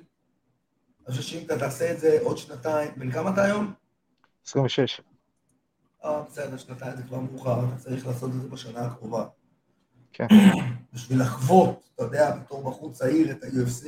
אני 1.08 1.16
חושב 1.16 1.22
שאם 1.22 1.46
אתה 1.46 1.60
תעשה 1.60 1.92
את 1.92 2.00
זה 2.00 2.18
עוד 2.22 2.38
שנתיים, 2.38 2.92
בן 2.98 3.12
כמה 3.12 3.34
אתה 3.34 3.44
היום? 3.44 3.74
26. 4.46 5.02
אה, 6.04 6.22
בסדר, 6.22 6.58
שנתיים 6.58 6.98
זה 6.98 7.04
כבר 7.04 7.20
מאוחר, 7.20 7.60
אתה 7.68 7.78
צריך 7.78 8.08
לעשות 8.08 8.30
את 8.30 8.42
זה 8.42 8.48
בשנה 8.48 8.80
הקרובה. 8.80 9.26
כן. 10.14 10.28
בשביל 10.94 11.22
לחוות, 11.22 11.90
אתה 11.96 12.04
יודע, 12.04 12.36
בתור 12.36 12.70
בחור 12.70 12.92
צעיר 12.92 13.32
את 13.32 13.44
ה-UFC, 13.44 13.88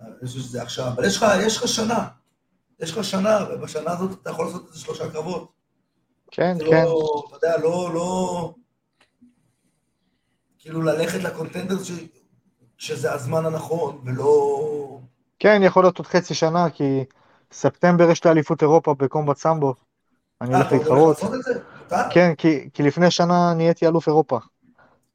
אני 0.00 0.26
חושב 0.26 0.38
שזה 0.38 0.62
עכשיו, 0.62 0.88
אבל 0.88 1.04
יש 1.04 1.16
לך, 1.16 1.26
יש 1.46 1.56
לך 1.56 1.68
שנה. 1.68 2.08
יש 2.80 2.92
לך 2.92 3.04
שנה, 3.04 3.38
ובשנה 3.52 3.90
הזאת 3.90 4.22
אתה 4.22 4.30
יכול 4.30 4.46
לעשות 4.46 4.66
איזה 4.68 4.78
שלושה 4.78 5.10
קרבות. 5.10 5.52
כן, 6.30 6.58
זה 6.58 6.64
כן. 6.64 6.84
לא, 6.84 7.24
אתה 7.28 7.36
יודע, 7.36 7.58
לא, 7.58 7.94
לא... 7.94 8.54
כאילו 10.58 10.82
ללכת 10.82 11.22
לקונטנדר. 11.22 11.76
שזה 12.78 13.12
הזמן 13.12 13.46
הנכון, 13.46 13.98
ולא... 14.04 14.98
כן, 15.38 15.60
יכול 15.64 15.84
להיות 15.84 15.98
עוד 15.98 16.06
חצי 16.06 16.34
שנה, 16.34 16.70
כי 16.70 17.04
ספטמבר 17.52 18.10
יש 18.10 18.20
את 18.20 18.26
האליפות 18.26 18.62
אירופה 18.62 18.94
בקומבט 18.94 19.36
סמבו. 19.36 19.74
אני 20.40 20.54
אה, 20.54 20.56
הולך 20.56 20.66
אתה 20.68 20.76
הולך 20.76 20.88
להתחרות. 21.18 21.42
זה? 21.44 21.60
כן, 22.10 22.34
כי, 22.34 22.68
כי 22.74 22.82
לפני 22.82 23.10
שנה 23.10 23.54
נהייתי 23.56 23.86
אלוף 23.86 24.08
אירופה. 24.08 24.38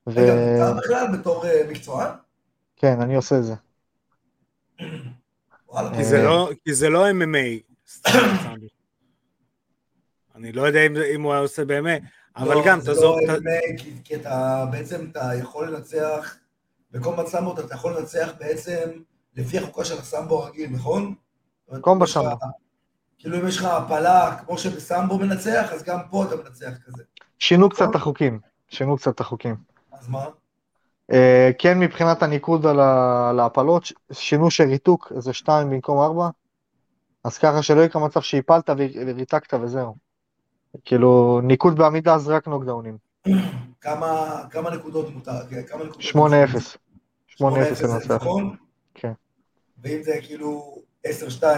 רגע, 0.07 0.33
מותר 0.35 0.73
בכלל 0.77 1.17
בתור 1.17 1.45
אה, 1.45 1.61
מקצוען? 1.69 2.09
כן, 2.75 3.01
אני 3.01 3.15
עושה 3.15 3.37
את 3.37 3.43
זה. 3.43 3.53
כי 5.95 6.03
זה 6.03 6.17
אה. 6.17 6.23
לא- 6.23 6.49
כי 6.65 6.73
זה 6.73 6.89
לא 6.89 7.05
MMA. 7.09 7.61
אני 10.35 10.51
לא 10.51 10.61
יודע 10.61 10.85
אם 10.85 10.95
זה- 10.95 11.05
אם 11.15 11.21
הוא 11.21 11.31
היה 11.33 11.41
עושה 11.41 11.65
באמת, 11.65 12.01
אבל 12.35 12.53
לא, 12.55 12.63
גם, 12.65 12.79
זה 12.79 12.85
תעזוב, 12.93 13.15
לא 13.27 13.33
ת- 13.35 13.39
MMA, 13.39 13.77
כי, 13.81 13.93
כי 14.03 14.15
אתה 14.15 14.65
בעצם, 14.71 15.07
אתה 15.11 15.31
יכול 15.39 15.67
לנצח, 15.73 16.35
בקומבט 16.91 17.27
סמבו 17.27 17.53
אתה 17.53 17.75
יכול 17.75 17.97
לנצח 17.97 18.29
בעצם 18.39 18.89
לפי 19.35 19.57
החוקה 19.57 19.85
של 19.85 19.99
הסמבו 19.99 20.43
הרגיל, 20.43 20.69
נכון? 20.69 21.15
קומבט 21.81 22.07
סמבו. 22.07 22.35
כאילו 23.19 23.37
אם 23.41 23.47
יש 23.47 23.57
לך 23.57 23.65
הפלה, 23.65 24.37
כמו 24.45 24.57
שבסמבו 24.57 25.17
מנצח, 25.17 25.69
אז 25.73 25.83
גם 25.83 25.99
פה 26.09 26.25
אתה 26.25 26.35
מנצח 26.35 26.71
כזה. 26.85 27.03
שינו 27.39 27.69
קצת 27.69 27.89
את 27.89 27.95
החוקים. 27.95 28.39
שינו 28.69 28.97
קצת 28.97 29.15
את 29.15 29.19
החוקים. 29.19 29.55
אז 29.91 30.07
מה? 30.07 30.25
אה, 31.11 31.51
כן, 31.59 31.79
מבחינת 31.79 32.23
הניקוד 32.23 32.65
על 32.65 33.39
ההפלות, 33.39 33.91
שינו 34.11 34.51
שריתוק 34.51 35.11
זה 35.17 35.33
שתיים 35.33 35.69
במקום 35.69 35.99
ארבע, 35.99 36.29
אז 37.23 37.37
ככה 37.37 37.63
שלא 37.63 37.81
יקרה 37.81 38.05
מצב 38.05 38.21
שהפלת 38.21 38.69
וריתקת 38.69 39.53
וזהו. 39.53 39.95
כאילו, 40.85 41.41
ניקוד 41.43 41.75
בעמידה 41.75 42.17
זה 42.17 42.35
רק 42.35 42.47
נוקדאונים. 42.47 42.97
כמה, 43.81 44.41
כמה 44.49 44.69
נקודות 44.69 45.13
מותר? 45.13 45.47
כן, 45.49 45.61
כמה 45.67 45.83
נקודות? 45.83 46.01
8-0. 46.01 46.77
8-0 47.29 47.37
8-0 47.41 47.73
זה 47.73 47.87
לנצח. 47.87 48.11
נכון? 48.11 48.55
כן. 48.93 49.11
ואם 49.83 50.03
זה 50.03 50.11
כאילו 50.21 50.77
10-2 51.07 51.09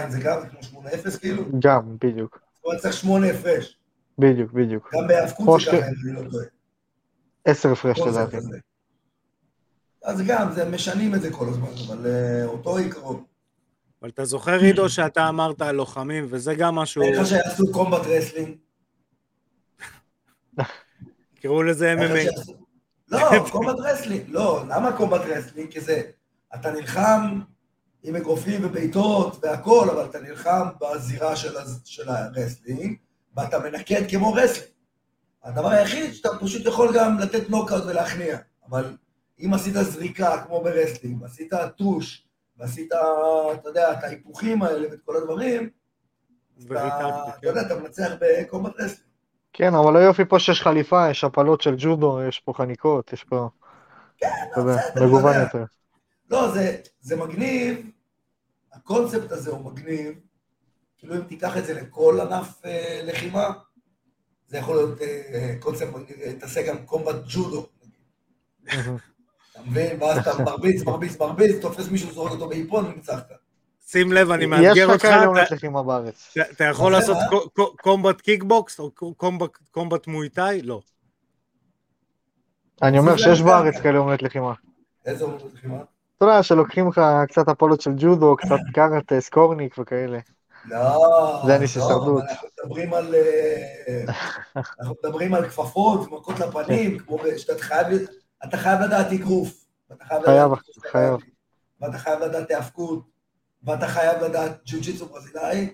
זה 0.08 0.20
גם, 0.20 0.38
כמו 0.70 0.82
8-0 0.82 1.18
כאילו? 1.20 1.42
גם, 1.58 1.96
בדיוק. 2.04 2.40
זאת 2.56 2.64
אומרת 2.64 2.80
צריך 2.80 2.94
8 2.94 3.26
הפרש. 3.30 3.78
בדיוק, 4.18 4.52
בדיוק. 4.52 4.90
גם 4.94 5.08
בהיאבקות 5.08 5.48
או 5.48 5.58
זה 5.58 5.64
ש- 5.64 5.68
ככה, 5.68 5.76
אם 5.76 5.82
אני 6.16 6.24
לא 6.24 6.30
טועה. 6.30 6.44
10 7.44 7.72
הפרש 7.72 7.98
לדעתי. 8.00 8.36
אז 10.04 10.22
גם, 10.26 10.52
זה 10.52 10.70
משנים 10.70 11.14
את 11.14 11.22
זה 11.22 11.32
כל 11.32 11.48
הזמן, 11.48 11.68
אבל 11.86 12.06
אה, 12.06 12.44
אותו 12.44 12.76
עיקרון. 12.76 13.24
אבל 14.02 14.10
אתה 14.10 14.24
זוכר, 14.24 14.60
עידו, 14.60 14.88
שאתה 14.88 15.28
אמרת 15.28 15.62
על 15.62 15.74
לוחמים, 15.76 16.26
וזה 16.30 16.54
גם 16.54 16.74
משהו, 16.74 17.02
איך 17.02 17.26
שיעשו 17.26 17.72
combat 17.72 18.00
wrestling? 18.06 18.56
קראו 21.44 21.62
לזה 21.62 21.94
MMA. 21.94 22.52
לא, 23.08 23.18
combat 23.52 23.76
wrestling. 23.78 24.24
לא, 24.28 24.62
למה 24.68 24.96
combat 24.96 25.20
wrestling? 25.20 25.70
כי 25.70 25.80
זה, 25.80 26.02
אתה 26.54 26.70
נלחם 26.70 27.40
עם 28.02 28.16
אגרופים 28.16 28.64
ובעיטות 28.64 29.38
והכל, 29.42 29.90
אבל 29.90 30.04
אתה 30.04 30.20
נלחם 30.20 30.68
בזירה 30.80 31.36
של 31.36 31.54
של 31.84 32.08
ה 32.08 32.16
wrestling, 32.16 32.96
ואתה 33.36 33.58
מנקד 33.58 34.10
כמו 34.10 34.32
wrestling. 34.32 34.70
הדבר 35.42 35.68
היחיד 35.68 36.14
שאתה 36.14 36.28
פשוט 36.40 36.66
יכול 36.66 36.92
גם 36.94 37.18
לתת 37.18 37.50
נוקאוט 37.50 37.84
ולהכניע, 37.86 38.38
אבל 38.68 38.96
אם 39.38 39.54
עשית 39.54 39.74
זריקה 39.74 40.44
כמו 40.46 40.60
ב 40.60 40.66
wrestling, 40.66 41.22
ועשית 41.22 41.52
טוש, 41.76 42.26
ועשית, 42.56 42.92
אתה 43.54 43.68
יודע, 43.68 43.92
את 43.92 44.04
ההיפוכים 44.04 44.62
האלה 44.62 44.88
ואת 44.90 45.00
כל 45.04 45.16
הדברים, 45.16 45.70
אתה 46.66 46.88
אתה 46.88 47.32
כן. 47.40 47.46
יודע, 47.46 47.60
אתה 47.60 47.78
מנצח 47.78 48.12
ב 48.20 48.27
combat 48.27 48.72
wrestling. 48.78 49.03
כן, 49.56 49.74
אבל 49.74 49.96
היופי 49.96 50.24
פה 50.24 50.38
שיש 50.38 50.62
חליפה, 50.62 51.10
יש 51.10 51.24
הפלות 51.24 51.60
של 51.60 51.74
ג'ודו, 51.78 52.22
יש 52.28 52.40
פה 52.40 52.52
חניקות, 52.56 53.12
יש 53.12 53.24
פה, 53.24 53.48
כן, 54.18 54.26
אתה 54.52 54.60
יודע, 54.60 54.88
אתה 54.88 55.00
מגוון. 55.06 55.40
יותר. 55.40 55.64
לא, 56.30 56.50
זה, 56.50 56.76
זה 57.00 57.16
מגניב, 57.16 57.90
הקונספט 58.72 59.32
הזה 59.32 59.50
הוא 59.50 59.72
מגניב, 59.72 60.14
כאילו 60.98 61.14
אם 61.14 61.20
תיקח 61.20 61.56
את 61.56 61.64
זה 61.66 61.74
לכל 61.74 62.20
ענף 62.20 62.64
אה, 62.64 63.00
לחימה, 63.04 63.50
זה 64.46 64.58
יכול 64.58 64.76
להיות 64.76 65.02
אה, 65.02 65.54
קונספט 65.60 65.88
מגניב, 65.88 66.20
אה, 66.20 66.32
תעשה 66.38 66.66
גם 66.66 66.86
combat 66.86 67.16
ג'ודו, 67.28 67.66
אתה 68.64 69.62
מבין? 69.66 70.02
ואז 70.02 70.18
אתה 70.18 70.42
מרביץ, 70.42 70.82
מרביץ, 70.82 71.20
מרביץ, 71.20 71.62
תופס 71.62 71.88
מישהו, 71.88 72.12
זורק 72.12 72.32
אותו 72.32 72.48
באיפון 72.48 72.84
וניצחת. 72.84 73.43
שים 73.86 74.12
לב, 74.12 74.30
אני 74.30 74.44
יש 74.44 74.50
מאתגר 74.50 74.86
לך 74.86 74.92
אותך, 74.92 75.02
כאלה 75.02 75.16
אתה- 75.16 75.26
עונות 75.26 75.50
לחימה 75.50 75.82
בארץ. 75.82 76.34
אתה- 76.52 76.64
יכול 76.64 76.92
מה 76.92 76.98
לעשות 76.98 77.16
קומבט 77.82 78.20
קיקבוקס 78.20 78.80
או 78.80 78.90
קומבט- 79.70 80.06
מואיטאי? 80.06 80.62
לא. 80.62 80.80
אני 82.82 82.98
אומר 82.98 83.16
שיש 83.16 83.42
בארץ. 83.42 83.80
כאלה 83.80 83.98
עונות 83.98 84.22
לחימה. 84.22 84.52
איזה 85.06 85.24
עונות 85.24 85.42
לחימה? 85.54 85.76
אתה 86.16 86.24
יודע, 86.24 86.42
שלוקחים 86.42 86.88
לך 86.88 87.00
קצת 87.28 87.48
הפלות 87.48 87.80
של 87.80 87.90
ג'ודו, 87.96 88.36
קצת 88.36 88.56
קארטה, 88.74 89.20
סקורניק 89.20 89.78
וכאלה. 89.78 90.18
לא, 90.64 91.42
זה 91.46 91.58
ניס 91.58 91.76
לא, 91.76 91.82
הישרדות. 91.82 92.22
אבל 92.22 92.30
אנחנו 92.30 92.48
מדברים 92.64 92.94
על... 92.94 93.14
אה, 93.14 94.04
אנחנו 94.56 94.94
מדברים 95.04 95.34
על 95.34 95.48
כפפות, 95.48 96.12
מכות 96.12 96.40
לפנים, 96.40 96.98
כמו 96.98 97.18
ב- 97.18 97.36
שאתה 97.36 97.62
חייב, 97.64 97.86
אתה 98.44 98.56
חייב 98.56 98.80
לדעת 98.80 99.12
אגרוף. 99.12 99.64
חייב 100.08 100.50
חייב, 100.92 101.14
ואתה 101.80 101.98
חייב 101.98 102.20
לדעת 102.20 102.50
היאבקות, 102.50 103.13
ואתה 103.64 103.88
חייב 103.88 104.22
לדעת 104.24 104.60
ג'ו-ג'יצו 104.66 105.06
ברזילאי, 105.06 105.72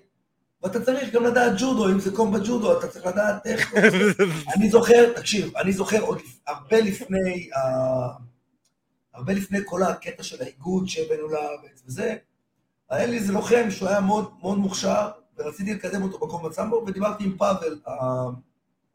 ואתה 0.62 0.84
צריך 0.84 1.12
גם 1.14 1.24
לדעת 1.24 1.52
ג'ודו, 1.58 1.88
אם 1.88 2.00
זה 2.00 2.16
קומבה 2.16 2.38
ג'ודו, 2.44 2.78
אתה 2.78 2.88
צריך 2.88 3.06
לדעת 3.06 3.46
איך... 3.46 3.74
אני 4.56 4.70
זוכר, 4.70 5.12
תקשיב, 5.16 5.56
אני 5.56 5.72
זוכר 5.72 6.00
עוד 6.00 6.18
הרבה 6.46 6.80
לפני, 6.80 7.50
ה- 7.56 8.16
הרבה 9.14 9.32
לפני 9.32 9.58
כל 9.64 9.82
הקטע 9.82 10.22
של 10.22 10.42
האיגוד 10.42 10.88
שהבאנו 10.88 11.28
לארץ 11.28 11.82
וזה, 11.86 12.16
היה 12.90 13.06
לי 13.06 13.18
איזה 13.18 13.32
לוחם 13.32 13.70
שהוא 13.70 13.88
היה 13.88 14.00
מאוד 14.00 14.30
מאוד 14.40 14.58
מוכשר, 14.58 15.10
ורציתי 15.38 15.74
לקדם 15.74 16.02
אותו 16.02 16.18
בקום 16.18 16.48
בסמבו, 16.48 16.84
ודיברתי 16.86 17.24
עם 17.24 17.36
פאבל, 17.36 17.80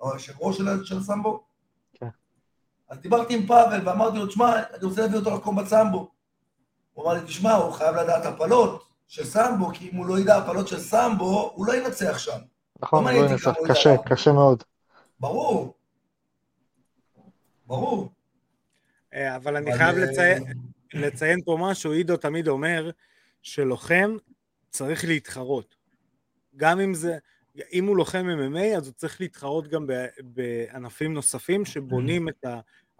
היושב 0.01 0.33
ראש 0.39 0.57
של, 0.57 0.85
של 0.85 0.97
הסמבו. 0.97 1.43
כן. 1.93 2.07
אז 2.89 2.99
דיברתי 2.99 3.35
עם 3.35 3.47
פאבל 3.47 3.87
ואמרתי 3.87 4.17
לו, 4.17 4.27
תשמע, 4.27 4.53
אני 4.55 4.85
רוצה 4.85 5.01
להביא 5.01 5.17
אותו 5.17 5.35
לקום 5.35 5.55
בסמבו. 5.55 6.11
הוא 6.95 7.05
אמר 7.05 7.13
לי, 7.13 7.21
תשמע, 7.21 7.53
הוא 7.53 7.71
חייב 7.71 7.95
לדעת 7.95 8.25
הפלות 8.25 8.87
של 9.07 9.23
סמבו, 9.23 9.69
כי 9.73 9.89
אם 9.89 9.95
הוא 9.95 10.05
לא 10.05 10.19
ידע 10.19 10.37
הפלות 10.37 10.67
של 10.67 10.79
סמבו, 10.79 11.51
הוא 11.55 11.65
לא 11.67 11.75
ינצח 11.75 12.17
שם. 12.17 12.37
נכון, 12.81 13.03
לא 13.03 13.09
אותי 13.09 13.31
ינצח, 13.31 13.43
כמה 13.43 13.53
הוא 13.59 13.67
קשה. 13.67 13.95
קשה 14.05 14.31
מאוד. 14.31 14.63
ברור. 15.19 15.73
ברור. 17.67 18.11
אה, 19.13 19.35
אבל 19.35 19.55
אני 19.55 19.69
אבל, 19.69 19.77
חייב 19.77 19.97
אה, 19.97 20.05
לציין, 20.05 20.43
לציין 20.93 21.41
פה 21.45 21.57
משהו, 21.59 21.91
עידו 21.91 22.17
תמיד 22.17 22.47
אומר 22.47 22.89
שלוחם 23.41 24.17
צריך 24.69 25.05
להתחרות. 25.05 25.75
גם 26.57 26.79
אם 26.79 26.93
זה, 26.93 27.17
אם 27.73 27.85
הוא 27.85 27.97
לוחם 27.97 28.27
MMA, 28.39 28.77
אז 28.77 28.87
הוא 28.87 28.93
צריך 28.93 29.21
להתחרות 29.21 29.67
גם 29.67 29.87
ב- 29.87 30.07
בענפים 30.23 31.13
נוספים 31.13 31.65
שבונים 31.65 32.29
את 32.29 32.45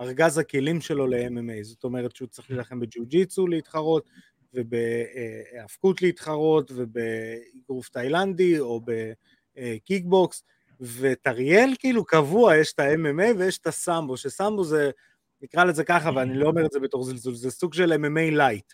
ארגז 0.01 0.37
הכלים 0.37 0.81
שלו 0.81 1.07
ל-MMA. 1.07 1.63
זאת 1.63 1.83
אומרת 1.83 2.15
שהוא 2.15 2.27
צריך 2.27 2.51
להילחם 2.51 2.79
בג'יו-ג'יצו 2.79 3.47
להתחרות, 3.47 4.09
ובהיאבקות 4.53 6.01
להתחרות, 6.01 6.71
ובאגרוף 6.75 7.89
תאילנדי, 7.89 8.59
או 8.59 8.81
בקיקבוקס. 9.57 10.43
ואת 10.79 11.27
טריאל 11.27 11.73
כאילו 11.79 12.05
קבוע, 12.05 12.55
יש 12.55 12.73
את 12.73 12.79
ה-MMA 12.79 13.37
ויש 13.37 13.57
את 13.57 13.67
הסמבו, 13.67 14.17
שסמבו 14.17 14.63
זה, 14.63 14.91
נקרא 15.41 15.63
לזה 15.63 15.83
ככה, 15.83 16.09
ואני 16.15 16.33
לא 16.33 16.47
אומר 16.47 16.65
את 16.65 16.71
זה 16.71 16.79
בתור 16.79 17.03
זלזול, 17.03 17.35
זה 17.35 17.51
סוג 17.51 17.73
של 17.73 17.93
MMA 17.93 18.35
light, 18.35 18.73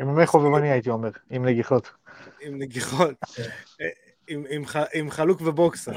semi 0.00 0.26
חובבני 0.26 0.70
הייתי 0.70 0.90
אומר, 0.90 1.10
עם 1.30 1.44
נגיחות. 1.44 1.90
עם 2.40 2.58
נגיחות, 2.58 3.14
כן. 3.34 3.48
עם, 4.94 5.10
חלוק 5.10 5.40
ובוקסר. 5.40 5.92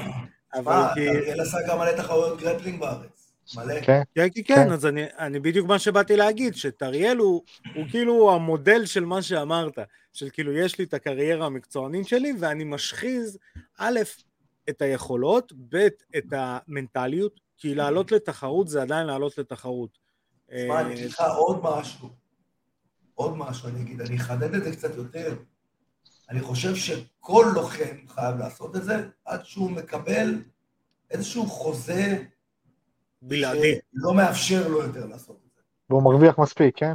אבל 0.54 0.82
כי... 0.94 1.08
טריאל 1.08 1.40
עשה 1.40 1.58
גם 1.68 1.78
מלא 1.78 1.96
תחרויות 1.96 2.40
grappling 2.40 2.80
בארץ. 2.80 3.21
מלא. 3.56 3.80
כן, 3.80 4.02
כן, 4.14 4.28
כן, 4.34 4.42
כן. 4.46 4.54
כן, 4.54 4.72
אז 4.72 4.86
אני, 4.86 5.04
אני 5.18 5.40
בדיוק 5.40 5.68
מה 5.68 5.78
שבאתי 5.78 6.16
להגיד, 6.16 6.54
שטריאל 6.54 7.16
הוא, 7.16 7.42
הוא 7.74 7.84
כאילו 7.90 8.34
המודל 8.34 8.86
של 8.86 9.04
מה 9.04 9.22
שאמרת, 9.22 9.78
של 10.12 10.28
כאילו 10.32 10.52
יש 10.52 10.78
לי 10.78 10.84
את 10.84 10.94
הקריירה 10.94 11.46
המקצוענית 11.46 12.08
שלי 12.08 12.32
ואני 12.40 12.64
משחיז, 12.64 13.38
א', 13.78 14.00
את 14.68 14.82
היכולות, 14.82 15.52
ב', 15.68 15.88
את 16.16 16.24
המנטליות, 16.32 17.40
כי 17.58 17.74
לעלות 17.74 18.12
לתחרות 18.12 18.68
זה 18.68 18.82
עדיין 18.82 19.06
לעלות 19.06 19.38
לתחרות. 19.38 19.98
תשמע, 20.46 20.80
אני 20.80 20.94
אגיד 20.94 21.10
לך 21.10 21.20
עוד 21.36 21.60
משהו. 21.62 22.08
עוד 23.14 23.36
משהו 23.36 23.68
אני 23.68 23.80
אגיד, 23.80 24.00
אני 24.00 24.16
אחדד 24.16 24.54
את 24.54 24.64
זה 24.64 24.72
קצת 24.72 24.96
יותר. 24.96 25.36
אני 26.30 26.40
חושב 26.40 26.74
שכל 26.74 27.46
לוחם 27.54 27.96
חייב 28.08 28.38
לעשות 28.38 28.76
את 28.76 28.84
זה 28.84 29.08
עד 29.24 29.44
שהוא 29.44 29.70
מקבל 29.70 30.42
איזשהו 31.10 31.46
חוזה 31.46 32.24
בלעדי. 33.22 33.74
שלא 33.94 34.14
מאפשר 34.14 34.68
לו 34.68 34.82
יותר 34.82 35.06
לעשות 35.06 35.36
את 35.36 35.50
זה. 35.56 35.62
והוא 35.90 36.02
מרוויח 36.02 36.38
מספיק, 36.38 36.76
כן? 36.76 36.92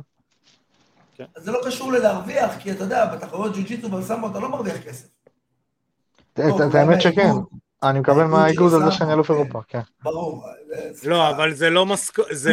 אז 1.36 1.44
זה 1.44 1.52
לא 1.52 1.60
קשור 1.66 1.92
ללהרוויח, 1.92 2.52
כי 2.60 2.72
אתה 2.72 2.84
יודע, 2.84 3.06
בתחרויות 3.16 3.56
ג'ו-ג'יטו 3.56 3.90
בסמבו 3.90 4.28
אתה 4.32 4.40
לא 4.40 4.50
מרוויח 4.50 4.78
כסף. 4.78 5.08
את- 6.34 6.40
את 6.70 6.76
האמת 6.76 7.02
שכן. 7.02 7.30
אני 7.84 8.00
מקבל 8.00 8.24
מהאיגוד 8.24 8.74
הזה 8.74 8.92
שאני 8.92 9.14
אלוף 9.14 9.28
כן. 9.28 9.34
אירופה, 9.34 9.62
כן. 9.68 9.80
ברור. 10.04 10.46
לא, 11.04 11.30
אבל 11.30 11.54
זה 11.54 11.70
לא 11.70 11.86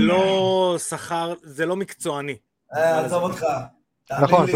לא 0.00 0.76
שכר, 0.78 1.34
זה 1.42 1.66
לא 1.66 1.76
מקצועני. 1.76 2.36
אה, 2.74 3.04
עזוב 3.04 3.22
אותך. 3.22 3.46
נכון, 4.22 4.46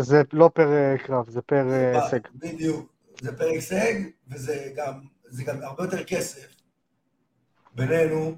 זה- 0.00 0.22
לא 0.32 0.50
פר 0.54 0.72
אה, 0.72 0.98
קרב, 0.98 1.30
זה 1.30 1.42
פר 1.42 1.68
אה, 1.70 2.04
הישג. 2.04 2.18
בדיוק. 2.34 2.92
זה 3.20 3.36
פר 3.36 3.44
הישג, 3.44 3.94
וזה 4.28 4.72
גם, 4.76 4.92
זה 5.28 5.44
גם 5.44 5.62
הרבה 5.62 5.84
יותר 5.84 6.04
כסף. 6.04 6.46
בינינו, 7.74 8.36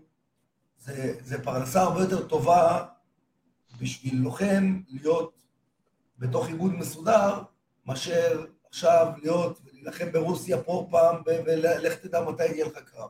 זה, 0.84 1.14
זה 1.24 1.42
פרנסה 1.44 1.82
הרבה 1.82 2.00
יותר 2.00 2.28
טובה 2.28 2.84
בשביל 3.80 4.16
לוחם 4.16 4.80
להיות 4.88 5.32
בתוך 6.18 6.48
איגוד 6.48 6.74
מסודר, 6.74 7.42
מאשר 7.86 8.44
עכשיו 8.68 9.06
להיות 9.22 9.60
ולהילחם 9.64 10.12
ברוסיה 10.12 10.62
פה 10.62 10.88
פעם, 10.90 11.16
ולך 11.26 11.94
תדע 11.94 12.20
מתי 12.24 12.44
יהיה 12.46 12.66
לך 12.66 12.72
קרב. 12.92 13.08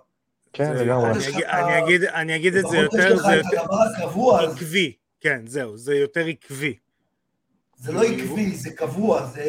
כן, 0.52 0.72
לגמרי. 0.76 1.10
אני 1.10 1.18
אגיד- 1.28 1.44
את 1.44 1.48
ה- 1.48 1.60
אני 1.66 1.84
אגיד- 1.84 2.04
אני 2.04 2.36
אגיד 2.36 2.54
את 2.54 2.64
זה 2.70 2.76
יותר, 2.76 3.16
זה 3.22 3.34
יותר 3.34 3.60
עקבי. 4.52 4.92
כן, 5.20 5.46
זהו, 5.46 5.76
זה 5.76 5.94
יותר 5.94 6.26
עקבי. 6.26 6.76
זה 7.76 7.92
לא 7.92 8.02
עקבי, 8.02 8.54
זה 8.56 8.70
קבוע, 8.70 9.26
זה... 9.26 9.44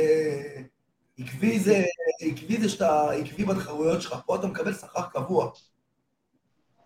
עקבי 1.20 1.60
זה, 1.60 1.84
עקבי 2.22 2.58
זה 2.62 2.70
שאתה 2.70 3.12
עקבי 3.12 3.46
בתחרויות 3.46 4.02
שלך, 4.02 4.16
פה 4.26 4.36
אתה 4.36 4.48
מקבל 4.48 4.74
שכר 4.74 5.02
קבוע. 5.14 5.52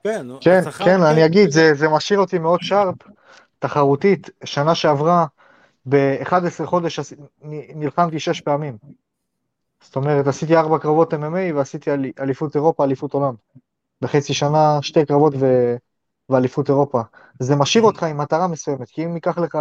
כן, 0.03 0.27
כן, 0.41 0.61
השכר- 0.67 0.85
כן, 0.85 1.01
אני 1.01 1.25
אגיד, 1.25 1.51
זה, 1.51 1.73
זה 1.73 1.89
משאיר 1.89 2.19
אותי 2.19 2.39
מאוד 2.39 2.59
שרפ, 2.61 2.95
תחרותית. 3.59 4.29
שנה 4.43 4.75
שעברה, 4.75 5.25
ב-11 5.89 6.65
חודש 6.65 6.99
נלחמתי 7.75 8.19
שש 8.19 8.41
פעמים. 8.41 8.77
זאת 9.83 9.95
אומרת, 9.95 10.27
עשיתי 10.27 10.55
ארבע 10.57 10.77
קרבות 10.77 11.13
MMA 11.13 11.53
ועשיתי 11.55 11.91
אל- 11.91 12.11
אליפות 12.19 12.55
אירופה, 12.55 12.83
אליפות 12.83 13.13
עולם. 13.13 13.33
בחצי 14.01 14.33
שנה 14.33 14.79
שתי 14.81 15.05
קרבות 15.05 15.33
ו... 15.39 15.75
ואליפות 16.29 16.69
אירופה. 16.69 17.01
זה 17.39 17.55
משאיר 17.55 17.83
אותך 17.83 18.03
עם 18.03 18.17
מטרה 18.17 18.47
מסוימת, 18.47 18.89
כי 18.89 19.05
אם 19.05 19.15
ייקח 19.15 19.37
לך 19.37 19.57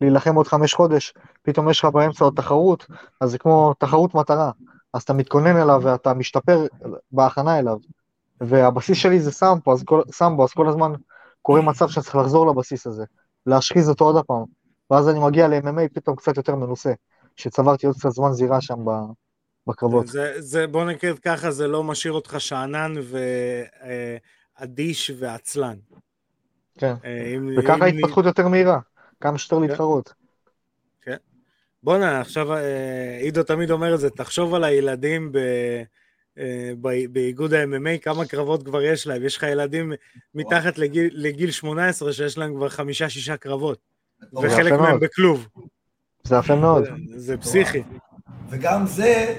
להילחם 0.00 0.34
עוד 0.34 0.46
חמש 0.46 0.74
חודש, 0.74 1.14
פתאום 1.42 1.70
יש 1.70 1.78
לך 1.78 1.84
באמצע 1.84 2.24
עוד 2.24 2.34
תחרות, 2.36 2.86
אז 3.20 3.30
זה 3.30 3.38
כמו 3.38 3.74
תחרות 3.78 4.14
מטרה. 4.14 4.50
אז 4.94 5.02
אתה 5.02 5.12
מתכונן 5.12 5.56
אליו 5.56 5.80
ואתה 5.82 6.14
משתפר 6.14 6.66
בהכנה 7.12 7.58
אליו. 7.58 7.76
והבסיס 8.40 8.98
שלי 8.98 9.20
זה 9.20 9.32
סמבו, 9.32 9.72
אז 9.72 9.82
כל, 9.84 10.02
סמבו, 10.12 10.44
אז 10.44 10.50
כל 10.52 10.68
הזמן 10.68 10.92
קורה 11.42 11.60
מצב 11.60 11.88
שאני 11.88 12.04
צריך 12.04 12.16
לחזור 12.16 12.46
לבסיס 12.50 12.86
הזה, 12.86 13.04
להשחיז 13.46 13.88
אותו 13.88 14.04
עוד 14.04 14.24
פעם, 14.24 14.44
ואז 14.90 15.08
אני 15.08 15.18
מגיע 15.20 15.48
ל-MMA 15.48 15.88
פתאום 15.94 16.16
קצת 16.16 16.36
יותר 16.36 16.54
מנוסה, 16.54 16.92
שצברתי 17.36 17.86
עוד 17.86 17.96
קצת 17.96 18.10
זמן 18.10 18.32
זירה 18.32 18.60
שם 18.60 18.84
ב- 18.84 19.12
בקרבות. 19.66 20.06
זה, 20.06 20.32
זה, 20.38 20.66
בוא 20.66 20.84
נקרא 20.84 21.12
ככה, 21.24 21.50
זה 21.50 21.66
לא 21.68 21.84
משאיר 21.84 22.12
אותך 22.12 22.36
שאנן 22.38 22.94
ואדיש 24.60 25.10
ועצלן. 25.18 25.76
כן. 26.78 26.94
אה, 27.04 27.32
אם- 27.36 27.54
וככה 27.58 27.74
אם- 27.74 27.82
ההתפתחות 27.82 28.24
יותר 28.24 28.48
מהירה, 28.48 28.78
כמה 29.20 29.38
שיותר 29.38 29.58
להתחרות. 29.58 30.12
בואנה, 31.82 32.20
עכשיו 32.20 32.52
אה, 32.54 33.18
עידו 33.20 33.42
תמיד 33.42 33.70
אומר 33.70 33.94
את 33.94 34.00
זה, 34.00 34.10
תחשוב 34.10 34.54
על 34.54 34.64
הילדים 34.64 35.26
אה, 35.26 35.30
ב- 35.32 35.82
באיגוד 37.12 37.54
ה-MMA, 37.54 37.98
כמה 38.02 38.24
קרבות 38.26 38.62
כבר 38.64 38.82
יש 38.82 39.06
להם. 39.06 39.24
יש 39.24 39.36
לך 39.36 39.42
ילדים 39.42 39.92
מתחת 40.34 40.78
לגיל, 40.78 41.10
לגיל 41.12 41.50
18 41.50 42.12
שיש 42.12 42.38
להם 42.38 42.54
כבר 42.54 42.68
חמישה-שישה 42.68 43.36
קרבות, 43.36 43.78
וחלק 44.42 44.72
מהם. 44.72 45.00
בכלוב. 45.00 45.48
זה 46.22 46.36
יפה 46.36 46.56
מאוד. 46.56 46.84
זה- 47.16 47.36
פסיכי. 47.36 47.82
וגם 48.50 48.86
זה 48.86 49.36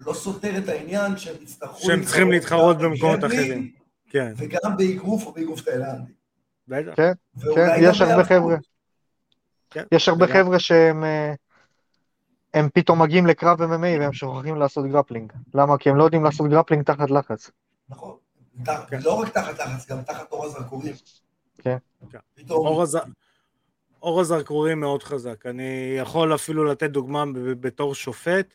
לא 0.00 0.12
סותר 0.14 0.58
את 0.58 0.68
העניין 0.68 1.16
שהם 1.16 1.34
יצטרכו 1.42 1.80
שהם 1.86 2.04
צריכים 2.04 2.30
להתחרות 2.30 2.78
במקומות 2.78 3.24
אחרים. 3.24 3.70
כן, 4.10 4.32
וגם 4.36 4.76
באגרוף 4.76 5.26
או 5.26 5.32
באגרוף 5.32 5.60
תאילנדי. 5.60 6.12
בטח. 6.68 6.92
כן, 6.96 7.12
כן, 7.54 7.66
גם 7.76 7.90
יש 7.90 8.00
הרבה. 8.00 8.24
חבר'ה. 8.24 8.56
כן. 9.70 9.84
יש 9.92 10.08
הרבה 10.08 10.26
חבר'ה 10.26 10.58
שהם 10.58 11.04
אה, 11.04 11.32
הם 12.54 12.68
פתאום 12.74 13.02
מגיעים 13.02 13.26
לקרב 13.26 13.60
MMA 13.62 14.00
והם 14.00 14.12
שוכחים 14.12 14.56
לעשות 14.56 14.86
grappling. 14.86 15.32
למה? 15.54 15.78
כי 15.78 15.90
הם 15.90 15.96
לא 15.96 16.04
יודעים 16.04 16.24
לעשות 16.24 16.50
grappling 16.50 16.84
תחת 16.84 17.10
לחץ. 17.10 17.50
נכון. 17.88 18.16
תח- 18.64 18.84
כן. 18.88 18.98
לא 19.04 19.14
רק 19.14 19.28
תחת 19.28 19.58
לחץ, 19.58 19.90
גם 19.90 20.02
תחת 20.02 20.32
אור 20.32 20.44
הזרקורים. 20.44 20.94
כן. 21.58 21.76
כן. 22.10 22.18
פתאום, 22.34 22.66
אור, 22.66 22.82
הז... 22.82 22.98
אור 24.02 24.20
הזרקורים 24.20 24.80
מאוד 24.80 25.02
חזק. 25.02 25.46
אני 25.46 25.96
יכול 25.98 26.34
אפילו 26.34 26.64
לתת 26.64 26.90
דוגמה 26.90 27.24
בתור 27.60 27.94
שופט. 27.94 28.54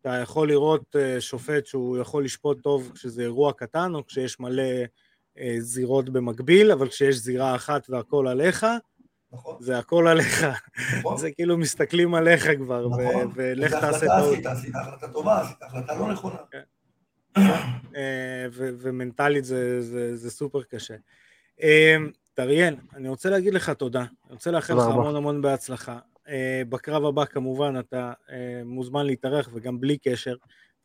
אתה 0.00 0.08
יכול 0.22 0.48
לראות 0.48 0.96
אה, 0.96 1.20
שופט 1.20 1.66
שהוא 1.66 1.98
יכול 1.98 2.24
לשפוט 2.24 2.62
טוב 2.62 2.90
כשזה 2.94 3.22
אירוע 3.22 3.52
קטן 3.52 3.94
או 3.94 4.06
כשיש 4.06 4.40
מלא 4.40 4.62
אה, 5.38 5.56
זירות 5.58 6.08
במקביל, 6.10 6.72
אבל 6.72 6.88
כשיש 6.88 7.16
זירה 7.16 7.54
אחת 7.54 7.90
והכל 7.90 8.28
עליך, 8.28 8.66
נכון, 9.32 9.56
זה 9.60 9.78
הכל 9.78 10.08
עליך. 10.08 10.46
נכון. 10.98 11.16
זה 11.16 11.30
כאילו 11.30 11.58
מסתכלים 11.58 12.14
עליך 12.14 12.48
כבר, 12.56 12.88
נכון. 12.88 13.32
ולך 13.34 13.72
תעשה 13.74 14.06
טעות. 14.06 14.32
עשית, 14.32 14.46
עשית 14.46 14.74
החלטה 14.74 15.08
טובה, 15.12 15.40
עשית 15.40 15.62
החלטה 15.62 15.94
לא 15.94 16.12
נכונה. 16.12 16.36
אה, 17.96 18.46
ו- 18.52 18.70
ומנטלית 18.78 19.44
זה, 19.44 19.82
זה, 19.82 20.16
זה 20.16 20.30
סופר 20.30 20.62
קשה. 20.62 20.94
אה, 21.62 21.96
טריאל, 22.34 22.76
אני 22.94 23.08
רוצה 23.08 23.30
להגיד 23.30 23.54
לך 23.54 23.70
תודה, 23.70 24.00
אני 24.00 24.32
רוצה 24.34 24.50
לאחל 24.50 24.74
לך. 24.74 24.84
המון 24.84 25.16
המון 25.16 25.42
בהצלחה. 25.42 25.98
אה, 26.28 26.62
בקרב 26.68 27.04
הבא 27.04 27.24
כמובן 27.24 27.78
אתה 27.78 28.12
אה, 28.30 28.62
מוזמן 28.64 29.06
להתארח 29.06 29.48
וגם 29.52 29.80
בלי 29.80 29.98
קשר. 29.98 30.36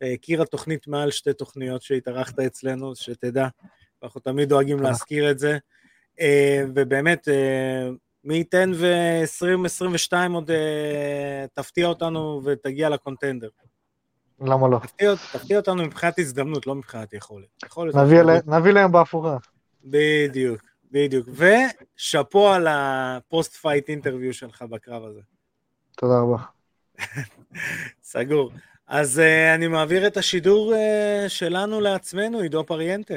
הכיר 0.01 0.41
התוכנית 0.41 0.87
מעל 0.87 1.11
שתי 1.11 1.33
תוכניות 1.33 1.81
שהתארחת 1.81 2.39
אצלנו, 2.39 2.95
שתדע, 2.95 3.47
אנחנו 4.03 4.21
תמיד 4.21 4.49
דואגים. 4.49 4.79
להזכיר 4.79 5.31
את 5.31 5.39
זה. 5.39 5.57
אה, 6.19 6.63
ובאמת, 6.75 7.27
אה, 7.27 7.89
מי 8.23 8.35
ייתן 8.35 8.71
ו-2022 8.75 10.13
עוד 10.33 10.51
אה, 10.51 11.45
תפתיע 11.53 11.87
אותנו 11.87 12.41
ותגיע 12.45 12.89
לקונטנדר. 12.89 13.47
למה 14.41 14.67
לא? 14.67 14.79
תפתיע, 14.83 15.15
תפתיע 15.33 15.57
אותנו 15.57 15.83
מבחינת 15.85 16.19
הזדמנות, 16.19 16.67
לא 16.67 16.75
מבחינת 16.75 17.13
יכולת. 17.13 17.47
יכולת 17.65 17.95
נביא 17.95 18.19
אלה- 18.19 18.39
נביא 18.45 18.71
להם 18.71 18.91
באפורה. 18.91 19.37
בדיוק, 19.85 20.61
בדיוק. 20.91 21.27
ושאפו 21.97 22.49
על 22.49 22.67
ה 22.69 23.53
post-fight 23.53 23.89
interview 23.89 24.33
שלך 24.33 24.61
בקרב 24.61 25.03
הזה. 25.05 25.19
תודה 25.97 26.19
רבה. 26.19 26.37
סגור. 28.03 28.51
אז 28.87 29.19
אה, 29.19 29.55
אני 29.55 29.67
מעביר 29.67 30.07
את 30.07 30.17
השידור 30.17 30.73
אה, 30.73 30.77
שלנו 31.29 31.81
לעצמנו, 31.81 32.39
עידו 32.39 32.63
פריאנטה. 32.65 33.13